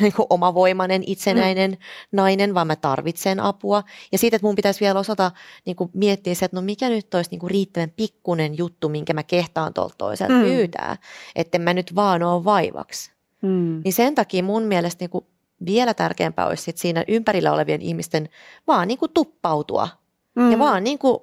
niin 0.00 0.12
omavoimainen, 0.30 1.02
itsenäinen 1.06 1.70
mm. 1.70 1.76
nainen, 2.12 2.54
vaan 2.54 2.66
mä 2.66 2.76
tarvitsen 2.76 3.40
apua. 3.40 3.82
Ja 4.12 4.18
siitä, 4.18 4.36
että 4.36 4.46
mun 4.46 4.56
pitäisi 4.56 4.80
vielä 4.80 4.98
osata 4.98 5.30
niin 5.66 5.76
kuin 5.76 5.90
miettiä 5.94 6.34
se, 6.34 6.44
että 6.44 6.56
no 6.56 6.62
mikä 6.62 6.88
nyt 6.88 7.14
olisi 7.14 7.30
niin 7.30 7.40
kuin 7.40 7.50
riittävän 7.50 7.92
pikkunen 7.96 8.58
juttu, 8.58 8.88
minkä 8.88 9.12
mä 9.12 9.22
kehtaan 9.22 9.74
tuolta 9.74 9.94
toiselta 9.98 10.34
mm. 10.34 10.42
pyytää, 10.42 10.96
että 11.36 11.58
mä 11.58 11.74
nyt 11.74 11.94
vaan 11.94 12.22
ole 12.22 12.44
vaivaksi. 12.44 13.12
Mm. 13.42 13.80
Niin 13.84 13.92
sen 13.92 14.14
takia 14.14 14.42
mun 14.42 14.62
mielestä 14.62 15.02
niin 15.02 15.10
kuin 15.10 15.26
vielä 15.66 15.94
tärkeämpää 15.94 16.46
olisi 16.46 16.62
sit 16.62 16.78
siinä 16.78 17.04
ympärillä 17.08 17.52
olevien 17.52 17.82
ihmisten 17.82 18.28
vaan 18.66 18.88
niin 18.88 18.98
kuin 18.98 19.12
tuppautua 19.12 19.88
mm. 20.34 20.52
ja 20.52 20.58
vaan 20.58 20.84
niin 20.84 20.98
kuin 20.98 21.18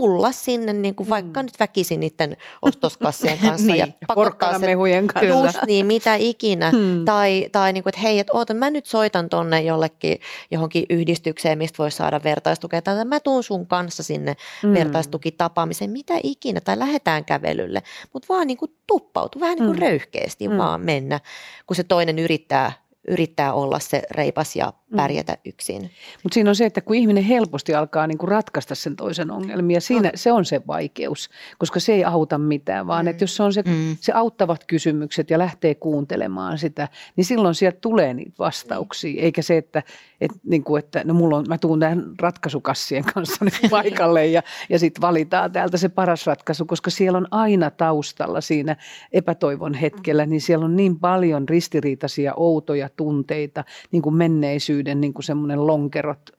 tulla 0.00 0.32
sinne 0.32 0.72
niin 0.72 0.94
kuin 0.94 1.08
vaikka 1.08 1.42
nyt 1.42 1.60
väkisin 1.60 2.00
niiden 2.00 2.36
ostoskassien 2.62 3.38
kanssa 3.46 3.66
Niin, 3.66 3.78
ja 3.78 3.86
pakottaa 3.86 4.06
sen 4.06 4.14
porkkanamehujen 4.14 5.06
kanssa. 5.06 5.28
Just 5.46 5.58
niin, 5.66 5.86
mitä 5.86 6.14
ikinä. 6.14 6.70
Hmm. 6.70 7.04
Tai, 7.04 7.48
tai 7.52 7.72
niin 7.72 7.82
kuin, 7.82 7.90
että 7.90 8.00
hei, 8.00 8.18
että 8.18 8.32
oota, 8.32 8.54
mä 8.54 8.70
nyt 8.70 8.86
soitan 8.86 9.28
tonne 9.28 9.62
jollekin 9.62 10.18
johonkin 10.50 10.86
yhdistykseen, 10.90 11.58
mistä 11.58 11.78
voisi 11.78 11.96
saada 11.96 12.20
vertaistukea. 12.24 12.82
Tai 12.82 13.04
mä 13.04 13.20
tuun 13.20 13.42
sun 13.44 13.66
kanssa 13.66 14.02
sinne 14.02 14.36
Mm. 14.62 14.74
vertaistukitapaamiseen, 14.74 15.90
mitä 15.90 16.14
ikinä. 16.22 16.60
Tai 16.60 16.78
lähdetään 16.78 17.24
kävelylle. 17.24 17.82
Mutta 18.12 18.34
vaan 18.34 18.46
niin 18.46 18.56
kuin 18.58 18.72
tuppautu, 18.86 19.40
vähän 19.40 19.56
niin 19.58 19.66
kuin 19.66 19.76
Mm. 19.76 19.82
röyhkeästi 19.82 20.48
Mm. 20.48 20.56
vaan 20.56 20.80
mennä, 20.80 21.20
kun 21.66 21.76
se 21.76 21.84
toinen 21.84 22.18
yrittää, 22.18 22.72
yrittää 23.08 23.52
olla 23.52 23.78
se 23.78 24.02
reipas 24.10 24.56
ja 24.56 24.72
Mm. 24.90 24.96
pärjätä 24.96 25.36
yksin. 25.44 25.90
Mutta 26.22 26.34
siinä 26.34 26.50
on 26.50 26.56
se, 26.56 26.66
että 26.66 26.80
kun 26.80 26.96
ihminen 26.96 27.24
helposti 27.24 27.74
alkaa 27.74 28.06
niinku 28.06 28.26
ratkaista 28.26 28.74
sen 28.74 28.96
toisen 28.96 29.30
ongelmia, 29.30 29.80
siinä 29.80 30.10
se 30.14 30.32
on 30.32 30.44
se 30.44 30.60
vaikeus, 30.66 31.30
koska 31.58 31.80
se 31.80 31.92
ei 31.92 32.04
auta 32.04 32.38
mitään, 32.38 32.86
vaan 32.86 33.04
Mm. 33.04 33.08
että 33.08 33.24
jos 33.24 33.36
se 33.36 33.42
on 33.42 33.52
se, 33.52 33.62
Mm. 33.66 33.96
se 34.00 34.12
auttavat 34.12 34.64
kysymykset 34.66 35.30
ja 35.30 35.38
lähtee 35.38 35.74
kuuntelemaan 35.74 36.58
sitä, 36.58 36.88
niin 37.16 37.24
silloin 37.24 37.54
sieltä 37.54 37.78
tulee 37.80 38.14
niitä 38.14 38.34
vastauksia, 38.38 39.22
eikä 39.22 39.42
se, 39.42 39.56
että, 39.56 39.82
et, 40.20 40.30
niinku, 40.44 40.76
että 40.76 41.02
no 41.04 41.14
mulla 41.14 41.36
on, 41.36 41.44
mä 41.48 41.58
tuun 41.58 41.80
tähän 41.80 42.04
ratkaisukassien 42.20 43.04
kanssa 43.14 43.44
nyt 43.44 43.54
paikalle 43.70 44.26
ja, 44.26 44.42
ja 44.68 44.78
sitten 44.78 45.02
valitaan 45.02 45.52
täältä 45.52 45.76
se 45.76 45.88
paras 45.88 46.26
ratkaisu, 46.26 46.64
koska 46.64 46.90
siellä 46.90 47.18
on 47.18 47.26
aina 47.30 47.70
taustalla 47.70 48.40
siinä 48.40 48.76
epätoivon 49.12 49.74
hetkellä, 49.74 50.26
niin 50.26 50.40
siellä 50.40 50.64
on 50.64 50.76
niin 50.76 50.98
paljon 51.00 51.48
ristiriitaisia, 51.48 52.34
outoja 52.36 52.88
tunteita, 52.96 53.64
niin 53.92 54.02
kuin 54.02 54.14
menneisyyden 54.14 55.00
niin 55.00 55.14
kuin 55.14 55.24
semmoinen 55.24 55.66
lonkerot, 55.66 56.30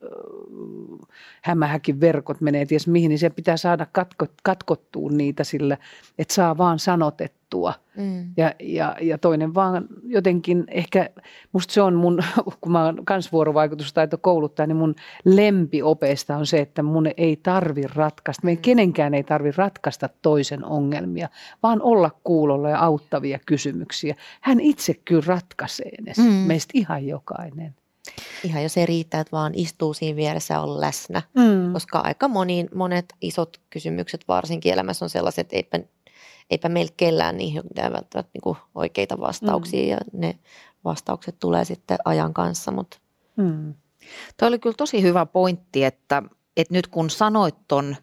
hämähäkin 1.41 2.01
verkot 2.01 2.41
menee 2.41 2.65
ties 2.65 2.87
mihin, 2.87 3.09
niin 3.09 3.19
se 3.19 3.29
pitää 3.29 3.57
saada 3.57 3.87
katko, 3.91 4.25
katkottua 4.43 5.09
niitä 5.09 5.43
sillä, 5.43 5.77
että 6.17 6.33
saa 6.33 6.57
vaan 6.57 6.79
sanotettua. 6.79 7.73
Mm. 7.97 8.29
Ja, 8.37 8.53
ja, 8.59 8.95
ja 9.01 9.17
toinen 9.17 9.53
vaan 9.53 9.87
jotenkin, 10.03 10.63
ehkä 10.67 11.09
musta 11.53 11.73
se 11.73 11.81
on 11.81 11.95
mun, 11.95 12.23
kun 12.61 12.71
mä 12.71 12.85
oon 12.85 13.05
kans 13.05 13.31
vuorovaikutustaito 13.31 14.17
kouluttaja, 14.17 14.67
niin 14.67 14.75
mun 14.75 14.95
lempiopeista 15.25 16.37
on 16.37 16.45
se, 16.45 16.59
että 16.59 16.83
mun 16.83 17.07
ei 17.17 17.35
tarvi 17.43 17.83
ratkaista, 17.95 18.45
meidän 18.45 18.61
kenenkään 18.61 19.13
ei 19.13 19.23
tarvi 19.23 19.51
ratkaista 19.55 20.09
toisen 20.21 20.65
ongelmia, 20.65 21.29
vaan 21.63 21.81
olla 21.81 22.11
kuulolla 22.23 22.69
ja 22.69 22.79
auttavia 22.79 23.39
kysymyksiä. 23.45 24.15
Hän 24.41 24.59
itse 24.59 24.93
kyllä 25.05 25.23
ratkaisee 25.25 26.01
ne, 26.01 26.13
Mm. 26.17 26.23
meistä 26.33 26.71
ihan 26.73 27.07
jokainen. 27.07 27.75
Ihan 28.43 28.63
jo 28.63 28.69
se 28.69 28.85
riittää, 28.85 29.21
että 29.21 29.31
vaan 29.31 29.53
istuu 29.55 29.93
siinä 29.93 30.15
vieressä 30.15 30.53
ja 30.53 30.61
on 30.61 30.81
läsnä. 30.81 31.21
Mm. 31.35 31.73
koska 31.73 31.99
aika 31.99 32.27
moni, 32.27 32.65
monet 32.75 33.05
isot 33.21 33.57
kysymykset 33.69 34.27
varsinkin 34.27 34.73
elämässä 34.73 35.05
on 35.05 35.09
sellaiset, 35.09 35.39
että 35.39 35.55
eipä, 35.55 35.79
eipä 36.49 36.69
meillä 36.69 36.93
kellään 36.97 37.37
niihin 37.37 37.63
mitään 37.69 37.93
välttämättä 37.93 38.31
niin 38.33 38.41
kuin 38.41 38.57
oikeita 38.75 39.19
vastauksia 39.19 39.83
mm. 39.83 39.89
ja 39.89 39.97
ne 40.13 40.39
vastaukset 40.83 41.35
tulee 41.39 41.65
sitten 41.65 41.97
ajan 42.05 42.33
kanssa, 42.33 42.71
mutta 42.71 42.97
Mm. 43.37 43.73
Toi 44.37 44.47
oli 44.47 44.59
kyllä 44.59 44.75
tosi 44.77 45.01
hyvä 45.01 45.25
pointti, 45.25 45.83
että, 45.83 46.23
että 46.57 46.73
nyt 46.73 46.87
kun 46.87 47.09
sanoit 47.09 47.55
ton, 47.67 47.95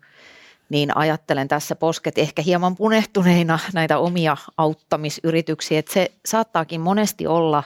niin 0.68 0.96
ajattelen 0.96 1.48
tässä 1.48 1.76
posket 1.76 2.18
ehkä 2.18 2.42
hieman 2.42 2.76
punehtuneina 2.76 3.58
näitä 3.72 3.98
omia 3.98 4.36
auttamisyrityksiä, 4.56 5.78
että 5.78 5.92
se 5.92 6.12
saattaakin 6.26 6.80
monesti 6.80 7.26
olla 7.26 7.62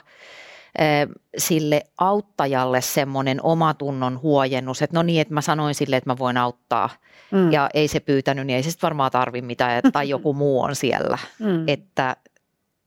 sille 1.37 1.81
auttajalle 1.97 2.81
semmoinen 2.81 3.39
omatunnon 3.43 4.21
huojennus, 4.21 4.81
että 4.81 4.97
no 4.97 5.03
niin, 5.03 5.21
että 5.21 5.33
mä 5.33 5.41
sanoin 5.41 5.75
sille, 5.75 5.97
että 5.97 6.09
mä 6.09 6.17
voin 6.17 6.37
auttaa 6.37 6.89
Mm. 7.31 7.51
ja 7.51 7.69
ei 7.73 7.87
se 7.87 7.99
pyytänyt, 7.99 8.47
niin 8.47 8.57
ei 8.57 8.63
se 8.63 8.71
sitten 8.71 8.87
varmaan 8.87 9.11
tarvi 9.11 9.41
mitään, 9.41 9.77
että- 9.77 9.91
tai 9.91 10.09
joku 10.09 10.33
muu 10.33 10.61
on 10.61 10.75
siellä, 10.75 11.17
mm. 11.39 11.63
että, 11.67 12.15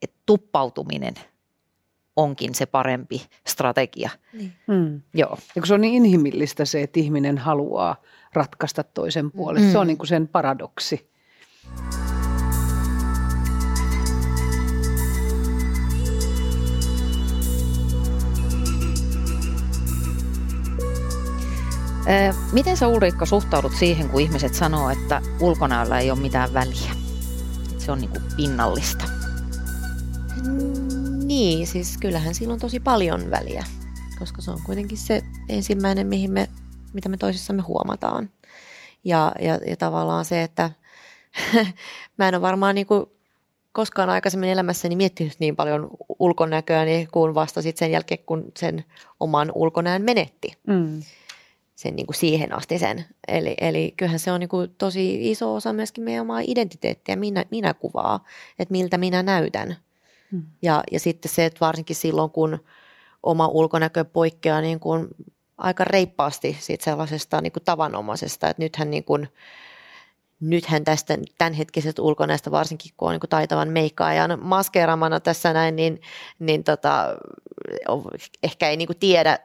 että 0.03 0.16
tuppautuminen 0.26 1.14
onkin 2.16 2.55
se 2.55 2.66
parempi 2.66 3.26
strategia. 3.47 4.11
mm. 4.66 5.01
Joo. 5.14 5.39
Ja 5.57 5.62
kun 5.62 5.66
se 5.66 5.74
on 5.74 5.80
niin 5.80 5.95
inhimillistä 5.95 6.64
se, 6.64 6.83
että 6.83 7.01
ihminen 7.01 7.39
haluaa 7.39 7.97
ratkaista 8.33 8.83
toisen 8.85 9.30
puolesta. 9.33 9.66
Mm. 9.66 9.72
Se 9.72 9.78
on 9.78 9.87
niin 9.87 9.99
kuin 9.99 10.09
sen 10.09 10.28
paradoksi. 10.28 11.11
Ö, 11.78 12.12
Miten 22.53 22.76
sä 22.76 22.88
Ulriikka 22.88 23.26
suhtaudut 23.26 23.72
siihen, 23.78 24.09
kun 24.09 24.20
ihmiset 24.20 24.55
sanoo, 24.55 24.90
että 24.90 25.22
ulkonäöllä 25.40 25.98
ei 25.98 26.11
ole 26.11 26.18
mitään 26.20 26.55
väliä? 26.55 26.90
Se 27.78 27.92
on 27.92 27.98
niin 27.98 28.11
kuin 28.11 28.22
pinnallista. 28.36 29.05
niin, 31.24 31.66
siis 31.66 31.98
kyllähän 31.98 32.34
sillä 32.34 32.53
on 32.53 32.61
tosi 32.61 32.80
paljon 32.80 33.30
väliä, 33.30 33.64
koska 34.18 34.42
se 34.42 34.50
on 34.50 34.59
kuitenkin 34.66 34.98
se 34.98 35.22
ensimmäinen, 35.48 36.07
mihin 36.07 36.32
me, 36.32 36.48
mitä 36.92 37.09
me 37.09 37.16
toisissamme 37.16 37.62
huomataan. 37.62 38.30
Ja, 39.05 39.32
ja, 39.40 39.59
ja 39.66 39.76
tavallaan 39.76 40.24
se, 40.24 40.42
että 40.42 40.70
mä 42.18 42.28
en 42.28 42.34
ole 42.34 42.42
varmaan 42.42 42.74
niin 42.74 42.86
kuin 42.86 43.07
koskaan 43.72 44.11
aikaisemmin 44.11 44.50
elämässäni 44.50 44.96
miettinyt 44.96 45.36
niin 45.38 45.57
paljon 45.57 45.90
ulkonäköäni 46.18 47.09
kuin 47.12 47.34
vasta 47.34 47.62
sit 47.62 47.76
sen 47.76 47.90
jälkeen, 47.90 48.24
kun 48.26 48.53
sen 48.57 48.84
oman 49.20 49.53
ulkonäön 49.55 50.03
menetti. 50.03 50.53
Mm. 50.66 51.03
Sen 51.75 51.97
niin 51.97 52.07
kuin 52.07 52.16
siihen 52.16 52.53
asti 52.53 52.79
sen. 52.79 53.05
Eli, 53.29 53.55
eli 53.61 53.95
kyllähän 53.97 54.18
se 54.18 54.33
on 54.33 54.41
niin 54.41 54.49
kuin 54.49 54.75
tosi 54.79 55.31
iso 55.31 55.55
osa 55.55 55.73
myöskin 55.73 56.05
meidän 56.05 56.23
omaa 56.23 56.41
identiteettiä, 56.41 57.16
minä, 57.16 57.45
minä 57.51 57.75
kuvaa, 57.75 58.25
että 58.59 58.73
miltä 58.73 58.99
minä 58.99 59.23
näytän. 59.23 59.77
Mm. 60.31 60.43
Ja, 60.62 60.83
ja 60.93 61.01
sitten 61.01 61.33
se, 61.33 61.45
että 61.45 61.61
varsinkin 61.61 61.97
silloin, 61.97 62.31
kun 62.31 62.59
oma 63.23 63.47
ulkonäkö 63.47 64.05
poikkeaa 64.05 64.61
niin 64.61 64.81
kuin 64.81 65.09
aika 65.59 65.85
reippaasti 65.85 66.57
siitä 66.61 66.85
sellaisesta 66.85 67.41
niin 67.41 67.53
kuin 67.53 67.64
tavanomaisesta, 67.64 68.49
että 68.49 68.62
nythän, 68.62 68.91
niin 68.91 69.05
kuin, 69.05 69.29
nythän 70.41 70.85
tästä 70.85 71.18
tämänhetkisestä 71.39 72.03
ulkonäöstä, 72.03 72.51
varsinkin 72.51 72.93
kun 72.97 73.09
on 73.09 73.12
niin 73.12 73.20
kuin 73.20 73.31
taitavan 73.31 73.68
meikkaajan 73.68 74.39
maskeeramana 74.43 75.20
tässä 75.20 75.53
näin, 75.53 75.77
niin, 75.77 76.01
niin 76.39 76.64
tota, 76.64 77.16
ehkä 78.43 78.68
ei 78.68 78.77
niin 78.77 78.87
kuin 78.87 78.99
tiedä, 78.99 79.39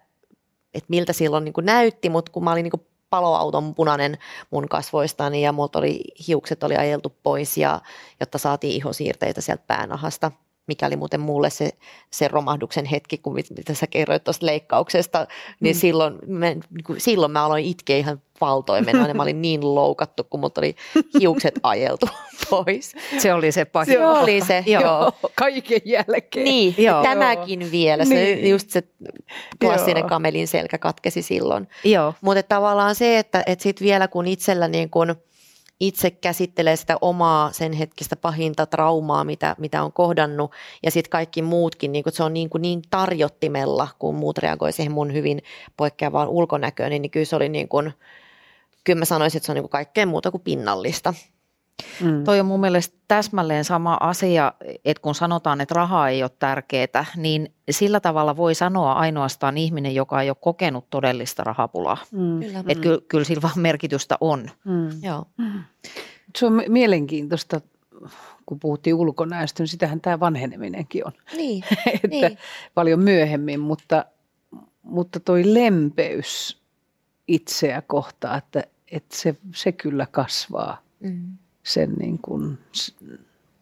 että 0.78 0.88
miltä 0.90 1.14
silloin 1.14 1.44
niin 1.44 1.54
kuin 1.54 1.66
näytti, 1.66 2.10
mutta 2.10 2.32
kun 2.32 2.44
mä 2.44 2.52
olin 2.52 2.64
niin 2.64 2.72
kuin 2.72 2.86
paloauton 3.10 3.76
punainen 3.76 4.18
mun 4.50 4.70
kasvoistani 4.70 5.42
ja 5.42 5.52
multa 5.52 5.80
oli, 5.80 6.02
hiukset 6.28 6.64
oli 6.64 6.76
ajeltu 6.76 7.16
pois, 7.24 7.58
ja, 7.58 7.82
jotta 8.20 8.38
saatiin 8.38 8.74
ihosiirteitä 8.76 9.42
sieltä 9.42 9.64
päänahasta, 9.68 10.32
mikä 10.68 10.86
oli 10.88 10.96
muuten 10.96 11.20
mulle 11.20 11.50
se, 11.50 11.70
se 12.12 12.28
romahduksen 12.28 12.86
hetki, 12.86 13.18
kun 13.18 13.34
mit, 13.34 13.46
mitä 13.58 13.74
sä 13.74 13.88
kerroit 13.88 14.24
tuosta 14.24 14.46
leikkauksesta, 14.46 15.28
niin 15.60 15.76
Mm. 15.76 15.80
silloin, 15.80 16.20
mä, 16.28 16.46
niin 16.46 16.64
kuin, 16.86 17.02
silloin 17.02 17.32
mä 17.32 17.46
aloin 17.46 17.66
itkeä 17.66 17.98
ihan 17.98 18.22
valtoimena, 18.42 19.08
ja 19.08 19.14
mä 19.14 19.24
olin 19.24 19.42
niin 19.42 19.76
loukattu, 19.76 20.24
kun 20.24 20.40
mut 20.40 20.58
oli 20.58 20.76
hiukset 21.20 21.56
ajeltu 21.64 22.10
pois. 22.50 22.94
Se 23.18 23.34
oli 23.34 23.52
se 23.52 23.66
pahin. 23.66 23.94
Se 23.94 24.08
oli 24.08 24.42
se, 24.42 24.64
joo. 24.68 24.82
joo. 24.84 25.12
Kaiken 25.36 25.82
jälkeen. 25.86 26.44
Niin, 26.44 26.76
Joo. 26.78 27.04
tämäkin 27.04 27.72
vielä, 27.72 28.06
se, 28.06 28.14
Niin. 28.14 28.50
just 28.50 28.70
se 28.70 28.84
klassinen 29.62 30.02
Joo. 30.02 30.10
kamelin 30.10 30.48
selkä 30.48 30.78
katkesi 30.78 31.22
silloin. 31.22 31.68
Joo. 31.84 32.14
Mutta 32.22 32.44
tavallaan 32.44 32.96
se, 32.96 33.18
että, 33.20 33.44
että 33.46 33.64
sitten 33.64 33.86
vielä 33.86 34.08
kun 34.08 34.28
itsellä 34.28 34.68
niin 34.68 34.90
kun 34.90 35.16
itse 35.80 36.12
käsittelee 36.12 36.76
sitä 36.76 36.98
omaa 37.02 37.52
sen 37.52 37.74
hetkistä 37.74 38.16
pahinta 38.16 38.66
traumaa, 38.66 39.24
mitä, 39.24 39.56
mitä 39.60 39.84
on 39.84 39.94
kohdannut, 39.94 40.52
ja 40.84 40.92
sitten 40.92 41.10
kaikki 41.10 41.42
muutkin, 41.42 41.92
niin 41.92 42.04
kun 42.04 42.14
se 42.14 42.24
on 42.24 42.34
niin, 42.34 42.50
kuin 42.50 42.62
niin 42.62 42.82
tarjottimella, 42.90 43.88
kun 44.00 44.16
muut 44.16 44.38
reagoi 44.38 44.72
siihen 44.72 44.92
mun 44.92 45.14
hyvin 45.14 45.42
poikkeavaan 45.78 46.28
ulkonäköön, 46.28 46.90
niin 46.90 47.12
kyllä 47.12 47.26
se 47.26 47.36
oli 47.36 47.50
niin 47.50 47.68
kuin, 47.68 47.94
kyllä 48.88 49.00
mä 49.00 49.06
sanoisin, 49.06 49.38
että 49.38 49.46
se 49.46 49.52
on 49.52 49.56
niin 49.56 49.64
kuin 49.64 49.70
kaikkea 49.70 50.06
muuta 50.06 50.32
kuin 50.32 50.42
pinnallista. 50.42 51.14
Mm. 52.02 52.24
Toi 52.24 52.40
on 52.40 52.46
mun 52.46 52.60
mielestä 52.60 52.98
täsmälleen 53.08 53.66
sama 53.66 53.98
asia, 54.00 54.54
että 54.86 55.02
kun 55.02 55.16
sanotaan, 55.16 55.62
että 55.62 55.76
raha 55.76 56.10
ei 56.10 56.24
ole 56.24 56.32
tärkeää, 56.40 57.06
niin 57.16 57.54
sillä 57.70 58.00
tavalla 58.00 58.38
voi 58.38 58.56
sanoa 58.56 58.94
ainoastaan 58.94 59.58
ihminen, 59.58 59.96
joka 59.96 60.22
ei 60.22 60.30
ole 60.30 60.38
kokenut 60.42 60.90
todellista 60.90 61.44
rahapulaa. 61.44 61.98
Mm. 62.12 62.40
Kyllä. 62.40 62.60
Että 62.60 62.84
kyllä, 62.84 63.02
kyllä 63.08 63.24
sillä 63.24 63.42
vaan 63.42 63.60
merkitystä 63.60 64.18
on. 64.22 64.50
Mm. 64.64 64.90
Joo. 65.02 65.26
Se 66.38 66.46
on 66.46 66.64
mielenkiintoista, 66.68 67.62
kun 68.46 68.60
puhuttiin 68.60 68.96
ulkonäöstä, 68.96 69.64
niin 69.64 69.68
sitähän 69.68 70.02
tämä 70.02 70.20
vanheneminenkin 70.20 71.08
on. 71.08 71.14
Niin, 71.36 71.64
että 71.94 72.08
niin. 72.08 72.38
paljon 72.74 73.00
myöhemmin, 73.00 73.60
mutta, 73.60 74.06
mutta 74.84 75.20
toi 75.20 75.54
lempeys 75.54 76.62
itseä 77.28 77.82
kohtaan, 77.82 78.38
että, 78.38 78.64
että 78.92 79.18
se, 79.18 79.36
se 79.56 79.72
kyllä 79.72 80.08
kasvaa 80.12 80.88
Mm. 81.00 81.38
sen 81.64 81.94
niin 81.94 82.20
kuin 82.20 82.58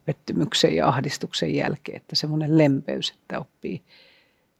pettymyksen 0.05 0.76
ja 0.76 0.88
ahdistuksen 0.88 1.55
jälkeen, 1.55 1.97
että 1.97 2.15
semmoinen 2.15 2.57
lempeys, 2.57 3.11
että 3.11 3.39
oppii 3.39 3.82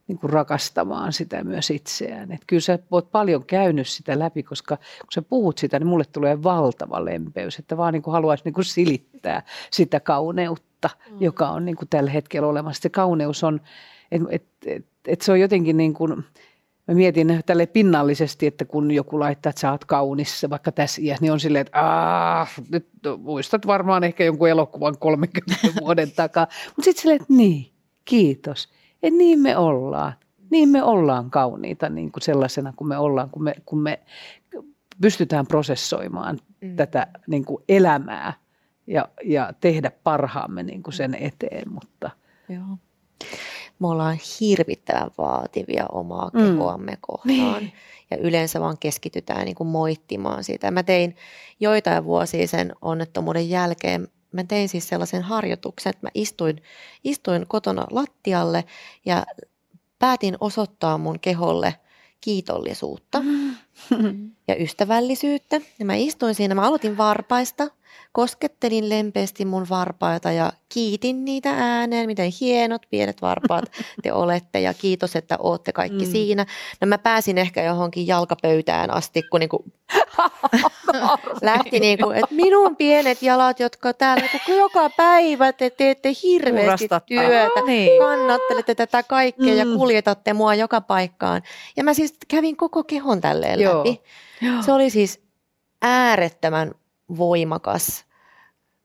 niin 0.08 0.18
kuin 0.18 0.30
rakastamaan 0.30 1.14
sitä 1.14 1.44
myös 1.44 1.70
itseään. 1.70 2.32
Et 2.32 2.42
kyllä 2.48 2.62
sä 2.62 2.80
oot 2.92 3.12
paljon 3.12 3.46
käynyt 3.46 3.88
sitä 3.88 4.20
läpi, 4.20 4.44
koska 4.44 4.78
kun 4.78 5.08
sä 5.14 5.22
puhut 5.22 5.58
sitä, 5.58 5.80
niin 5.80 5.88
mulle 5.88 6.06
tulee 6.06 6.44
valtava 6.44 7.06
lempeys, 7.06 7.60
että 7.60 7.78
vaan 7.78 7.94
niin 7.94 8.04
kuin 8.04 8.12
haluaisi 8.12 8.44
niin 8.44 8.54
kuin 8.54 8.66
silittää 8.66 9.44
sitä 9.72 10.00
kauneutta, 10.00 10.90
mm. 11.12 11.18
joka 11.20 11.50
on 11.50 11.66
niin 11.66 11.76
kuin 11.76 11.90
tällä 11.90 12.12
hetkellä 12.12 12.48
olemassa. 12.48 12.82
Se 12.82 12.90
kauneus 12.90 13.44
on, 13.44 13.62
että 14.12 14.28
et, 14.32 14.46
et, 14.66 14.86
et 15.08 15.22
se 15.22 15.32
on 15.32 15.40
jotenkin 15.40 15.78
niin 15.78 15.94
kuin, 15.94 16.24
mä 16.88 16.94
mietin 16.94 17.44
tälle 17.46 17.66
pinnallisesti, 17.66 18.48
että 18.48 18.66
kun 18.66 18.92
joku 18.92 19.20
laittaa, 19.20 19.50
että 19.50 19.60
sä 19.60 19.72
oot 19.72 19.86
kaunis, 19.86 20.46
vaikka 20.50 20.72
tässä 20.72 21.02
iässä, 21.02 21.22
niin 21.22 21.32
on 21.32 21.40
silleen, 21.40 21.66
että 21.66 21.82
aah, 21.82 22.52
nyt 22.72 22.88
muistat 23.18 23.68
varmaan 23.68 24.04
ehkä 24.04 24.24
jonkun 24.24 24.50
elokuvan 24.50 24.98
30 25.00 25.54
vuoden 25.82 26.12
takaa. 26.12 26.48
Mutta 26.66 26.84
sitten 26.84 27.02
silleen, 27.02 27.22
että 27.22 27.34
niin, 27.34 27.72
kiitos. 28.06 28.70
Että 29.04 29.18
niin 29.18 29.40
me 29.40 29.58
ollaan. 29.58 30.14
Niin 30.52 30.70
me 30.70 30.84
ollaan 30.84 31.32
kauniita 31.32 31.90
niin 31.90 32.12
kuin 32.12 32.24
sellaisena 32.24 32.74
kuin 32.76 32.88
me 32.88 32.98
ollaan, 32.98 33.30
kun 33.30 33.44
me, 33.44 33.56
kun 33.66 33.80
me 33.80 34.00
pystytään 35.02 35.48
prosessoimaan 35.48 36.40
mm. 36.62 36.76
tätä 36.76 37.08
niin 37.28 37.46
kuin 37.46 37.64
elämää 37.70 38.34
ja, 38.88 39.10
ja 39.24 39.54
tehdä 39.62 39.92
parhaamme 40.04 40.64
niin 40.64 40.84
kuin 40.84 40.94
sen 40.94 41.16
eteen. 41.16 41.72
Mutta. 41.72 42.10
Joo 42.50 42.78
me 43.80 43.88
ollaan 43.88 44.18
hirvittävän 44.40 45.12
vaativia 45.18 45.86
omaa 45.92 46.32
mm. 46.34 46.42
kehoamme 46.42 46.92
mm. 46.92 46.98
kohtaan. 47.02 47.64
Niin. 47.64 47.74
Ja 48.12 48.18
yleensä 48.18 48.60
vaan 48.60 48.78
keskitytään 48.80 49.46
niin 49.46 49.56
kuin 49.56 49.68
moittimaan 49.68 50.44
sitä. 50.44 50.72
Mä 50.72 50.84
tein 50.84 51.16
joitain 51.60 52.06
vuosia 52.06 52.48
sen 52.48 52.74
onnettomuuden 52.82 53.50
jälkeen, 53.50 54.08
mä 54.32 54.44
tein 54.44 54.70
siis 54.70 54.88
sellaisen 54.88 55.22
harjoituksen, 55.22 55.90
että 55.90 56.06
mä 56.06 56.10
istuin, 56.14 56.62
istuin 57.04 57.46
kotona 57.48 57.88
lattialle 57.92 58.64
ja 59.06 59.26
päätin 60.00 60.38
osoittaa 60.40 60.98
mun 60.98 61.20
keholle 61.20 61.76
kiitollisuutta 62.22 63.20
mm. 63.20 64.32
ja 64.48 64.56
ystävällisyyttä. 64.56 65.62
Ja 65.80 65.86
mä 65.86 65.96
istuin 65.96 66.36
siinä, 66.36 66.56
mä 66.56 66.68
aloitin 66.68 66.98
varpaista– 66.98 67.68
koskettelin 68.16 68.90
lempeästi 68.90 69.46
mun 69.46 69.70
varpaita 69.70 70.32
ja 70.32 70.52
kiitin 70.70 71.26
niitä 71.26 71.50
ääneen, 71.58 72.08
miten 72.08 72.32
hienot 72.42 72.82
pienet 72.90 73.22
varpaat 73.22 73.72
te 74.04 74.14
olette 74.14 74.60
ja 74.60 74.74
kiitos, 74.74 75.16
että 75.16 75.38
ootte 75.40 75.72
kaikki 75.72 76.06
mm. 76.06 76.12
siinä. 76.12 76.46
No 76.82 76.88
mä 76.88 76.98
pääsin 76.98 77.38
ehkä 77.38 77.64
johonkin 77.64 78.08
jalkapöytään 78.08 78.92
asti, 78.92 79.24
kun 79.24 79.40
niinku 79.40 79.66
lähti 81.42 81.80
niinku, 81.80 82.10
että 82.10 82.36
minun 82.36 82.76
pienet 82.76 83.22
jalat, 83.22 83.60
jotka 83.60 83.94
täällä 83.94 84.28
kun 84.46 84.56
joka 84.56 84.90
päivä 84.90 85.54
te 85.54 85.70
teette 85.70 86.12
hirveästi 86.24 86.88
työtä, 87.06 87.62
niin. 87.66 88.02
kannattelette 88.02 88.76
tätä 88.76 89.04
kaikkea 89.04 89.54
mm. 89.54 89.58
ja 89.58 89.66
kuljetatte 89.78 90.34
mua 90.34 90.56
joka 90.56 90.82
paikkaan. 90.82 91.42
Ja 91.78 91.84
mä 91.84 91.94
siis 91.94 92.14
kävin 92.28 92.58
koko 92.58 92.84
kehon 92.84 93.22
tälleen 93.22 93.60
Joo. 93.60 93.78
läpi. 93.78 94.02
Joo. 94.42 94.62
Se 94.62 94.72
oli 94.72 94.90
siis 94.90 95.22
äärettömän 95.82 96.72
voimakas 97.18 98.06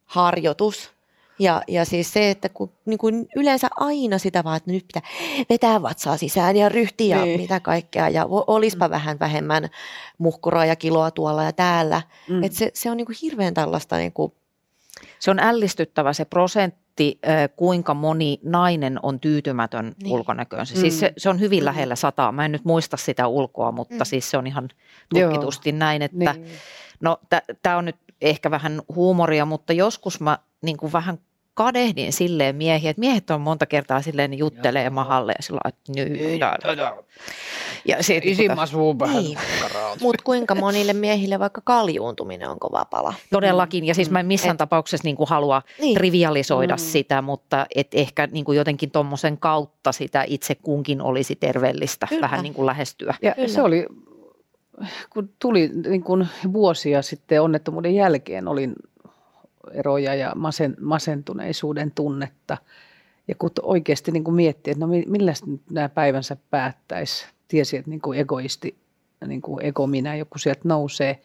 harjoitus. 0.05 0.91
Ja, 1.39 1.63
ja 1.69 1.85
siis 1.85 2.13
se, 2.13 2.31
että 2.31 2.49
kun, 2.49 2.73
niin 2.87 2.99
kuin 2.99 3.29
yleensä 3.37 3.69
aina 3.77 4.19
sitä 4.19 4.45
vaan, 4.45 4.57
että 4.57 4.71
nyt 4.71 4.87
pitää 4.87 5.03
vetää 5.51 5.83
vatsaa 5.83 6.17
sisään 6.17 6.57
ja 6.57 6.69
ryhtiä 6.69 7.17
ja 7.17 7.25
niin. 7.25 7.41
mitä 7.41 7.61
kaikkea. 7.61 8.09
Ja 8.09 8.27
olispa 8.29 8.89
mm. 8.89 8.91
vähän 8.91 9.19
vähemmän 9.19 9.69
muhkuraa 10.19 10.67
ja 10.67 10.77
kiloa 10.77 11.11
tuolla 11.11 11.45
ja 11.45 11.53
täällä. 11.53 12.03
Mm. 12.29 12.45
Että 12.45 12.59
se, 12.59 12.71
se 12.75 12.91
on 12.91 12.97
niin 12.97 13.07
kuin 13.07 13.17
hirveän 13.23 13.55
tällaista. 13.55 13.97
Niin 13.97 14.13
kuin... 14.13 14.33
Se 15.19 15.31
on 15.31 15.39
ällistyttävä 15.39 16.13
se 16.13 16.25
prosentti, 16.25 17.21
kuinka 17.57 17.95
moni 17.95 18.41
nainen 18.43 18.99
on 19.03 19.21
tyytymätön 19.21 19.95
niin. 20.03 20.13
ulkonäköönsä. 20.13 20.75
Siis 20.75 20.83
mm. 20.85 20.89
Siis 20.91 21.01
se, 21.01 21.13
se 21.17 21.29
on 21.29 21.41
hyvin 21.41 21.63
mm. 21.63 21.65
lähellä 21.65 21.97
sataa. 21.97 22.33
Mä 22.33 22.45
en 22.45 22.53
nyt 22.53 22.65
muista 22.65 22.97
sitä 22.97 23.27
ulkoa, 23.27 23.73
mutta 23.73 24.05
mm. 24.05 24.05
siis 24.05 24.31
se 24.31 24.37
on 24.37 24.47
ihan 24.47 24.69
tutkitusti 25.09 25.71
Joo. 25.71 25.79
näin, 25.79 26.03
että 26.03 26.33
niin. 26.35 26.47
no 27.01 27.21
tämä 27.63 27.77
on 27.77 27.85
nyt 27.85 27.97
ehkä 28.21 28.51
vähän 28.51 28.83
huumoria, 28.95 29.45
mutta 29.45 29.73
joskus 29.73 30.21
mä 30.21 30.39
niin 30.63 30.77
kuin 30.77 30.93
vähän 30.93 31.19
kadehdin 31.55 32.13
silleen 32.13 32.57
miehiä, 32.57 32.91
että 32.91 33.01
miehet 33.01 33.31
on 33.31 33.41
monta 33.41 33.67
kertaa 33.67 34.03
silleen 34.03 34.39
juttelee 34.39 34.85
Joo. 34.85 34.91
mahalle 34.91 35.33
ja 35.39 35.43
sillä 35.43 35.61
että 35.69 35.93
nyt. 35.97 36.41
Ja 37.85 38.03
sit, 38.03 38.27
Isimmas 38.27 38.73
niin. 39.13 39.39
Mutta 40.01 40.23
kuinka 40.25 40.55
monille 40.55 40.93
miehille 40.93 41.39
vaikka 41.39 41.61
kaljuuntuminen 41.65 42.49
on 42.49 42.59
kova 42.59 42.85
pala? 42.85 43.15
Todellakin, 43.31 43.85
ja 43.85 43.95
siis 43.95 44.11
mä 44.11 44.21
en 44.21 44.27
missään 44.27 44.55
et, 44.55 44.59
tapauksessa 44.59 45.07
niin 45.07 45.17
kuin 45.17 45.29
halua 45.29 45.63
niin. 45.81 45.95
trivialisoida 45.95 46.75
mm. 46.75 46.81
sitä, 46.81 47.23
mutta 47.23 47.67
et 47.75 47.89
ehkä 47.93 48.29
niin 48.33 48.45
kuin 48.45 48.59
jotenkin 48.59 48.91
tuommoisen 48.91 49.39
kautta 49.39 49.93
sitä 49.93 50.25
itse 50.27 50.55
kunkin 50.55 51.03
olisi 51.03 51.37
terveellistä 51.37 52.07
Kyllä. 52.07 52.21
vähän 52.21 52.43
niin 52.43 52.55
kuin 52.55 52.67
lähestyä. 52.67 53.15
Ja 53.23 53.35
Kyllä. 53.35 53.49
se 53.49 53.63
oli 53.63 53.87
kun 55.11 55.31
tuli 55.39 55.71
niin 55.89 56.03
kun 56.03 56.27
vuosia 56.53 57.03
sitten 57.03 57.43
onnettomuuden 57.43 57.95
jälkeen, 57.95 58.49
olin 58.49 58.75
eroja 59.73 60.15
ja 60.15 60.33
masen, 60.35 60.77
masentuneisuuden 60.81 61.91
tunnetta. 61.91 62.57
Ja 63.29 63.35
kun 63.35 63.51
oikeasti 63.63 64.13
niin 64.13 64.25
kuin 64.25 64.35
miettii, 64.35 64.71
että 64.71 64.87
no 64.87 64.93
millä 65.07 65.33
nämä 65.71 65.89
päivänsä 65.89 66.37
päättäisi, 66.51 67.27
tiesi, 67.49 67.77
että 67.77 67.91
niin 67.91 68.01
egoisti, 68.17 68.77
niin 69.27 69.43
ego 69.61 69.87
minä, 69.87 70.17
joku 70.17 70.39
sieltä 70.39 70.61
nousee, 70.65 71.23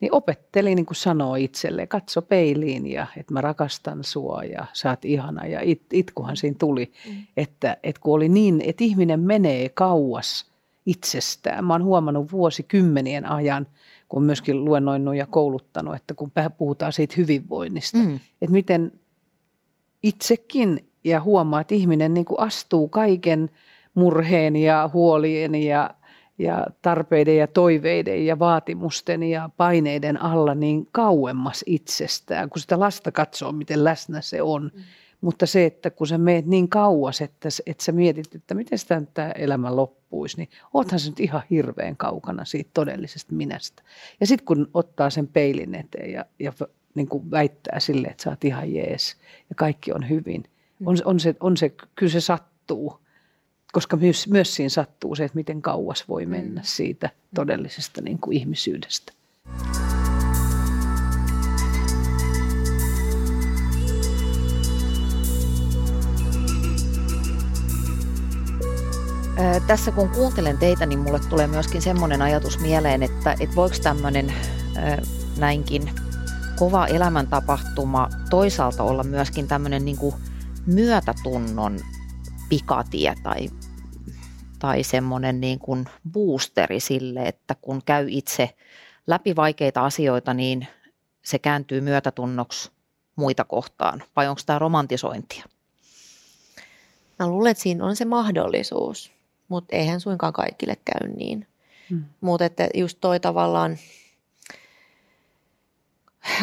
niin 0.00 0.14
opettelin 0.14 0.76
niin 0.76 0.86
sanoo 0.92 1.34
itselleen, 1.34 1.88
katso 1.88 2.22
peiliin 2.22 2.86
ja 2.86 3.06
että 3.16 3.32
mä 3.32 3.40
rakastan 3.40 4.04
sua 4.04 4.44
ja 4.44 4.66
sä 4.72 4.90
oot 4.90 5.04
ihana. 5.04 5.46
Ja 5.46 5.60
it, 5.62 5.82
itkuhan 5.92 6.36
siinä 6.36 6.56
tuli, 6.58 6.92
mm. 7.08 7.22
että, 7.36 7.76
että 7.82 8.00
kun 8.00 8.14
oli 8.14 8.28
niin, 8.28 8.62
että 8.66 8.84
ihminen 8.84 9.20
menee 9.20 9.68
kauas– 9.68 10.44
itsestään. 10.86 11.64
Mä 11.64 11.74
oon 11.74 11.84
huomannut 11.84 12.32
vuosikymmenien 12.32 13.26
ajan, 13.26 13.66
kun 14.08 14.24
myöskin 14.24 14.64
luennoinut 14.64 15.16
ja 15.16 15.26
kouluttanut, 15.26 15.94
että 15.94 16.14
kun 16.14 16.32
puhutaan 16.58 16.92
siitä 16.92 17.14
hyvinvoinnista, 17.16 17.98
mm. 17.98 18.14
että 18.14 18.52
miten 18.52 18.92
itsekin 20.02 20.88
ja 21.04 21.20
huomaa, 21.20 21.60
että 21.60 21.74
ihminen 21.74 22.14
niin 22.14 22.24
kuin 22.24 22.40
astuu 22.40 22.88
kaiken 22.88 23.50
murheen 23.94 24.56
ja 24.56 24.90
huolien 24.92 25.54
ja, 25.54 25.90
ja 26.38 26.66
tarpeiden 26.82 27.36
ja 27.36 27.46
toiveiden 27.46 28.26
ja 28.26 28.38
vaatimusten 28.38 29.22
ja 29.22 29.50
paineiden 29.56 30.22
alla 30.22 30.54
niin 30.54 30.88
kauemmas 30.92 31.64
itsestään, 31.66 32.50
kun 32.50 32.60
sitä 32.60 32.80
lasta 32.80 33.12
katsoo, 33.12 33.52
miten 33.52 33.84
läsnä 33.84 34.20
se 34.20 34.42
on. 34.42 34.70
Mm 34.74 34.82
mutta 35.22 35.46
se, 35.46 35.66
että 35.66 35.90
kun 35.90 36.06
sä 36.06 36.18
meet 36.18 36.46
niin 36.46 36.68
kauas, 36.68 37.20
että, 37.20 37.48
että 37.66 37.84
sä 37.84 37.92
mietit, 37.92 38.34
että 38.34 38.54
miten 38.54 38.78
sitä 38.78 39.02
tämä 39.14 39.30
elämä 39.30 39.76
loppuisi, 39.76 40.36
niin 40.36 40.48
oothan 40.74 41.00
sä 41.00 41.10
nyt 41.10 41.20
ihan 41.20 41.42
hirveän 41.50 41.96
kaukana 41.96 42.44
siitä 42.44 42.70
todellisesta 42.74 43.34
minästä. 43.34 43.82
Ja 44.20 44.26
sitten 44.26 44.46
kun 44.46 44.70
ottaa 44.74 45.10
sen 45.10 45.28
peilin 45.28 45.74
eteen 45.74 46.12
ja, 46.12 46.24
ja 46.38 46.52
niin 46.94 47.08
kuin 47.08 47.30
väittää 47.30 47.80
sille, 47.80 48.08
että 48.08 48.22
sä 48.22 48.30
oot 48.30 48.44
ihan 48.44 48.74
jees 48.74 49.16
ja 49.50 49.54
kaikki 49.54 49.92
on 49.92 50.08
hyvin, 50.08 50.44
mm. 50.78 50.86
on, 50.86 50.96
on, 51.04 51.20
se, 51.20 51.34
on 51.40 51.56
se, 51.56 51.74
kyllä 51.94 52.12
se 52.12 52.20
sattuu. 52.20 53.02
Koska 53.72 53.96
myös, 53.96 54.28
myös 54.28 54.54
siinä 54.54 54.68
sattuu 54.68 55.14
se, 55.14 55.24
että 55.24 55.36
miten 55.36 55.62
kauas 55.62 56.08
voi 56.08 56.26
mennä 56.26 56.60
mm. 56.60 56.64
siitä 56.64 57.10
todellisesta 57.34 58.00
niin 58.00 58.18
kuin 58.18 58.36
ihmisyydestä. 58.36 59.12
Tässä 69.66 69.90
kun 69.90 70.08
kuuntelen 70.08 70.58
teitä, 70.58 70.86
niin 70.86 70.98
mulle 70.98 71.20
tulee 71.30 71.46
myöskin 71.46 71.82
semmoinen 71.82 72.22
ajatus 72.22 72.58
mieleen, 72.58 73.02
että, 73.02 73.36
että 73.40 73.56
voiko 73.56 73.76
tämmöinen 73.82 74.34
näinkin 75.38 75.90
kova 76.58 76.86
elämäntapahtuma 76.86 78.08
toisaalta 78.30 78.82
olla 78.82 79.04
myöskin 79.04 79.48
tämmöinen 79.48 79.84
niin 79.84 79.96
kuin 79.96 80.14
myötätunnon 80.66 81.80
pikatie 82.48 83.14
tai, 83.22 83.50
tai 84.58 84.82
semmoinen 84.82 85.40
niin 85.40 85.58
kuin 85.58 85.84
boosteri 86.12 86.80
sille, 86.80 87.22
että 87.22 87.54
kun 87.54 87.82
käy 87.84 88.06
itse 88.08 88.56
läpi 89.06 89.36
vaikeita 89.36 89.84
asioita, 89.84 90.34
niin 90.34 90.66
se 91.22 91.38
kääntyy 91.38 91.80
myötätunnoksi 91.80 92.70
muita 93.16 93.44
kohtaan. 93.44 94.02
Vai 94.16 94.28
onko 94.28 94.40
tämä 94.46 94.58
romantisointia? 94.58 95.44
Mä 97.18 97.28
luulen, 97.28 97.50
että 97.50 97.62
siinä 97.62 97.84
on 97.84 97.96
se 97.96 98.04
mahdollisuus 98.04 99.12
mutta 99.52 99.76
eihän 99.76 100.00
suinkaan 100.00 100.32
kaikille 100.32 100.76
käy 100.84 101.08
niin. 101.08 101.46
Hmm. 101.90 102.04
Mutta 102.20 102.44
että 102.44 102.68
just 102.74 102.98
toi 103.00 103.20
tavallaan, 103.20 103.76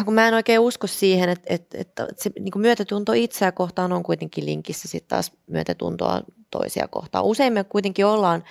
kun 0.04 0.14
mä 0.14 0.28
en 0.28 0.34
oikein 0.34 0.60
usko 0.60 0.86
siihen, 0.86 1.28
että, 1.28 1.54
että, 1.54 1.78
että 1.78 2.08
se 2.16 2.30
niin 2.40 2.52
kuin 2.52 2.62
myötätunto 2.62 3.12
itseä 3.12 3.52
kohtaan 3.52 3.92
on 3.92 4.02
kuitenkin 4.02 4.46
linkissä 4.46 4.88
sitten 4.88 5.08
taas 5.08 5.32
myötätuntoa 5.46 6.20
toisia 6.50 6.88
kohtaan. 6.88 7.24
Usein 7.24 7.52
me 7.52 7.64
kuitenkin 7.64 8.06
ollaan 8.06 8.44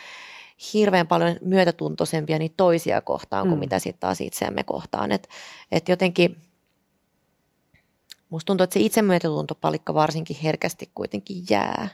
hirveän 0.73 1.07
paljon 1.07 1.35
myötätuntoisempia 1.41 2.39
niin 2.39 2.53
toisia 2.57 3.01
kohtaan 3.01 3.47
kuin 3.47 3.57
mm. 3.57 3.59
mitä 3.59 3.79
sitten 3.79 3.99
taas 3.99 4.21
itseämme 4.21 4.63
kohtaan. 4.63 5.11
Että 5.11 5.29
et 5.71 5.89
jotenkin 5.89 6.37
musta 8.29 8.45
tuntuu, 8.45 8.63
että 8.63 8.73
se 8.73 8.79
itsemyötätuntopalikka 8.79 9.93
varsinkin 9.93 10.37
herkästi 10.43 10.91
kuitenkin 10.95 11.43
jää. 11.49 11.89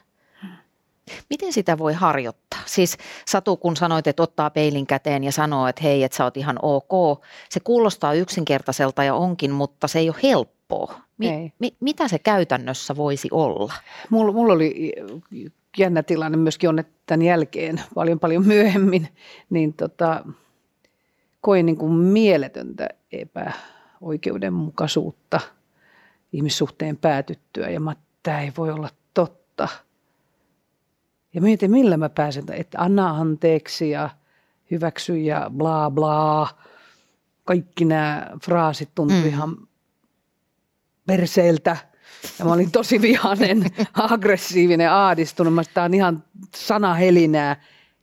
Miten 1.29 1.53
sitä 1.53 1.77
voi 1.77 1.93
harjoittaa? 1.93 2.59
Siis 2.65 2.97
Satu, 3.25 3.57
kun 3.57 3.75
sanoit, 3.75 4.07
että 4.07 4.23
ottaa 4.23 4.49
peilin 4.49 4.87
käteen 4.87 5.23
ja 5.23 5.31
sanoo, 5.31 5.67
että 5.67 5.83
hei, 5.83 6.03
että 6.03 6.17
sä 6.17 6.23
oot 6.23 6.37
ihan 6.37 6.59
ok, 6.61 7.21
se 7.49 7.59
kuulostaa 7.59 8.13
yksinkertaiselta 8.13 9.03
ja 9.03 9.15
onkin, 9.15 9.51
mutta 9.51 9.87
se 9.87 9.99
ei 9.99 10.09
ole 10.09 10.17
helppoa. 10.23 11.01
Mi- 11.17 11.29
ei. 11.29 11.51
Mi- 11.59 11.75
mitä 11.79 12.07
se 12.07 12.19
käytännössä 12.19 12.95
voisi 12.95 13.27
olla? 13.31 13.73
Mulla, 14.09 14.31
mulla 14.31 14.53
oli 14.53 14.93
jännä 15.77 16.03
tilanne 16.03 16.37
myöskin 16.37 16.69
on, 16.69 16.79
että 16.79 16.93
tämän 17.05 17.21
jälkeen 17.21 17.81
paljon 17.95 18.19
paljon 18.19 18.47
myöhemmin, 18.47 19.07
niin 19.49 19.73
tota, 19.73 20.25
koin 21.41 21.65
niin 21.65 21.77
kuin 21.77 21.93
mieletöntä 21.93 22.89
epäoikeudenmukaisuutta 23.11 25.39
ihmissuhteen 26.33 26.97
päätyttyä 26.97 27.69
ja 27.69 27.79
mä, 27.79 27.95
tämä 28.23 28.41
ei 28.41 28.51
voi 28.57 28.71
olla 28.71 28.89
totta– 29.13 29.67
ja 31.35 31.41
mietin, 31.41 31.71
millä 31.71 31.97
mä 31.97 32.09
pääsen, 32.09 32.43
että 32.51 32.79
anna 32.81 33.09
anteeksi 33.09 33.89
ja 33.89 34.09
hyväksy 34.71 35.17
ja 35.17 35.51
bla 35.57 35.91
bla. 35.91 36.49
Kaikki 37.45 37.85
nämä 37.85 38.27
fraasit 38.43 38.89
tuntui 38.95 39.19
mm. 39.21 39.27
ihan 39.27 39.67
perseeltä. 41.07 41.77
Ja 42.39 42.45
mä 42.45 42.53
olin 42.53 42.71
tosi 42.71 43.01
vihainen, 43.01 43.65
aggressiivinen, 43.93 44.91
aadistunut. 44.91 45.53
Mä 45.53 45.61
tämä 45.73 45.85
on 45.85 45.93
ihan 45.93 46.23
sanahelinää. 46.55 47.61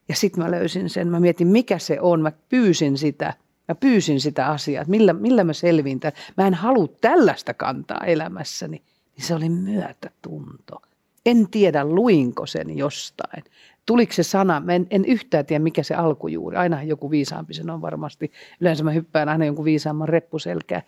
Ja 0.09 0.17
sitten 0.17 0.45
mä 0.45 0.51
löysin 0.51 0.91
sen, 0.91 1.09
mä 1.09 1.21
mietin 1.21 1.49
mikä 1.49 1.79
se 1.79 2.01
on. 2.01 2.21
Mä 2.21 2.33
pyysin 2.49 2.99
sitä, 2.99 3.35
mä 3.69 3.75
pyysin 3.75 4.21
sitä 4.21 4.47
asiaa, 4.47 4.83
että 4.83 4.91
millä, 4.91 5.13
millä 5.13 5.45
mä 5.45 5.53
selviin 5.53 6.01
tämän. 6.01 6.13
Mä 6.37 6.47
en 6.47 6.55
halua 6.55 6.89
tällaista 7.01 7.55
kantaa 7.55 8.05
elämässäni. 8.05 8.83
Niin 9.17 9.27
se 9.27 9.35
oli 9.35 9.49
myötätunto 9.49 10.83
en 11.27 11.51
tiedä, 11.51 11.85
luinko 11.85 12.47
sen 12.47 12.77
jostain. 12.79 13.45
Tuliko 13.87 14.13
se 14.13 14.23
sana, 14.23 14.63
en, 14.69 14.87
en 14.91 15.05
yhtään 15.05 15.47
tiedä 15.47 15.63
mikä 15.63 15.83
se 15.83 15.95
alkujuuri, 15.95 16.57
aina 16.57 16.83
joku 16.83 17.11
viisaampi 17.11 17.55
sen 17.55 17.71
on 17.71 17.83
varmasti. 17.83 18.33
Yleensä 18.61 18.85
mä 18.85 18.91
hyppään 18.91 19.29
aina 19.29 19.45
jonkun 19.45 19.65
viisaamman 19.65 20.09
reppuselkää. 20.09 20.83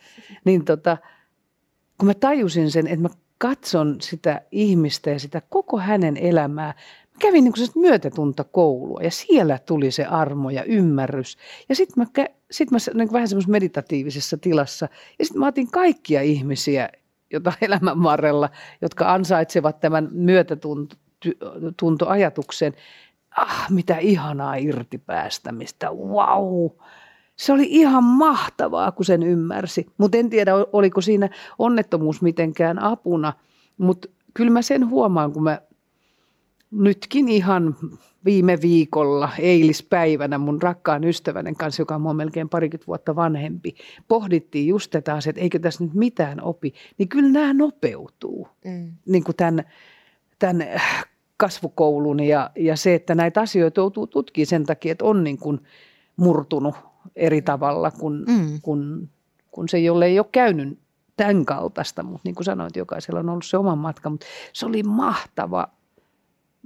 Niin 0.44 0.64
tota, 0.64 0.96
kun 1.98 2.06
mä 2.06 2.14
tajusin 2.14 2.70
sen, 2.70 2.86
että 2.86 3.02
mä 3.02 3.08
katson 3.38 3.96
sitä 4.00 4.42
ihmistä 4.52 5.10
ja 5.10 5.18
sitä 5.18 5.42
koko 5.48 5.78
hänen 5.78 6.16
elämää, 6.16 6.74
mä 7.14 7.18
kävin 7.18 7.44
niin 7.44 7.54
myötätunta 7.74 8.44
koulua 8.44 9.00
ja 9.02 9.10
siellä 9.10 9.58
tuli 9.58 9.90
se 9.90 10.04
armo 10.04 10.50
ja 10.50 10.64
ymmärrys. 10.64 11.36
Ja 11.68 11.74
sitten 11.74 12.08
mä, 12.16 12.26
sit 12.50 12.70
mä 12.70 12.78
niin 12.94 13.12
vähän 13.12 13.28
semmoisessa 13.28 13.52
meditatiivisessa 13.52 14.36
tilassa 14.38 14.88
ja 15.18 15.24
sitten 15.24 15.40
mä 15.40 15.46
otin 15.46 15.70
kaikkia 15.70 16.22
ihmisiä 16.22 16.88
jota 17.34 17.52
elämän 17.62 18.02
varrella, 18.02 18.48
jotka 18.82 19.12
ansaitsevat 19.12 19.80
tämän 19.80 20.08
myötätuntoajatuksen. 20.12 22.72
Ah, 23.38 23.70
mitä 23.70 23.98
ihanaa 23.98 24.54
irtipäästämistä, 24.54 25.90
wow! 25.90 26.66
Se 27.36 27.52
oli 27.52 27.66
ihan 27.70 28.04
mahtavaa, 28.04 28.92
kun 28.92 29.04
sen 29.04 29.22
ymmärsi. 29.22 29.86
Mutta 29.98 30.18
en 30.18 30.30
tiedä, 30.30 30.52
oliko 30.72 31.00
siinä 31.00 31.28
onnettomuus 31.58 32.22
mitenkään 32.22 32.82
apuna. 32.82 33.32
Mutta 33.78 34.08
kyllä 34.34 34.50
mä 34.50 34.62
sen 34.62 34.90
huomaan, 34.90 35.32
kun 35.32 35.42
mä 35.42 35.60
nytkin 36.70 37.28
ihan 37.28 37.76
viime 38.24 38.58
viikolla, 38.60 39.28
eilispäivänä 39.38 40.38
mun 40.38 40.62
rakkaan 40.62 41.04
ystävänen 41.04 41.56
kanssa, 41.56 41.82
joka 41.82 41.94
on 41.94 42.00
mua 42.00 42.14
melkein 42.14 42.48
parikymmentä 42.48 42.86
vuotta 42.86 43.16
vanhempi, 43.16 43.74
pohdittiin 44.08 44.66
just 44.66 44.90
tätä 44.90 45.14
asiaa, 45.14 45.30
että 45.30 45.42
eikö 45.42 45.58
tässä 45.58 45.84
nyt 45.84 45.94
mitään 45.94 46.42
opi, 46.42 46.74
niin 46.98 47.08
kyllä 47.08 47.28
nämä 47.28 47.54
nopeutuu. 47.54 48.48
Mm. 48.64 48.92
Niin 49.06 49.24
kuin 49.24 49.36
tämän, 49.36 49.64
tämän 50.38 50.66
kasvukoulun 51.36 52.20
ja, 52.20 52.50
ja 52.56 52.76
se, 52.76 52.94
että 52.94 53.14
näitä 53.14 53.40
asioita 53.40 53.80
joutuu 53.80 54.06
tutkimaan 54.06 54.46
sen 54.46 54.66
takia, 54.66 54.92
että 54.92 55.04
on 55.04 55.24
niin 55.24 55.38
kuin 55.38 55.60
murtunut 56.16 56.74
eri 57.16 57.42
tavalla, 57.42 57.90
kun, 57.90 58.24
mm. 58.28 58.60
kun, 58.62 59.08
kun 59.50 59.68
se 59.68 59.78
jolle 59.78 60.06
ei 60.06 60.18
ole 60.18 60.26
käynyt 60.32 60.78
tämän 61.16 61.44
kaltaista, 61.44 62.02
mutta 62.02 62.20
niin 62.24 62.34
kuin 62.34 62.44
sanoit, 62.44 62.76
jokaisella 62.76 63.20
on 63.20 63.28
ollut 63.28 63.44
se 63.44 63.56
oma 63.56 63.76
matka, 63.76 64.10
mutta 64.10 64.26
se 64.52 64.66
oli 64.66 64.82
mahtava 64.82 65.68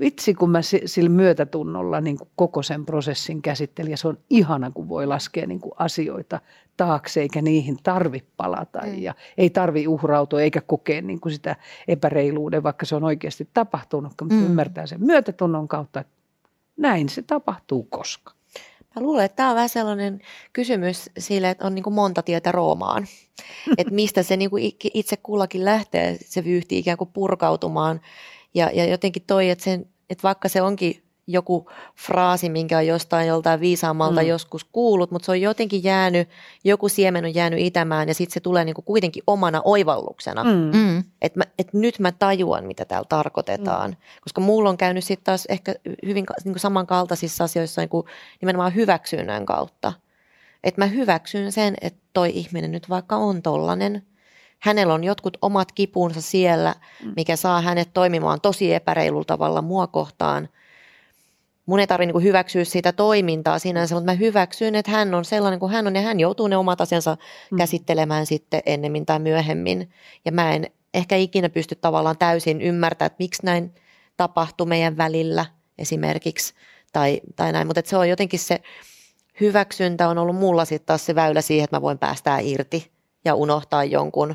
vitsi 0.01 0.35
kun 0.35 0.51
mä 0.51 0.61
sillä 0.85 1.11
myötätunnolla 1.11 2.01
niin 2.01 2.19
kuin 2.19 2.29
koko 2.37 2.63
sen 2.63 2.87
prosessin 2.87 3.43
käsittelin 3.43 3.91
ja 3.91 3.97
se 3.97 4.09
on 4.09 4.19
ihana 4.31 4.71
kun 4.71 4.89
voi 4.89 5.07
laskea 5.07 5.47
niin 5.47 5.61
kuin 5.61 5.73
asioita 5.79 6.41
taakse 6.77 7.21
eikä 7.21 7.43
niihin 7.43 7.77
tarvi 7.83 8.25
palata 8.37 8.81
mm. 8.87 8.99
ja 8.99 9.15
ei 9.39 9.51
tarvi 9.51 9.89
uhrautua 9.89 10.41
eikä 10.41 10.61
kokea 10.61 11.03
niin 11.03 11.21
kuin 11.21 11.33
sitä 11.33 11.57
epäreiluuden, 11.89 12.63
vaikka 12.63 12.87
se 12.87 12.97
on 12.97 13.05
oikeasti 13.05 13.49
tapahtunut, 13.55 14.13
mutta 14.21 14.35
mm. 14.35 14.47
ymmärtää 14.47 14.87
sen 14.87 15.05
myötätunnon 15.05 15.69
kautta, 15.69 16.01
että 16.01 16.13
näin 16.77 17.09
se 17.09 17.23
tapahtuu 17.23 17.83
koska. 17.83 18.33
Mä 18.97 19.03
luulen, 19.03 19.25
että 19.25 19.37
tämä 19.37 19.49
on 19.49 19.55
vähän 19.55 19.69
sellainen 19.69 20.21
kysymys 20.53 21.11
sille, 21.19 21.51
että 21.51 21.67
on 21.67 21.75
niin 21.75 21.83
kuin 21.83 21.95
monta 21.95 22.23
tietä 22.23 22.53
Roomaan. 22.53 23.07
että 23.79 23.95
mistä 23.95 24.23
se 24.23 24.37
niin 24.37 24.51
kuin 24.51 24.73
itse 24.95 25.17
kullakin 25.17 25.65
lähtee, 25.65 26.19
se 26.25 26.45
vyyhti 26.45 26.79
ikään 26.79 26.99
kuin 26.99 27.11
purkautumaan 27.13 28.01
ja, 28.55 28.71
ja 28.75 28.85
jotenkin 28.85 29.23
toi, 29.27 29.51
että, 29.51 29.65
sen, 29.65 29.87
että 30.11 30.23
vaikka 30.23 30.49
se 30.49 30.63
onkin 30.63 31.03
joku 31.29 31.71
fraasi, 31.97 32.51
minkä 32.51 32.79
on 32.79 32.87
jostain 32.87 33.29
joltain 33.29 33.61
viisaammalta 33.61 34.21
mm. 34.21 34.27
joskus 34.27 34.65
kuullut, 34.65 35.11
mutta 35.11 35.27
se 35.27 35.33
on 35.33 35.41
jotenkin 35.41 35.85
jäänyt, 35.85 36.29
joku 36.65 36.89
siemen 36.89 37.25
on 37.25 37.35
jäänyt 37.35 37.61
itämään 37.61 38.09
ja 38.09 38.15
sitten 38.15 38.35
se 38.35 38.41
tulee 38.41 38.65
niinku 38.65 38.83
kuitenkin 38.83 39.23
omana 39.27 39.63
oivalluksena. 39.65 40.45
Mm. 40.45 40.79
mm. 40.79 41.05
Että 41.23 41.41
et 41.59 41.75
nyt 41.75 41.99
mä 41.99 42.13
tajuan, 42.13 42.65
mitä 42.65 42.85
täällä 42.85 43.07
tarkoitetaan. 43.09 43.91
Mm. 43.91 43.97
Koska 44.21 44.41
mulla 44.41 44.71
on 44.71 44.77
käynyt 44.77 45.05
sitten 45.05 45.25
taas 45.25 45.47
ehkä 45.49 45.75
hyvin 46.07 46.27
niinku 46.45 46.59
samankaltaisissa 46.59 47.45
asioissa 47.45 47.81
niinku 47.81 48.07
nimenomaan 48.41 48.75
hyväksynnän 48.75 49.47
kautta. 49.47 49.93
Että 50.65 50.81
mä 50.81 50.87
hyväksyn 50.87 51.53
sen, 51.53 51.75
että 51.81 52.01
toi 52.13 52.31
ihminen 52.35 52.73
nyt 52.73 52.89
vaikka 52.89 53.17
on 53.17 53.43
tollanen– 53.43 54.03
hänellä 54.59 54.95
on 54.95 55.05
jotkut 55.05 55.37
omat 55.43 55.73
kipunsa 55.73 56.21
siellä, 56.21 56.75
mm. 57.05 57.13
mikä 57.17 57.37
saa 57.37 57.61
hänet 57.61 57.91
toimimaan 57.95 58.41
tosi 58.41 58.75
epäreilulla 58.75 59.25
tavalla 59.25 59.63
mua 59.63 59.87
kohtaan. 59.87 60.49
Mun 61.67 61.81
ei 61.81 61.87
tarvitse 61.87 62.13
niin 62.13 62.23
hyväksyä 62.23 62.65
sitä 62.65 62.93
toimintaa 62.93 63.59
sinänsä, 63.59 63.95
mutta 63.95 64.13
mä 64.13 64.17
hyväksyn, 64.17 64.75
että 64.75 64.91
hän 64.91 65.15
on 65.15 65.25
sellainen 65.25 65.61
kuin 65.61 65.73
hän 65.73 65.87
on 65.87 65.97
ja 65.97 66.03
hän 66.03 66.21
joutuu 66.21 66.49
ne 66.49 66.57
omat 66.57 66.81
asiansa 66.81 67.17
mm. 67.51 67.59
käsittelemään 67.59 68.27
sitten 68.27 68.63
ennemmin 68.67 69.07
tai 69.07 69.19
myöhemmin. 69.19 69.91
Ja 70.25 70.33
mä 70.33 70.53
en 70.53 70.67
ehkä 70.95 71.17
ikinä 71.17 71.49
pysty 71.49 71.75
tavallaan 71.75 72.19
täysin 72.19 72.63
ymmärtämään, 72.63 73.07
että 73.07 73.23
miksi 73.23 73.47
näin 73.47 73.75
tapahtui 74.17 74.67
meidän 74.67 74.97
välillä 74.97 75.47
esimerkiksi 75.79 76.55
tai, 76.93 77.21
tai 77.37 77.53
näin, 77.53 77.67
mutta 77.67 77.83
se 77.85 77.97
on 77.97 78.09
jotenkin 78.09 78.41
se 78.41 78.61
hyväksyntä 79.41 80.09
on 80.09 80.19
ollut 80.19 80.37
mulla 80.37 80.65
sitten 80.65 80.87
taas 80.87 81.07
se 81.07 81.15
väylä 81.15 81.41
siihen, 81.41 81.65
että 81.65 81.77
mä 81.77 81.83
voin 81.83 81.99
päästää 81.99 82.39
irti 82.39 82.98
ja 83.25 83.35
unohtaa 83.35 83.85
jonkun 83.85 84.35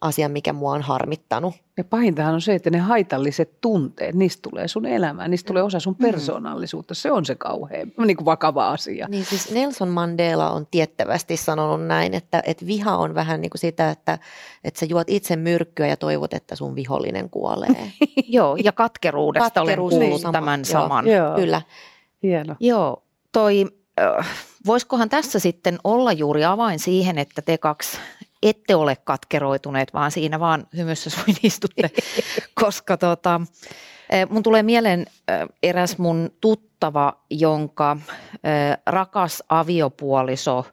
asian, 0.00 0.30
mikä 0.30 0.52
mua 0.52 0.72
on 0.72 0.82
harmittanut. 0.82 1.54
Ja 1.76 1.84
pahintahan 1.84 2.34
on 2.34 2.40
se, 2.40 2.54
että 2.54 2.70
ne 2.70 2.78
haitalliset 2.78 3.60
tunteet, 3.60 4.14
niistä 4.14 4.50
tulee 4.50 4.68
sun 4.68 4.86
elämään, 4.86 5.30
niistä 5.30 5.46
tulee 5.46 5.62
osa 5.62 5.80
sun 5.80 5.96
mm. 5.98 6.06
persoonallisuutta. 6.06 6.94
Se 6.94 7.12
on 7.12 7.24
se 7.24 7.34
kauhean 7.34 7.92
niin 8.06 8.16
kuin 8.16 8.24
vakava 8.24 8.70
asia. 8.70 9.06
Niin 9.08 9.24
siis 9.24 9.50
Nelson 9.50 9.88
Mandela 9.88 10.50
on 10.50 10.66
tiettävästi 10.70 11.36
sanonut 11.36 11.86
näin, 11.86 12.14
että, 12.14 12.42
että 12.46 12.66
viha 12.66 12.96
on 12.96 13.14
vähän 13.14 13.40
niin 13.40 13.50
kuin 13.50 13.60
sitä, 13.60 13.90
että, 13.90 14.18
että 14.64 14.80
sä 14.80 14.86
juot 14.86 15.10
itse 15.10 15.36
myrkkyä 15.36 15.86
ja 15.86 15.96
toivot, 15.96 16.34
että 16.34 16.56
sun 16.56 16.74
vihollinen 16.74 17.30
kuolee. 17.30 17.92
Joo, 18.28 18.56
ja 18.64 18.72
katkeruudesta 18.72 19.50
Katkeruus 19.50 19.92
olen 19.92 20.02
kuullut 20.02 20.20
sama. 20.22 20.32
tämän 20.32 20.64
saman. 20.64 21.06
Joo, 21.06 21.34
Kyllä. 21.34 21.62
Hieno. 22.22 22.56
Joo, 22.60 23.02
toi, 23.32 23.66
voisikohan 24.68 25.08
tässä 25.08 25.38
sitten 25.38 25.78
olla 25.84 26.12
juuri 26.12 26.44
avain 26.44 26.78
siihen, 26.78 27.18
että 27.18 27.42
te 27.42 27.58
kaksi 27.58 27.98
ette 28.42 28.74
ole 28.74 28.96
katkeroituneet, 28.96 29.94
vaan 29.94 30.10
siinä 30.10 30.40
vaan 30.40 30.66
hymyssä 30.76 31.10
suin 31.10 31.36
istutte, 31.42 31.90
koska 32.62 32.96
tota, 32.96 33.40
mun 34.30 34.42
tulee 34.42 34.62
mieleen 34.62 35.06
eräs 35.62 35.98
mun 35.98 36.30
tuttava, 36.40 37.20
jonka 37.30 37.96
rakas 38.86 39.42
aviopuoliso 39.48 40.66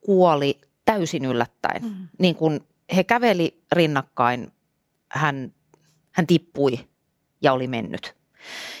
kuoli 0.00 0.60
täysin 0.84 1.24
yllättäen. 1.24 1.82
Mm. 1.82 2.08
Niin 2.18 2.34
kun 2.34 2.66
he 2.96 3.04
käveli 3.04 3.62
rinnakkain, 3.72 4.52
hän, 5.08 5.52
hän 6.12 6.26
tippui 6.26 6.78
ja 7.42 7.52
oli 7.52 7.66
mennyt. 7.66 8.16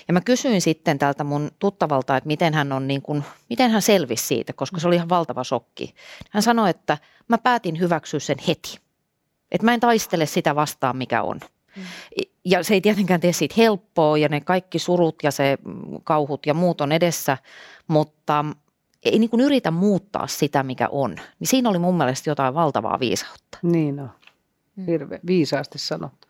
Ja 0.08 0.14
mä 0.14 0.20
kysyin 0.20 0.60
sitten 0.60 0.98
tältä 0.98 1.24
mun 1.24 1.50
tuttavalta, 1.58 2.16
että 2.16 2.26
miten 2.26 2.54
hän, 2.54 2.72
on 2.72 2.88
niin 2.88 3.02
kuin, 3.02 3.24
miten 3.50 3.70
hän 3.70 3.82
selvisi 3.82 4.26
siitä, 4.26 4.52
koska 4.52 4.80
se 4.80 4.88
oli 4.88 4.96
ihan 4.96 5.08
valtava 5.08 5.44
shokki. 5.44 5.94
Hän 6.30 6.42
sanoi, 6.42 6.70
että 6.70 6.98
mä 7.28 7.38
päätin 7.38 7.78
hyväksyä 7.78 8.20
sen 8.20 8.36
heti. 8.48 8.78
Että 9.52 9.64
mä 9.64 9.74
en 9.74 9.80
taistele 9.80 10.26
sitä 10.26 10.54
vastaan, 10.54 10.96
mikä 10.96 11.22
on. 11.22 11.40
Mm. 11.76 11.82
Ja 12.44 12.62
se 12.62 12.74
ei 12.74 12.80
tietenkään 12.80 13.20
tee 13.20 13.32
siitä 13.32 13.54
helppoa 13.56 14.18
ja 14.18 14.28
ne 14.28 14.40
kaikki 14.40 14.78
surut 14.78 15.16
ja 15.22 15.30
se 15.30 15.58
kauhut 16.04 16.46
ja 16.46 16.54
muut 16.54 16.80
on 16.80 16.92
edessä, 16.92 17.38
mutta 17.88 18.44
ei 19.02 19.18
niin 19.18 19.30
kuin 19.30 19.40
yritä 19.40 19.70
muuttaa 19.70 20.26
sitä, 20.26 20.62
mikä 20.62 20.88
on. 20.88 21.16
Niin 21.38 21.48
siinä 21.48 21.68
oli 21.70 21.78
mun 21.78 21.96
mielestä 21.96 22.30
jotain 22.30 22.54
valtavaa 22.54 23.00
viisautta. 23.00 23.58
Niin 23.62 24.00
on. 24.00 24.10
Mm. 24.76 24.86
Hirveän 24.86 25.20
viisaasti 25.26 25.78
sanottu. 25.78 26.28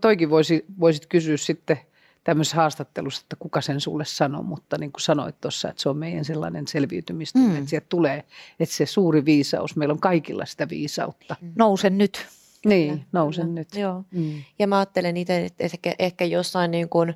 Toikin 0.00 0.30
voisi, 0.30 0.64
voisit 0.80 1.06
kysyä 1.06 1.36
sitten– 1.36 1.80
tämmöisessä 2.26 2.56
haastattelussa, 2.56 3.22
että 3.24 3.36
kuka 3.36 3.60
sen 3.60 3.80
sulle 3.80 4.04
sanoi, 4.04 4.42
mutta 4.42 4.78
niin 4.78 4.92
kuin 4.92 5.02
sanoit 5.02 5.40
tuossa, 5.40 5.68
että 5.68 5.82
se 5.82 5.88
on 5.88 5.96
meidän 5.96 6.24
sellainen 6.24 6.68
selviytymistä, 6.68 7.38
mm. 7.38 7.56
että 7.56 7.70
sieltä 7.70 7.86
tulee, 7.88 8.24
että 8.60 8.74
se 8.74 8.86
suuri 8.86 9.24
viisaus, 9.24 9.76
meillä 9.76 9.92
on 9.92 10.00
kaikilla 10.00 10.46
sitä 10.46 10.68
viisautta. 10.68 11.36
Mm. 11.40 11.52
Nousen 11.56 11.98
nyt. 11.98 12.26
Niin, 12.64 13.06
nousen 13.12 13.54
nyt. 13.54 13.74
Joo. 13.74 14.04
Mm. 14.10 14.42
Ja 14.58 14.66
mä 14.66 14.78
ajattelen 14.78 15.16
itse, 15.16 15.44
että 15.44 15.64
ehkä, 15.64 15.94
ehkä 15.98 16.24
jossain 16.24 16.70
niin 16.70 16.88
kuin 16.88 17.14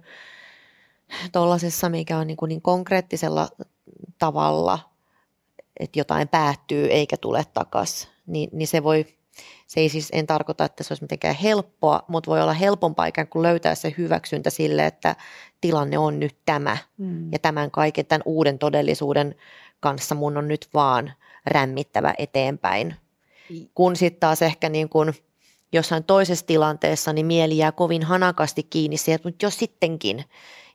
tuollaisessa, 1.32 1.88
mikä 1.88 2.18
on 2.18 2.26
niin, 2.26 2.36
kuin 2.36 2.48
niin 2.48 2.62
konkreettisella 2.62 3.48
tavalla, 4.18 4.78
että 5.80 5.98
jotain 5.98 6.28
päättyy 6.28 6.86
eikä 6.86 7.16
tule 7.16 7.44
takaisin, 7.54 8.08
niin, 8.26 8.50
niin 8.52 8.68
se 8.68 8.82
voi, 8.82 9.06
se 9.70 9.80
ei 9.80 9.88
siis, 9.88 10.08
en 10.12 10.26
tarkoita, 10.26 10.64
että 10.64 10.84
se 10.84 10.92
olisi 10.92 11.04
mitenkään 11.04 11.34
helppoa, 11.34 12.02
mutta 12.08 12.30
voi 12.30 12.42
olla 12.42 12.52
helpompaa 12.52 13.06
ikään 13.06 13.28
kuin 13.28 13.42
löytää 13.42 13.74
se 13.74 13.94
hyväksyntä 13.98 14.50
sille, 14.50 14.86
että 14.86 15.16
tilanne 15.60 15.98
on 15.98 16.20
nyt 16.20 16.36
tämä. 16.46 16.76
Mm. 16.98 17.32
Ja 17.32 17.38
tämän 17.38 17.70
kaiken, 17.70 18.06
tämän 18.06 18.22
uuden 18.24 18.58
todellisuuden 18.58 19.34
kanssa 19.80 20.14
mun 20.14 20.36
on 20.36 20.48
nyt 20.48 20.68
vaan 20.74 21.12
rämmittävä 21.46 22.14
eteenpäin. 22.18 22.94
Kun 23.74 23.96
sitten 23.96 24.20
taas 24.20 24.42
ehkä 24.42 24.68
niin 24.68 24.88
kuin 24.88 25.14
jossain 25.72 26.04
toisessa 26.04 26.46
tilanteessa, 26.46 27.12
niin 27.12 27.26
mieli 27.26 27.58
jää 27.58 27.72
kovin 27.72 28.02
hanakasti 28.02 28.62
kiinni 28.62 28.96
siihen, 28.96 29.20
mutta 29.24 29.46
jos 29.46 29.58
sittenkin. 29.58 30.24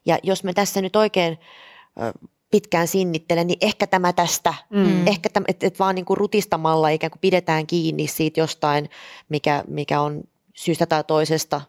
Ja 0.06 0.18
jos 0.22 0.44
me 0.44 0.52
tässä 0.52 0.80
nyt 0.80 0.96
oikein 0.96 1.38
pitkään 2.50 2.88
sinnittelen, 2.88 3.46
niin 3.46 3.58
ehkä 3.60 3.86
tämä 3.86 4.12
tästä, 4.12 4.54
mm. 4.70 5.06
ehkä 5.06 5.28
tämä, 5.28 5.44
että 5.48 5.66
et 5.66 5.78
vaan 5.78 5.94
niin 5.94 6.04
kuin 6.04 6.16
rutistamalla 6.16 6.88
ikään 6.88 7.10
kuin 7.10 7.20
pidetään 7.20 7.66
kiinni 7.66 8.06
siitä 8.06 8.40
jostain, 8.40 8.90
mikä, 9.28 9.64
mikä 9.68 10.00
on 10.00 10.22
syystä 10.54 10.86
tai 10.86 11.04
toisesta 11.04 11.60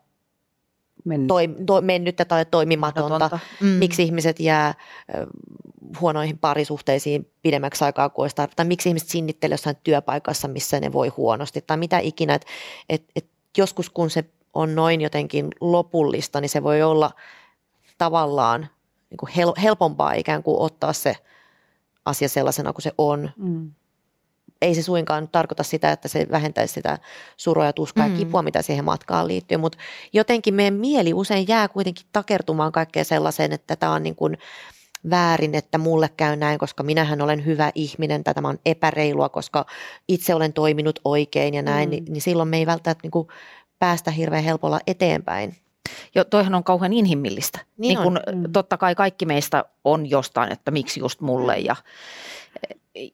mennyt. 1.05 1.27
Toi, 1.27 1.49
to, 1.65 1.81
mennyttä 1.81 2.25
tai 2.25 2.45
toimimatonta. 2.45 3.39
Mm. 3.61 3.67
Miksi 3.67 4.03
ihmiset 4.03 4.39
jää 4.39 4.73
huonoihin 6.01 6.37
parisuhteisiin 6.37 7.31
pidemmäksi 7.41 7.83
aikaa 7.83 8.09
kuin 8.09 8.23
olisi 8.23 8.35
tai 8.35 8.65
miksi 8.65 8.89
ihmiset 8.89 9.09
sinnittelee 9.09 9.53
jossain 9.53 9.77
työpaikassa, 9.83 10.47
missä 10.47 10.79
ne 10.79 10.93
voi 10.93 11.07
huonosti, 11.07 11.61
tai 11.61 11.77
mitä 11.77 11.99
ikinä. 11.99 12.33
Et, 12.33 12.45
et, 12.89 13.03
et 13.15 13.25
joskus 13.57 13.89
kun 13.89 14.09
se 14.09 14.25
on 14.53 14.75
noin 14.75 15.01
jotenkin 15.01 15.47
lopullista, 15.61 16.41
niin 16.41 16.49
se 16.49 16.63
voi 16.63 16.83
olla 16.83 17.11
tavallaan 17.97 18.67
niin 19.09 19.17
kuin 19.17 19.31
hel, 19.31 19.53
helpompaa 19.63 20.13
ikään 20.13 20.43
kuin 20.43 20.59
ottaa 20.59 20.93
se 20.93 21.15
asia 22.05 22.29
sellaisena 22.29 22.73
kuin 22.73 22.83
se 22.83 22.91
on. 22.97 23.29
Mm. 23.37 23.71
Ei 24.61 24.75
se 24.75 24.81
suinkaan 24.81 25.27
tarkoita 25.27 25.63
sitä, 25.63 25.91
että 25.91 26.07
se 26.07 26.27
vähentäisi 26.31 26.73
sitä 26.73 26.99
suroa 27.37 27.65
ja 27.65 27.73
tuskaa 27.73 28.07
mm. 28.07 28.11
ja 28.13 28.17
kipua, 28.17 28.41
mitä 28.41 28.61
siihen 28.61 28.85
matkaan 28.85 29.27
liittyy, 29.27 29.57
mutta 29.57 29.77
jotenkin 30.13 30.53
meidän 30.53 30.73
mieli 30.73 31.13
usein 31.13 31.47
jää 31.47 31.67
kuitenkin 31.67 32.05
takertumaan 32.13 32.71
kaikkeen 32.71 33.05
sellaiseen, 33.05 33.51
että 33.51 33.75
tämä 33.75 33.93
on 33.93 34.03
niin 34.03 34.15
kuin 34.15 34.37
väärin, 35.09 35.55
että 35.55 35.77
mulle 35.77 36.09
käy 36.17 36.35
näin, 36.35 36.59
koska 36.59 36.83
minähän 36.83 37.21
olen 37.21 37.45
hyvä 37.45 37.71
ihminen 37.75 38.23
tai 38.23 38.33
tämä 38.33 38.49
on 38.49 38.59
epäreilua, 38.65 39.29
koska 39.29 39.65
itse 40.07 40.35
olen 40.35 40.53
toiminut 40.53 40.99
oikein 41.05 41.53
ja 41.53 41.61
näin, 41.61 41.89
mm. 41.89 41.91
niin, 41.91 42.05
niin 42.05 42.21
silloin 42.21 42.49
me 42.49 42.57
ei 42.57 42.65
välttämättä 42.65 43.03
niin 43.03 43.11
kuin 43.11 43.27
päästä 43.79 44.11
hirveän 44.11 44.43
helpolla 44.43 44.79
eteenpäin. 44.87 45.55
Jo, 46.15 46.23
toihan 46.23 46.55
on 46.55 46.63
kauhean 46.63 46.93
inhimillistä. 46.93 47.59
Niin, 47.77 47.87
niin 47.87 48.03
kun, 48.03 48.19
mm. 48.35 48.51
Totta 48.53 48.77
kai 48.77 48.95
kaikki 48.95 49.25
meistä 49.25 49.65
on 49.83 50.09
jostain, 50.09 50.51
että 50.51 50.71
miksi 50.71 50.99
just 50.99 51.21
mulle 51.21 51.57
ja, 51.57 51.75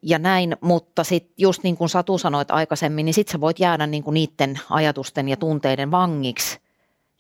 ja 0.02 0.20
näin, 0.20 0.58
mutta 0.62 1.04
sitten 1.04 1.34
just 1.38 1.64
niin 1.64 1.78
kuin 1.78 1.90
Satu 1.90 2.18
sanoit 2.18 2.52
aikaisemmin, 2.52 3.06
niin 3.06 3.14
sitten 3.14 3.32
sä 3.32 3.42
voit 3.42 3.60
jäädä 3.60 3.88
niin 3.88 4.04
kuin 4.04 4.14
niiden 4.14 4.60
ajatusten 4.70 5.30
ja 5.30 5.38
tunteiden 5.38 5.92
vangiksi. 5.92 6.60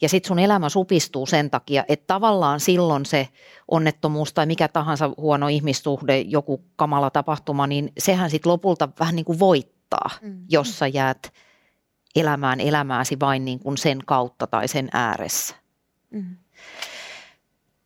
Ja 0.01 0.10
sitten 0.10 0.28
sun 0.28 0.39
elämä 0.39 0.70
supistuu 0.70 1.26
sen 1.26 1.49
takia, 1.49 1.84
että 1.88 2.08
tavallaan 2.08 2.60
silloin 2.60 3.06
se 3.06 3.28
onnettomuus 3.72 4.34
tai 4.34 4.45
mikä 4.45 4.68
tahansa 4.68 5.10
huono 5.18 5.47
ihmissuhde, 5.47 6.20
joku 6.20 6.62
kamala 6.76 7.10
tapahtuma, 7.10 7.68
niin 7.68 7.91
sehän 7.97 8.30
sitten 8.30 8.51
lopulta 8.51 8.89
vähän 8.99 9.16
niin 9.16 9.26
kuin 9.26 9.39
voittaa, 9.39 10.10
mm. 10.22 10.45
jos 10.49 10.80
sä 10.80 10.88
jäät– 10.88 11.34
elämään 12.16 12.59
elämääsi 12.59 13.20
vain 13.20 13.45
niin 13.45 13.59
kuin 13.59 13.78
sen 13.78 13.99
kautta 14.05 14.47
tai 14.47 14.68
sen 14.68 14.89
ääressä. 14.93 15.55
Mm. 16.09 16.36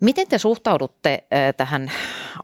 Miten 0.01 0.27
te 0.27 0.37
suhtaudutte 0.37 1.27
tähän 1.57 1.91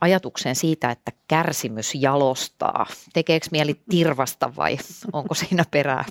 ajatukseen 0.02 0.56
siitä, 0.56 0.92
että 0.92 1.12
kärsimys 1.28 1.96
jalostaa? 1.96 2.86
Tekeekö 3.14 3.48
mieli 3.52 3.82
tirvasta 3.90 4.56
vai 4.56 4.78
onko 5.14 5.34
siinä 5.34 5.64
perää? 5.72 6.06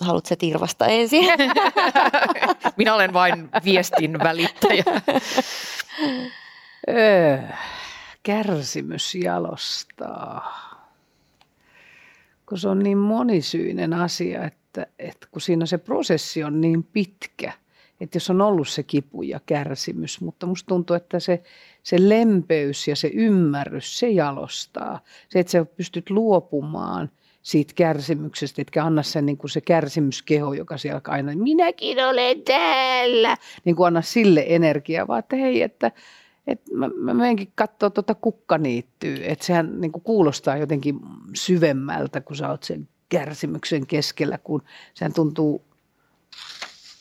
Haluatko 0.00 0.28
se 0.28 0.36
tirvasta 0.36 0.86
ensin? 0.86 1.24
Minä 2.76 2.94
olen 2.94 3.12
vain 3.12 3.48
viestin 3.64 4.18
välittäjä. 4.18 4.84
kärsimys 8.22 9.14
jalostaa 9.14 10.71
kun 12.52 12.58
se 12.58 12.68
on 12.68 12.78
niin 12.78 12.98
monisyinen 12.98 13.92
asia, 13.92 14.44
että, 14.44 14.86
että 14.98 15.26
kun 15.30 15.40
siinä 15.42 15.66
se 15.66 15.78
prosessi 15.78 16.44
on 16.44 16.60
niin 16.60 16.84
pitkä, 16.84 17.52
että 18.00 18.16
jos 18.16 18.30
on 18.30 18.40
ollut 18.40 18.68
se 18.68 18.82
kipu 18.82 19.22
ja 19.22 19.40
kärsimys, 19.46 20.20
mutta 20.20 20.46
musta 20.46 20.68
tuntuu, 20.68 20.96
että 20.96 21.20
se, 21.20 21.42
se 21.82 22.08
lempeys 22.08 22.88
ja 22.88 22.96
se 22.96 23.10
ymmärrys, 23.14 23.98
se 23.98 24.10
jalostaa. 24.10 25.00
Se, 25.28 25.40
että 25.40 25.50
sä 25.50 25.64
pystyt 25.64 26.10
luopumaan 26.10 27.10
siitä 27.42 27.72
kärsimyksestä, 27.76 28.62
etkä 28.62 28.84
anna 28.84 29.02
sen 29.02 29.26
niin 29.26 29.38
kuin 29.38 29.50
se 29.50 29.60
kärsimyskeho, 29.60 30.52
joka 30.52 30.78
siellä 30.78 31.00
aina, 31.04 31.32
minäkin 31.34 32.04
olen 32.06 32.42
täällä, 32.42 33.36
niin 33.64 33.76
kuin 33.76 33.86
anna 33.86 34.02
sille 34.02 34.44
energiaa, 34.48 35.06
vaan 35.06 35.18
että 35.18 35.36
hei, 35.36 35.62
että 35.62 35.92
et 36.46 36.60
mä, 36.72 36.88
mä 36.88 37.14
menenkin 37.14 37.52
katsoa 37.54 37.90
tuota 37.90 38.14
kukkaniittyä, 38.14 39.16
että 39.22 39.44
sehän 39.44 39.80
niin 39.80 39.92
kuin 39.92 40.02
kuulostaa 40.02 40.56
jotenkin 40.56 41.00
syvemmältä, 41.34 42.20
kun 42.20 42.36
sä 42.36 42.50
oot 42.50 42.62
sen 42.62 42.88
kärsimyksen 43.08 43.86
keskellä, 43.86 44.38
kun 44.38 44.62
sehän 44.94 45.12
tuntuu, 45.12 45.64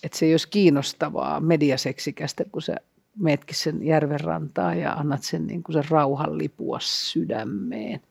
että 0.04 0.18
se 0.18 0.26
ei 0.26 0.34
olisi 0.34 0.50
kiinnostavaa 0.50 1.40
mediaseksikästä, 1.40 2.46
kun 2.52 2.62
sä 2.62 2.76
meetkin 3.20 3.56
sen 3.56 3.84
järven 3.84 4.20
rantaa 4.20 4.76
ja 4.76 4.94
annat 4.94 5.24
sen, 5.24 5.48
niin 5.48 5.64
kuin 5.64 5.74
sen 5.74 5.90
rauhan 5.90 6.38
lipua 6.38 6.80
sydämeen. 6.82 8.02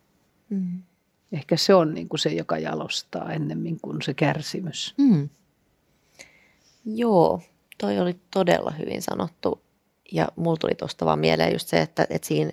Mm. 0.50 0.82
Ehkä 1.32 1.56
se 1.56 1.74
on 1.74 1.94
niin 1.94 2.08
kuin 2.08 2.20
se, 2.20 2.30
joka 2.30 2.58
jalostaa 2.58 3.32
ennemmin 3.32 3.80
kuin 3.80 4.02
se 4.02 4.14
kärsimys. 4.14 4.94
Mm. 4.98 5.28
Joo, 6.84 7.40
toi 7.78 7.98
oli 7.98 8.16
todella 8.30 8.70
hyvin 8.70 9.02
sanottu 9.02 9.62
ja 10.12 10.28
mulla 10.36 10.56
tuli 10.56 10.74
tuosta 10.74 11.06
vaan 11.06 11.18
mieleen 11.18 11.52
just 11.52 11.68
se, 11.68 11.80
että, 11.80 12.06
että 12.10 12.28
siinä, 12.28 12.50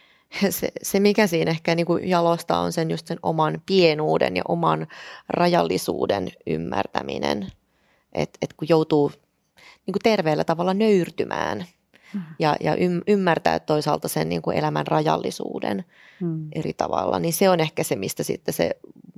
se, 0.50 0.68
se, 0.82 1.00
mikä 1.00 1.26
siinä 1.26 1.50
ehkä 1.50 1.74
niin 1.74 1.86
kuin 1.86 2.08
jalostaa, 2.08 2.60
on 2.60 2.72
sen 2.72 2.90
just 2.90 3.06
sen 3.06 3.18
oman 3.22 3.62
pienuuden 3.66 4.36
ja 4.36 4.42
oman 4.48 4.86
rajallisuuden 5.28 6.32
ymmärtäminen. 6.46 7.52
Että 8.12 8.38
et 8.42 8.52
kun 8.52 8.68
joutuu 8.68 9.12
niin 9.86 9.92
kuin 9.92 10.02
terveellä 10.02 10.44
tavalla 10.44 10.74
nöyrtymään 10.74 11.64
mm. 12.14 12.22
ja, 12.38 12.56
ja 12.60 12.76
ymmärtää 13.06 13.58
toisaalta 13.58 14.08
sen 14.08 14.28
niin 14.28 14.42
kuin 14.42 14.56
elämän 14.56 14.86
rajallisuuden 14.86 15.84
mm. 16.20 16.48
eri 16.52 16.72
tavalla, 16.72 17.18
niin 17.18 17.32
se 17.32 17.50
on 17.50 17.60
ehkä 17.60 17.82
se, 17.82 17.96
mistä 17.96 18.22
sitten 18.22 18.54
se 18.54 18.70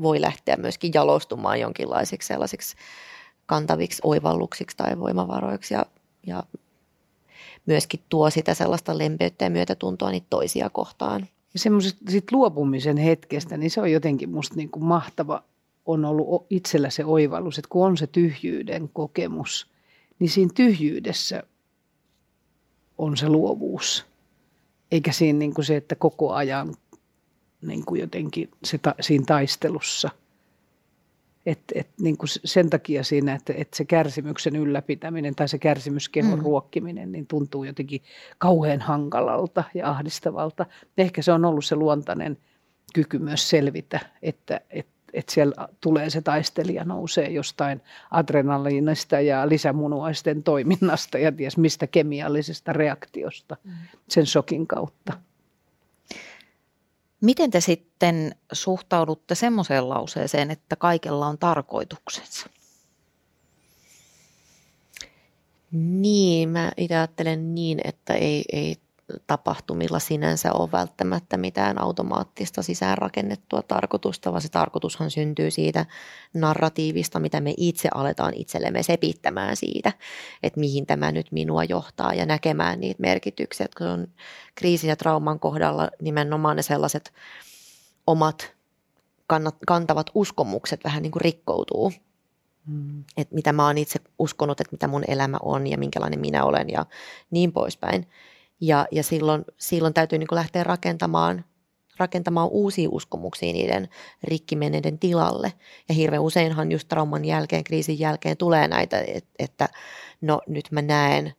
voi 0.03 0.21
lähteä 0.21 0.57
myöskin 0.57 0.91
jalostumaan 0.95 1.61
jonkinlaisiksi 1.61 2.29
sellaisiksi 2.29 2.77
kantaviksi 3.47 4.03
oivalluksiksi 4.05 4.77
tai 4.77 4.99
voimavaroiksi 4.99 5.75
ja, 5.75 5.87
ja 6.27 6.43
myöskin 7.67 8.01
tuo 8.09 8.31
sitä 8.31 8.55
sellaista 8.55 8.99
lempeyttä 8.99 9.45
ja 9.45 9.51
myötätuntoa 9.51 10.11
niitä 10.11 10.27
toisia 10.31 10.71
kohtaan. 10.71 11.29
Semmoisesta 11.57 12.11
sit 12.11 12.33
luopumisen 12.33 12.97
hetkestä, 12.97 13.57
niin 13.57 13.71
se 13.71 13.81
on 13.81 13.93
jotenkin 13.93 14.31
musta 14.31 14.57
niin 14.57 14.71
kuin 14.71 14.85
mahtava, 14.85 15.43
on 15.87 16.05
ollut 16.05 16.47
itsellä 16.51 16.91
se 16.91 17.05
oivallus, 17.05 17.59
että 17.59 17.69
kun 17.69 17.87
on 17.87 17.97
se 17.97 18.07
tyhjyyden 18.07 18.91
kokemus, 18.93 19.67
niin 20.19 20.31
siinä 20.31 20.51
tyhjyydessä 20.55 21.43
on 22.99 23.17
se 23.17 23.29
luovuus. 23.29 24.07
Eikä 24.91 25.13
siinä 25.13 25.39
niin 25.39 25.55
kuin 25.55 25.65
se, 25.65 25.77
että 25.77 25.95
koko 25.95 26.33
ajan 26.33 26.75
niin 27.63 27.85
kuin 27.85 28.01
jotenkin 28.01 28.51
se 28.65 28.79
ta, 28.79 28.95
siinä 29.01 29.25
taistelussa– 29.27 30.11
et, 31.47 31.61
et, 31.75 31.89
niin 32.01 32.19
kuin 32.19 32.29
sen 32.45 32.71
takia 32.71 33.05
siinä, 33.05 33.35
että, 33.35 33.53
että 33.57 33.77
se 33.77 33.85
kärsimyksen 33.85 34.57
ylläpitäminen 34.57 35.35
tai 35.35 35.49
se 35.49 35.59
kärsimyskehon 35.59 36.39
mm. 36.39 36.45
ruokkiminen 36.45 37.13
niin 37.13 37.27
tuntuu 37.27 37.65
jotenkin 37.65 38.03
kauhean 38.39 38.81
hankalalta 38.81 39.65
ja 39.75 39.91
ahdistavalta. 39.91 40.67
Ehkä 40.99 41.23
se 41.23 41.33
on 41.33 41.45
ollut 41.45 41.65
se 41.65 41.77
luontainen 41.77 42.39
kyky 42.95 43.19
myös 43.19 43.51
selvitä, 43.51 44.01
että, 44.23 44.61
että 44.71 44.93
että 45.13 45.33
siellä 45.33 45.69
tulee 45.81 46.11
se 46.11 46.23
taistelija 46.23 46.85
nousee 46.85 47.31
jostain 47.31 47.81
adrenaliinista 48.11 49.21
ja 49.21 49.49
lisämunuaisten 49.49 50.43
toiminnasta 50.43 51.19
ja 51.19 51.33
ties 51.33 51.57
mistä 51.57 51.87
kemiallisesta 51.87 52.73
reaktiosta 52.73 53.57
mm. 53.65 53.73
sen 54.09 54.27
shokin 54.27 54.67
kautta. 54.67 55.13
Miten 57.23 57.51
te 57.51 57.61
sitten 57.61 58.35
suhtaudutte 58.53 59.35
semmoiseen 59.35 59.89
lauseeseen, 59.89 60.51
että 60.51 60.77
kaikella 60.77 61.27
on 61.27 61.39
tarkoituksensa? 61.39 62.47
Niin, 65.73 66.49
mä 66.49 66.73
itse 66.77 66.97
ajattelen 66.97 67.55
niin, 67.55 67.81
että 67.85 68.15
ei, 68.15 68.45
ei 68.53 68.77
tapahtumilla 69.27 69.99
sinänsä 69.99 70.53
ole 70.53 70.73
välttämättä 70.73 71.37
mitään 71.37 71.83
automaattista 71.83 72.63
sisäänrakennettua 72.63 73.63
tarkoitusta, 73.63 74.33
vaan 74.33 74.43
se 74.43 74.49
tarkoitushan 74.49 75.11
syntyy 75.11 75.51
siitä 75.51 75.87
narratiivista, 76.35 77.21
mitä 77.21 77.41
me 77.41 77.55
itse 77.57 77.89
aletaan 77.95 78.35
itsellemme 78.35 78.83
sepittämään 78.83 79.57
siitä, 79.57 79.93
että 80.43 80.61
mihin 80.61 80.87
tämä 80.87 81.13
nyt 81.13 81.33
minua 81.33 81.65
johtaa 81.65 82.15
ja 82.15 82.27
näkemään 82.27 82.81
niitä 82.81 83.01
merkityksiä, 83.01 83.67
kun 83.79 83.87
on 83.87 84.09
kriisin 84.55 84.89
ja 84.89 84.97
trauman 84.97 85.41
kohdalla 85.41 85.91
nimenomaan 86.01 86.57
ne 86.57 86.63
sellaiset 86.63 87.13
omat 88.07 88.55
kantavat 89.67 90.11
uskomukset 90.15 90.81
vähän 90.85 91.03
niin 91.03 91.11
kuin 91.11 91.21
rikkoutuu. 91.21 91.93
Mm. 92.67 93.05
Että 93.17 93.35
mitä 93.35 93.53
mä 93.53 93.67
oon 93.67 93.79
itse 93.79 94.01
uskonut, 94.19 94.61
että 94.61 94.73
mitä 94.73 94.89
mun 94.89 95.05
elämä 95.09 95.39
on 95.43 95.67
ja 95.67 95.79
minkälainen 95.79 96.21
minä 96.21 96.45
olen 96.45 96.71
ja 96.71 96.87
niin 97.31 97.53
poispäin. 97.53 98.07
Ja, 98.63 98.87
ja 98.91 99.03
silloin, 99.03 99.45
silloin 99.59 99.95
täytyy 99.95 100.19
niin 100.19 100.29
lähteä 100.31 100.65
rakentamaan, 100.65 101.45
rakentamaan 101.97 102.49
uusia 102.49 102.89
uskomuksia 102.93 103.53
niiden 103.53 103.89
rikkimeneiden 104.25 104.99
tilalle. 104.99 105.53
Ja 105.89 105.95
hirveän 105.95 106.23
useinhan 106.23 106.73
just 106.73 106.89
trauman 106.89 107.25
jälkeen, 107.25 107.65
kriisin 107.65 107.99
jälkeen 107.99 108.37
tulee 108.37 108.69
näitä, 108.69 109.05
että 109.39 109.69
no 110.21 110.41
nyt 110.47 110.69
mä 110.71 110.83
näen, 110.83 111.33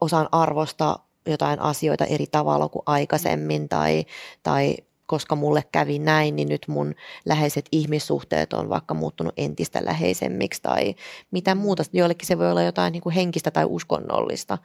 osaan 0.00 0.28
arvosta 0.32 0.98
jotain 1.26 1.60
asioita 1.60 2.04
eri 2.04 2.26
tavalla 2.26 2.68
kuin 2.68 2.82
aikaisemmin 2.86 3.68
tai, 3.68 4.04
tai 4.42 4.76
koska 5.06 5.36
mulle 5.36 5.64
kävi 5.72 5.98
näin, 5.98 6.36
niin 6.36 6.48
nyt 6.48 6.68
mun 6.68 6.94
läheiset 7.24 7.66
ihmissuhteet 7.72 8.52
on 8.52 8.68
vaikka 8.68 8.94
muuttunut 8.94 9.34
entistä 9.36 9.84
läheisemmiksi 9.84 10.62
tai 10.62 10.94
mitä 11.30 11.54
muuta. 11.54 11.82
Joillekin 11.92 12.26
se 12.26 12.38
voi 12.38 12.50
olla 12.50 12.62
jotain 12.62 12.92
niin 12.92 13.02
kuin 13.02 13.14
henkistä 13.14 13.50
tai 13.50 13.64
uskonnollista, 13.64 14.58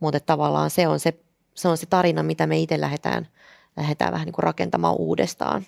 mutta 0.00 0.20
tavallaan 0.20 0.70
se 0.70 0.88
on 0.88 1.00
se 1.00 1.14
se 1.54 1.68
on 1.68 1.76
se 1.76 1.86
tarina, 1.86 2.22
mitä 2.22 2.46
me 2.46 2.58
itse 2.58 2.80
lähdetään, 2.80 3.28
lähdetään 3.76 4.12
vähän 4.12 4.24
niin 4.24 4.32
kuin 4.32 4.42
rakentamaan 4.42 4.96
uudestaan. 4.98 5.66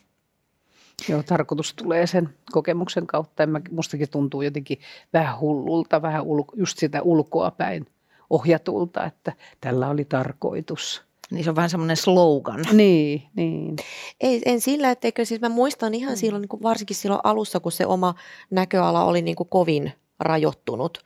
Joo, 1.09 1.23
tarkoitus 1.23 1.75
tulee 1.75 2.07
sen 2.07 2.29
kokemuksen 2.53 3.07
kautta. 3.07 3.43
Ja 3.43 3.49
mustakin 3.71 4.11
tuntuu 4.11 4.43
jotenkin 4.43 4.79
vähän 5.13 5.41
hullulta, 5.41 6.03
vähän 6.03 6.23
ulko, 6.23 6.53
just 6.57 6.79
sitä 6.79 7.03
ulkoa 7.03 7.51
päin 7.51 7.87
ohjatulta, 8.31 9.05
että 9.05 9.33
tällä 9.61 9.89
oli 9.89 10.05
tarkoitus. 10.05 11.03
Niin 11.31 11.45
se 11.45 11.51
on 11.51 11.57
vähän 11.57 11.71
semmoinen 11.71 11.97
slogan. 11.97 12.65
Niin, 12.73 13.23
niin. 13.35 13.77
Ei, 14.21 14.43
en 14.45 14.61
sillä, 14.61 14.91
etteikö 14.91 15.25
siis 15.25 15.41
mä 15.41 15.49
muistan 15.49 15.95
ihan 15.95 16.13
mm. 16.13 16.17
silloin, 16.17 16.41
niin 16.41 16.49
kuin 16.49 16.63
varsinkin 16.63 16.97
silloin 16.97 17.21
alussa, 17.25 17.61
kun 17.61 17.73
se 17.73 17.87
oma 17.87 18.15
näköala 18.51 19.05
oli 19.05 19.23
niin 19.23 19.37
kuin 19.37 19.49
kovin 19.49 19.93
rajoittunut 20.21 21.05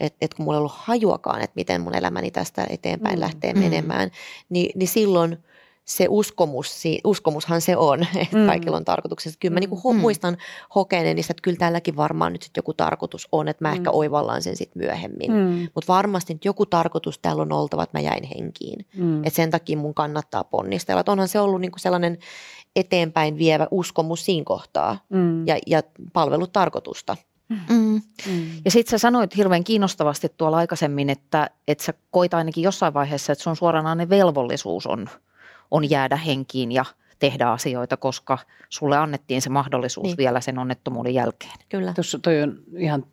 että 0.00 0.18
et 0.20 0.34
kun 0.34 0.44
mulla 0.44 0.56
ei 0.56 0.58
ollut 0.58 0.72
hajuakaan, 0.74 1.40
että 1.40 1.54
miten 1.54 1.80
mun 1.80 1.94
elämäni 1.94 2.30
tästä 2.30 2.66
eteenpäin 2.70 3.14
mm. 3.14 3.20
lähtee 3.20 3.52
mm. 3.52 3.58
menemään, 3.58 4.10
niin, 4.48 4.78
niin 4.78 4.88
silloin 4.88 5.38
se 5.88 6.06
uskomus, 6.08 6.82
uskomushan 7.04 7.60
se 7.60 7.76
on, 7.76 8.02
että 8.22 8.36
mm. 8.36 8.46
kaikilla 8.46 8.76
on 8.76 8.84
tarkoituksessa. 8.84 9.38
Kyllä 9.40 9.54
mä 9.54 9.60
niin 9.60 9.70
kuin 9.70 9.96
mm. 9.96 10.00
muistan 10.00 10.36
hokeneeni, 10.74 11.20
että 11.20 11.42
kyllä 11.42 11.56
tälläkin 11.56 11.96
varmaan 11.96 12.32
nyt 12.32 12.42
sit 12.42 12.56
joku 12.56 12.74
tarkoitus 12.74 13.28
on, 13.32 13.48
että 13.48 13.64
mä 13.64 13.68
mm. 13.68 13.74
ehkä 13.74 13.90
oivallaan 13.90 14.42
sen 14.42 14.56
sitten 14.56 14.82
myöhemmin. 14.82 15.32
Mm. 15.32 15.68
Mutta 15.74 15.92
varmasti 15.92 16.32
nyt 16.32 16.44
joku 16.44 16.66
tarkoitus 16.66 17.18
täällä 17.18 17.42
on 17.42 17.52
oltava, 17.52 17.82
että 17.82 17.98
mä 17.98 18.02
jäin 18.02 18.24
henkiin. 18.24 18.86
Mm. 18.96 19.24
Että 19.24 19.36
sen 19.36 19.50
takia 19.50 19.76
mun 19.76 19.94
kannattaa 19.94 20.44
ponnistella. 20.44 21.00
Et 21.00 21.08
onhan 21.08 21.28
se 21.28 21.40
ollut 21.40 21.60
niin 21.60 21.72
kuin 21.72 21.80
sellainen 21.80 22.18
eteenpäin 22.76 23.38
vievä 23.38 23.66
uskomus 23.70 24.24
siinä 24.24 24.44
kohtaa 24.44 24.98
mm. 25.08 25.46
ja, 25.46 25.58
ja 25.66 25.82
palvelut 26.12 26.52
tarkoitusta. 26.52 27.16
Mm. 27.48 28.00
Mm. 28.26 28.50
Ja 28.64 28.70
sitten 28.70 28.90
sä 28.90 28.98
sanoit 28.98 29.36
hirveän 29.36 29.64
kiinnostavasti 29.64 30.28
tuolla 30.36 30.56
aikaisemmin, 30.56 31.10
että, 31.10 31.50
että 31.68 31.84
sä 31.84 31.94
koit 32.10 32.34
ainakin 32.34 32.64
jossain 32.64 32.94
vaiheessa, 32.94 33.32
että 33.32 33.42
sun 33.42 33.56
suoranainen 33.56 34.10
velvollisuus 34.10 34.86
on, 34.86 35.06
on 35.70 35.90
jäädä 35.90 36.16
henkiin 36.16 36.72
ja 36.72 36.84
tehdä 37.18 37.50
asioita, 37.50 37.96
koska 37.96 38.38
sulle 38.68 38.96
annettiin 38.96 39.42
se 39.42 39.50
mahdollisuus 39.50 40.06
niin. 40.06 40.16
vielä 40.16 40.40
sen 40.40 40.58
onnettomuuden 40.58 41.14
jälkeen. 41.14 41.52
Kyllä. 41.68 41.94
Tuossa 41.94 42.18
toi 42.18 42.42
on 42.42 42.58
ihan, 42.76 43.04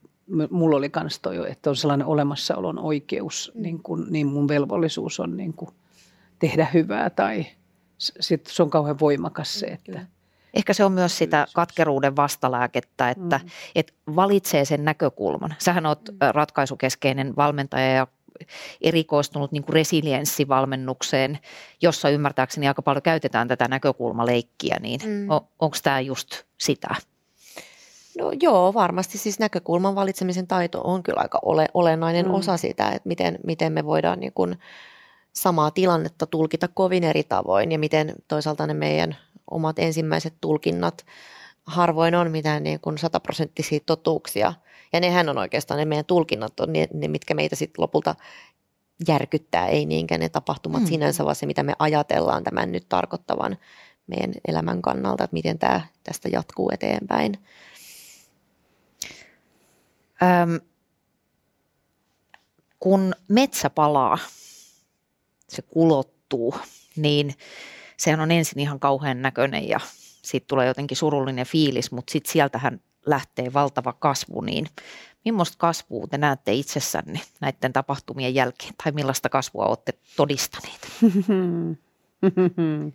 mulla 0.50 0.78
oli 0.78 0.90
kans 0.90 1.20
toi, 1.20 1.52
että 1.52 1.70
on 1.70 1.76
sellainen 1.76 2.08
olemassaolon 2.08 2.80
oikeus, 2.80 3.52
mm. 3.56 3.62
niin, 3.62 3.84
kun, 3.84 4.08
niin 4.10 4.28
mun 4.28 4.48
velvollisuus 4.48 5.20
on 5.20 5.38
niin 5.38 5.54
kun 5.54 5.74
tehdä 6.40 6.68
hyvää 6.74 7.10
tai 7.10 7.46
sit 7.98 8.48
se 8.48 8.64
on 8.64 8.70
kauhean 8.70 9.00
voimakas 9.00 9.60
se, 9.60 9.66
että 9.66 9.92
Kyllä 9.92 10.15
Ehkä 10.56 10.74
se 10.74 10.84
on 10.86 10.92
myös 10.92 11.18
sitä 11.18 11.48
katkeruuden 11.54 12.16
vastalääkettä, 12.16 13.10
että 13.10 13.40
mm. 13.44 13.50
et 13.76 13.94
valitsee 14.16 14.66
sen 14.66 14.86
näkökulman. 14.86 15.56
Sähän 15.58 15.86
oot 15.86 16.02
mm. 16.12 16.18
ratkaisukeskeinen 16.32 17.36
valmentaja 17.36 17.92
ja 17.92 18.08
erikoistunut 18.82 19.52
niin 19.52 19.64
kuin 19.64 19.74
resilienssivalmennukseen, 19.74 21.40
jossa 21.82 22.10
ymmärtääkseni 22.10 22.68
aika 22.68 22.82
paljon 22.82 23.02
käytetään 23.02 23.48
tätä 23.48 23.68
näkökulmaleikkiä, 23.68 24.78
niin 24.82 25.00
mm. 25.06 25.30
on, 25.30 25.42
onko 25.60 25.78
tämä 25.84 26.00
just 26.00 26.44
sitä? 26.58 26.96
No 28.20 28.32
joo, 28.42 28.74
varmasti 28.74 29.18
siis 29.18 29.40
näkökulman 29.40 29.96
valitsemisen 29.96 30.48
taito 30.48 30.82
on 30.84 31.04
kyllä 31.04 31.22
aika 31.22 31.40
ole, 31.42 31.68
olennainen 31.74 32.26
mm. 32.26 32.34
osa 32.34 32.58
sitä, 32.58 32.88
että 32.90 33.08
miten, 33.08 33.40
miten 33.46 33.74
me 33.74 33.86
voidaan 33.86 34.20
niin 34.20 34.34
kuin 34.34 34.60
samaa 35.34 35.72
tilannetta 35.72 36.26
tulkita 36.26 36.68
kovin 36.68 37.04
eri 37.04 37.24
tavoin 37.24 37.72
ja 37.72 37.80
miten 37.80 38.14
toisaalta 38.28 38.68
ne 38.68 38.74
meidän 38.74 39.16
omat 39.52 39.80
ensimmäiset 39.80 40.34
tulkinnat 40.42 41.06
harvoin 41.66 42.16
on 42.16 42.32
mitään 42.32 42.64
niin 42.64 42.80
kuin 42.80 42.98
sataprosenttisia 42.98 43.80
totuuksia. 43.86 44.54
Ja 44.94 45.00
nehän 45.00 45.30
on 45.30 45.38
oikeastaan 45.38 45.78
ne 45.78 45.86
meidän 45.86 46.06
tulkinnat, 46.06 46.60
on 46.60 46.74
ne, 46.74 46.88
ne 46.94 47.08
mitkä 47.08 47.34
meitä 47.34 47.56
sitten 47.56 47.82
lopulta 47.82 48.16
järkyttää, 49.08 49.68
ei 49.68 49.86
niinkään 49.86 50.22
ne 50.22 50.30
tapahtumat 50.30 50.82
mm. 50.82 50.88
sinänsä, 50.88 51.26
vaan 51.26 51.36
se 51.36 51.46
mitä 51.46 51.64
me 51.64 51.74
ajatellaan 51.80 52.44
tämän 52.44 52.72
nyt 52.72 52.86
tarkoittavan 52.90 53.58
meidän 54.08 54.34
elämän 54.48 54.82
kannalta, 54.82 55.24
että 55.24 55.34
miten 55.34 55.60
tämä 55.60 55.82
tästä 56.04 56.30
jatkuu 56.32 56.70
eteenpäin. 56.74 57.34
Öm, 60.24 60.60
kun 62.80 63.16
metsä 63.28 63.70
palaa, 63.70 64.18
se 65.48 65.62
kulottuu, 65.62 66.56
niin 66.96 67.36
sehän 67.98 68.20
on 68.20 68.32
ensin 68.32 68.60
ihan 68.60 68.80
kauhean 68.80 69.22
näköinen 69.22 69.68
ja 69.68 69.80
sitten 70.22 70.48
tulee 70.48 70.68
jotenkin 70.68 70.98
surullinen 70.98 71.46
fiilis, 71.46 71.92
mutta 71.92 72.12
sitten 72.12 72.32
sieltähän 72.32 72.82
lähtee 73.06 73.54
valtava 73.54 73.94
kasvu, 73.94 74.42
niin 74.42 74.68
millaista 75.26 75.58
kasvua 75.58 76.08
te 76.08 76.18
näette 76.18 76.54
itsessänne 76.54 77.20
näiden 77.42 77.74
tapahtumien 77.74 78.36
jälkeen, 78.36 78.74
tai 78.84 78.92
millaista 78.92 79.30
kasvua 79.30 79.66
olette 79.66 79.94
todistaneet? 80.16 80.88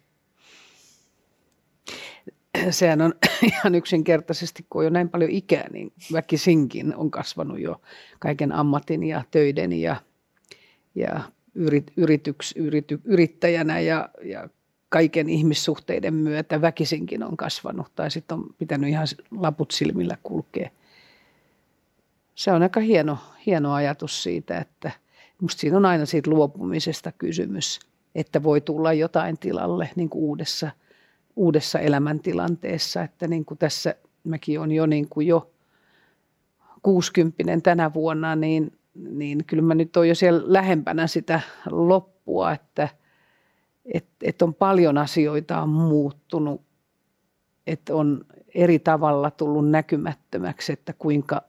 Sehän 2.70 3.01
on 3.01 3.14
ihan 3.53 3.74
yksinkertaisesti, 3.74 4.66
kun 4.70 4.80
on 4.80 4.84
jo 4.84 4.90
näin 4.90 5.09
paljon 5.09 5.30
ikää, 5.30 5.68
niin 5.72 5.92
väkisinkin 6.12 6.96
on 6.96 7.11
kasvanut 7.11 7.61
jo 7.61 7.80
kaiken 8.18 8.53
ammatin 8.53 9.03
ja 9.03 9.24
töiden 9.30 9.72
ja, 9.72 9.96
ja 10.94 11.20
yrit, 11.55 11.92
yrityks, 11.96 12.53
yrity, 12.57 13.01
yrittäjänä 13.05 13.80
ja, 13.80 14.09
ja 14.22 14.48
kaiken 14.91 15.28
ihmissuhteiden 15.28 16.14
myötä 16.14 16.61
väkisinkin 16.61 17.22
on 17.22 17.36
kasvanut 17.36 17.86
tai 17.95 18.11
sitten 18.11 18.38
on 18.38 18.47
pitänyt 18.59 18.90
ihan 18.90 19.06
laput 19.31 19.70
silmillä 19.70 20.16
kulkea. 20.23 20.70
Se 22.35 22.52
on 22.52 22.62
aika 22.62 22.81
hieno, 22.81 23.19
hieno 23.47 23.73
ajatus 23.73 24.23
siitä, 24.23 24.59
että 24.59 24.90
musta 25.40 25.60
siinä 25.60 25.77
on 25.77 25.86
aina 25.86 26.06
siitä 26.06 26.31
luopumisesta 26.31 27.12
kysymys, 27.12 27.81
että 28.14 28.43
voi 28.43 28.60
tulla 28.60 28.93
jotain 28.93 29.39
tilalle 29.39 29.90
niin 29.97 30.09
kuin 30.09 30.23
uudessa, 30.23 30.70
uudessa 31.36 31.78
elämäntilanteessa, 31.78 33.02
että 33.02 33.28
niin 33.28 33.44
kuin 33.44 33.59
tässä 33.59 33.94
mäkin 34.24 34.60
on 34.60 34.73
jo, 34.73 34.86
niin 34.86 35.09
kuin 35.09 35.27
jo 35.27 35.51
60 36.82 37.60
tänä 37.62 37.94
vuonna, 37.94 38.36
niin, 38.36 38.73
niin 38.94 39.44
kyllä 39.44 39.62
mä 39.62 39.74
nyt 39.74 39.97
olen 39.97 40.09
jo 40.09 40.14
siellä 40.14 40.43
lähempänä 40.44 41.06
sitä 41.06 41.40
loppua, 41.70 42.52
että– 42.52 42.89
että 43.85 44.11
et 44.23 44.43
on 44.43 44.55
paljon 44.55 44.98
asioita 44.98 45.62
on 45.62 45.69
muuttunut, 45.69 46.62
että 47.66 47.94
on 47.94 48.24
eri 48.55 48.78
tavalla 48.78 49.31
tullut 49.31 49.70
näkymättömäksi, 49.70 50.73
että 50.73 50.93
kuinka 50.93 51.43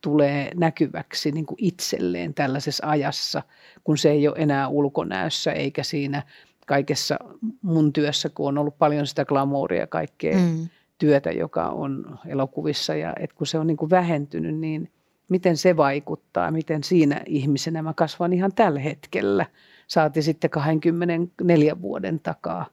tulee 0.00 0.50
näkyväksi 0.54 1.32
niin 1.32 1.46
kuin 1.46 1.58
itselleen 1.60 2.34
tällaisessa 2.34 2.86
ajassa, 2.86 3.42
kun 3.84 3.98
se 3.98 4.10
ei 4.10 4.28
ole 4.28 4.36
enää 4.38 4.68
ulkonäössä 4.68 5.52
eikä 5.52 5.82
siinä 5.82 6.22
kaikessa 6.66 7.16
mun 7.62 7.92
työssä, 7.92 8.28
kun 8.28 8.48
on 8.48 8.58
ollut 8.58 8.78
paljon 8.78 9.06
sitä 9.06 9.24
glamouria 9.24 9.80
ja 9.80 9.86
kaikkea 9.86 10.38
mm. 10.38 10.68
työtä, 10.98 11.30
joka 11.30 11.68
on 11.68 12.18
elokuvissa 12.26 12.94
ja 12.94 13.12
että 13.20 13.36
kun 13.36 13.46
se 13.46 13.58
on 13.58 13.66
niin 13.66 13.76
kuin 13.76 13.90
vähentynyt, 13.90 14.58
niin 14.58 14.92
miten 15.28 15.56
se 15.56 15.76
vaikuttaa, 15.76 16.50
miten 16.50 16.84
siinä 16.84 17.22
ihmisenä 17.26 17.82
mä 17.82 17.94
kasvan 17.94 18.32
ihan 18.32 18.52
tällä 18.54 18.80
hetkellä– 18.80 19.46
saati 19.86 20.22
sitten 20.22 20.50
24 20.50 21.80
vuoden 21.80 22.20
takaa, 22.20 22.66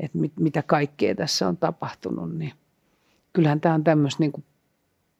että 0.00 0.18
mit, 0.18 0.32
mitä 0.40 0.62
kaikkea 0.62 1.14
tässä 1.14 1.48
on 1.48 1.56
tapahtunut, 1.56 2.36
niin 2.36 2.52
kyllähän 3.32 3.60
tämä 3.60 3.74
on 3.74 3.84
tämmöistä 3.84 4.22
niin 4.22 4.44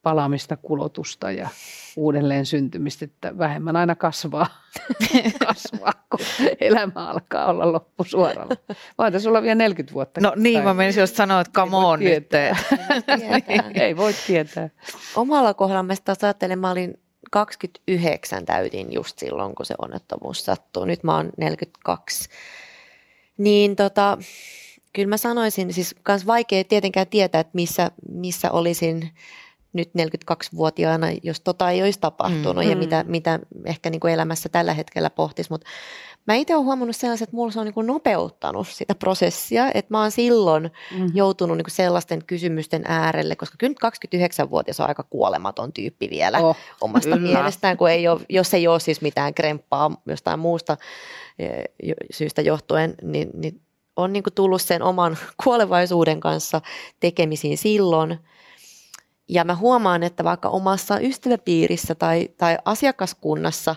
palamista, 0.02 0.56
kulotusta 0.56 1.30
ja 1.30 1.48
uudelleen 1.96 2.46
syntymistä, 2.46 3.04
että 3.04 3.38
vähemmän 3.38 3.76
aina 3.76 3.94
kasvaa, 3.94 4.46
kasvaa 5.46 5.92
kun 6.10 6.20
elämä 6.60 6.92
alkaa 6.94 7.46
olla 7.46 7.72
loppusuoralla. 7.72 8.56
Voitaisiin 8.98 9.28
olla 9.28 9.42
vielä 9.42 9.54
40 9.54 9.94
vuotta. 9.94 10.20
No 10.20 10.32
niin, 10.36 10.62
mä 10.62 10.74
menisin 10.74 11.00
just 11.00 11.16
sanoa, 11.16 11.40
että 11.40 11.52
come 11.52 11.76
on 11.76 12.00
nyt. 12.00 12.30
Ei 13.80 13.96
voi 13.96 14.12
tietää. 14.26 14.68
Omalla 15.16 15.54
kohdalla 15.54 15.82
mä 15.82 15.94
taas 16.04 16.24
ajattelen, 16.24 16.58
mä 16.58 16.70
olin 16.70 17.00
29 17.30 18.44
täytin 18.46 18.92
just 18.92 19.18
silloin, 19.18 19.54
kun 19.54 19.66
se 19.66 19.74
onnettomuus 19.82 20.44
sattuu. 20.44 20.84
Nyt 20.84 21.02
mä 21.02 21.16
oon 21.16 21.30
42. 21.36 22.28
Niin 23.38 23.76
tota, 23.76 24.18
kyllä 24.92 25.08
mä 25.08 25.16
sanoisin, 25.16 25.72
siis 25.72 25.94
kans 26.02 26.26
vaikea 26.26 26.64
tietenkään 26.64 27.06
tietää, 27.06 27.40
että 27.40 27.50
missä, 27.54 27.90
missä 28.12 28.50
olisin 28.50 29.10
nyt 29.72 29.90
42-vuotiaana, 29.98 31.06
jos 31.22 31.40
tota 31.40 31.70
ei 31.70 31.82
olisi 31.82 32.00
tapahtunut 32.00 32.64
mm, 32.64 32.70
ja 32.70 32.76
mm. 32.76 32.78
mitä, 32.78 33.04
mitä 33.08 33.38
ehkä 33.64 33.90
niin 33.90 34.00
kuin 34.00 34.14
elämässä 34.14 34.48
tällä 34.48 34.74
hetkellä 34.74 35.10
pohtisi. 35.10 35.50
Mutta 35.50 35.66
mä 36.26 36.34
itse 36.34 36.54
olen 36.54 36.66
huomannut 36.66 36.96
sellaisen, 36.96 37.24
että 37.24 37.36
mulla 37.36 37.52
se 37.52 37.60
on 37.60 37.66
niin 37.66 37.74
kuin 37.74 37.86
nopeuttanut 37.86 38.68
sitä 38.68 38.94
prosessia, 38.94 39.70
että 39.74 39.94
mä 39.94 40.00
oon 40.00 40.10
silloin 40.10 40.70
mm. 40.98 41.10
joutunut 41.14 41.56
niin 41.56 41.64
kuin 41.64 41.74
sellaisten 41.74 42.24
kysymysten 42.24 42.84
äärelle, 42.86 43.36
koska 43.36 43.56
kyllä 43.58 43.70
nyt 43.70 43.78
29-vuotias 44.14 44.80
on 44.80 44.88
aika 44.88 45.02
kuolematon 45.02 45.72
tyyppi 45.72 46.10
vielä 46.10 46.38
oh, 46.38 46.56
omasta 46.80 47.16
kyllä. 47.16 47.32
mielestään, 47.32 47.76
kun 47.76 47.90
ei 47.90 48.08
ole, 48.08 48.20
jos 48.28 48.54
ei 48.54 48.68
ole 48.68 48.80
siis 48.80 49.00
mitään 49.00 49.34
kremppaa 49.34 50.02
jostain 50.06 50.40
muusta 50.40 50.76
eh, 51.38 51.64
syystä 52.10 52.42
johtuen, 52.42 52.94
niin, 53.02 53.30
niin 53.34 53.60
on 53.96 54.12
niin 54.12 54.22
kuin 54.22 54.34
tullut 54.34 54.62
sen 54.62 54.82
oman 54.82 55.18
kuolevaisuuden 55.44 56.20
kanssa 56.20 56.60
tekemisiin 57.00 57.58
silloin– 57.58 58.18
ja 59.28 59.44
mä 59.44 59.54
huomaan, 59.54 60.02
että 60.02 60.24
vaikka 60.24 60.48
omassa 60.48 61.00
ystäväpiirissä 61.00 61.94
tai, 61.94 62.28
tai 62.36 62.58
asiakaskunnassa, 62.64 63.76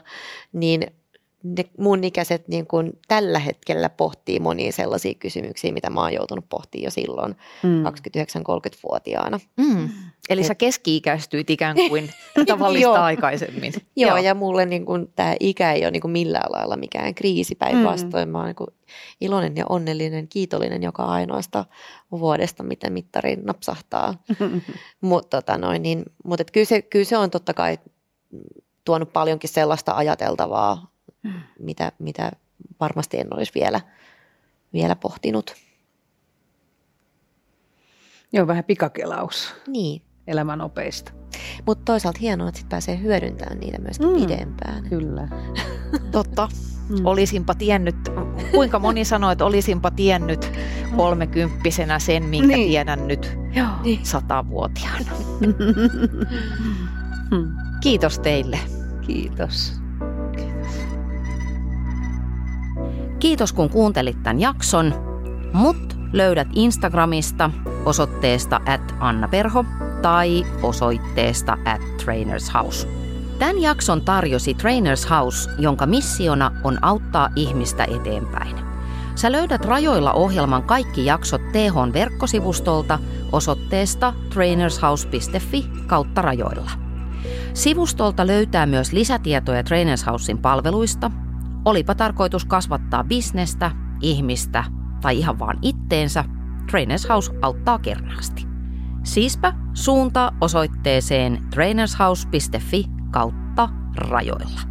niin 0.54 0.94
ne 1.44 1.66
mun 1.78 2.04
ikäiset 2.04 2.48
niin 2.48 2.68
kuin 2.68 3.00
tällä 3.08 3.40
hetkellä 3.40 3.90
pohtii 3.90 4.40
monia 4.40 4.72
sellaisia 4.72 5.14
kysymyksiä, 5.14 5.72
mitä 5.72 5.90
mä 5.90 6.02
oon 6.02 6.14
joutunut 6.14 6.50
pohtimaan 6.50 6.84
jo 6.84 6.92
silloin 6.92 7.36
mm. 7.64 7.84
29-30-vuotiaana. 7.84 9.40
Mm. 9.58 9.90
Eli 10.30 10.42
Et, 10.42 10.48
sä 10.48 10.56
keski-ikäistyit 10.56 11.50
ikään 11.50 11.76
kuin 11.90 12.10
tavallista 12.48 13.06
aikaisemmin. 13.06 13.74
Joo, 13.96 14.10
Joo, 14.10 14.18
ja 14.18 14.36
mulle 14.36 14.66
niin 14.66 14.86
kuin, 14.86 15.08
tämä 15.16 15.36
ikä 15.40 15.72
ei 15.72 15.84
ole 15.84 15.92
niin 15.92 16.02
kuin 16.02 16.12
millään 16.12 16.52
lailla 16.52 16.76
mikään 16.76 17.16
kriisi 17.16 17.56
päinvastoin. 17.56 18.28
Mm. 18.28 18.32
Mä 18.32 18.38
oon 18.38 18.48
niin 18.48 18.56
kuin 18.56 18.70
iloinen 19.22 19.58
ja 19.58 19.66
onnellinen, 19.70 20.28
kiitollinen 20.28 20.84
joka 20.84 21.04
ainoasta 21.04 21.66
vuodesta, 22.12 22.64
miten 22.64 22.94
mittari 22.94 23.36
napsahtaa. 23.36 24.14
mutta 25.02 25.42
tota 25.42 25.58
noin, 25.58 25.82
niin, 25.82 26.04
mutta 26.26 26.44
kyllä, 26.54 26.66
se, 26.66 26.82
kyllä 26.82 27.06
se 27.06 27.18
on 27.18 27.32
totta 27.32 27.54
kai 27.54 27.78
tuonut 28.86 29.14
paljonkin 29.14 29.50
sellaista 29.50 29.94
ajateltavaa 29.96 30.91
mitä, 31.60 31.92
mitä 32.00 32.32
varmasti 32.80 33.20
en 33.20 33.34
olisi 33.34 33.52
vielä, 33.56 33.82
vielä 34.74 34.96
pohtinut. 34.96 35.56
Joo, 38.34 38.48
vähän 38.48 38.64
pikakelaus. 38.64 39.56
Niin. 39.68 40.02
Elämän 40.28 40.62
opeista. 40.62 41.12
Mutta 41.66 41.86
toisaalta 41.86 42.20
hienoa, 42.22 42.48
että 42.48 42.60
sit 42.60 42.70
pääsee 42.70 43.00
hyödyntämään 43.00 43.60
niitä 43.60 43.78
myöskin 43.78 44.08
mm, 44.08 44.16
pidempään. 44.16 44.84
Kyllä. 44.90 45.28
Totta. 46.12 46.50
Mm. 46.90 47.06
Olisinpa 47.06 47.56
tiennyt, 47.56 47.96
kuinka 48.52 48.80
moni 48.80 49.06
sanoi, 49.06 49.32
että 49.32 49.46
olisinpa 49.46 49.92
tiennyt 49.92 50.52
kolmekymppisenä 50.96 52.00
sen, 52.00 52.24
minkä 52.24 52.56
niin. 52.56 52.70
tiedän 52.70 53.08
nyt 53.08 53.38
niin. 53.84 54.06
satavuotiaana. 54.06 55.12
Kiitos 57.84 58.20
teille. 58.20 58.60
Kiitos. 59.02 59.81
Kiitos 63.22 63.54
kun 63.54 63.70
kuuntelit 63.70 64.24
tämän 64.24 64.40
jakson. 64.40 64.94
Mut 65.54 65.98
löydät 66.14 66.48
Instagramista 66.54 67.52
osoitteesta 67.86 68.60
at 68.66 68.96
Anna 69.00 69.28
Perho 69.28 69.66
tai 70.02 70.46
osoitteesta 70.64 71.58
at 71.66 71.82
Trainers 72.06 72.54
House. 72.54 72.88
Tämän 73.40 73.62
jakson 73.62 74.02
tarjosi 74.02 74.54
Trainers 74.54 75.10
House, 75.10 75.50
jonka 75.60 75.86
missiona 75.86 76.52
on 76.64 76.84
auttaa 76.84 77.30
ihmistä 77.36 77.84
eteenpäin. 77.84 78.56
Sä 79.16 79.32
löydät 79.32 79.66
rajoilla 79.66 80.14
ohjelman 80.14 80.64
kaikki 80.64 81.06
jaksot 81.06 81.42
TH 81.52 81.94
verkkosivustolta 81.94 83.00
osoitteesta 83.32 84.14
trainershouse.fi 84.34 85.70
kautta 85.88 86.22
rajoilla. 86.22 86.72
Sivustolta 87.54 88.28
löytää 88.28 88.66
myös 88.66 88.94
lisätietoja 88.94 89.64
Trainers 89.64 90.06
Housein 90.06 90.38
palveluista, 90.38 91.12
Olipa 91.66 91.96
tarkoitus 91.96 92.46
kasvattaa 92.46 93.04
bisnestä, 93.04 93.72
ihmistä 94.02 94.64
tai 95.02 95.18
ihan 95.18 95.40
vaan 95.40 95.58
itteensä, 95.62 96.24
Trainers 96.72 97.10
House 97.10 97.32
auttaa 97.42 97.80
kernaasti. 97.80 98.48
Siispä 99.04 99.54
suunta 99.74 100.34
osoitteeseen 100.42 101.48
trainershouse.fi 101.50 102.86
kautta 103.12 103.70
rajoilla. 103.98 104.71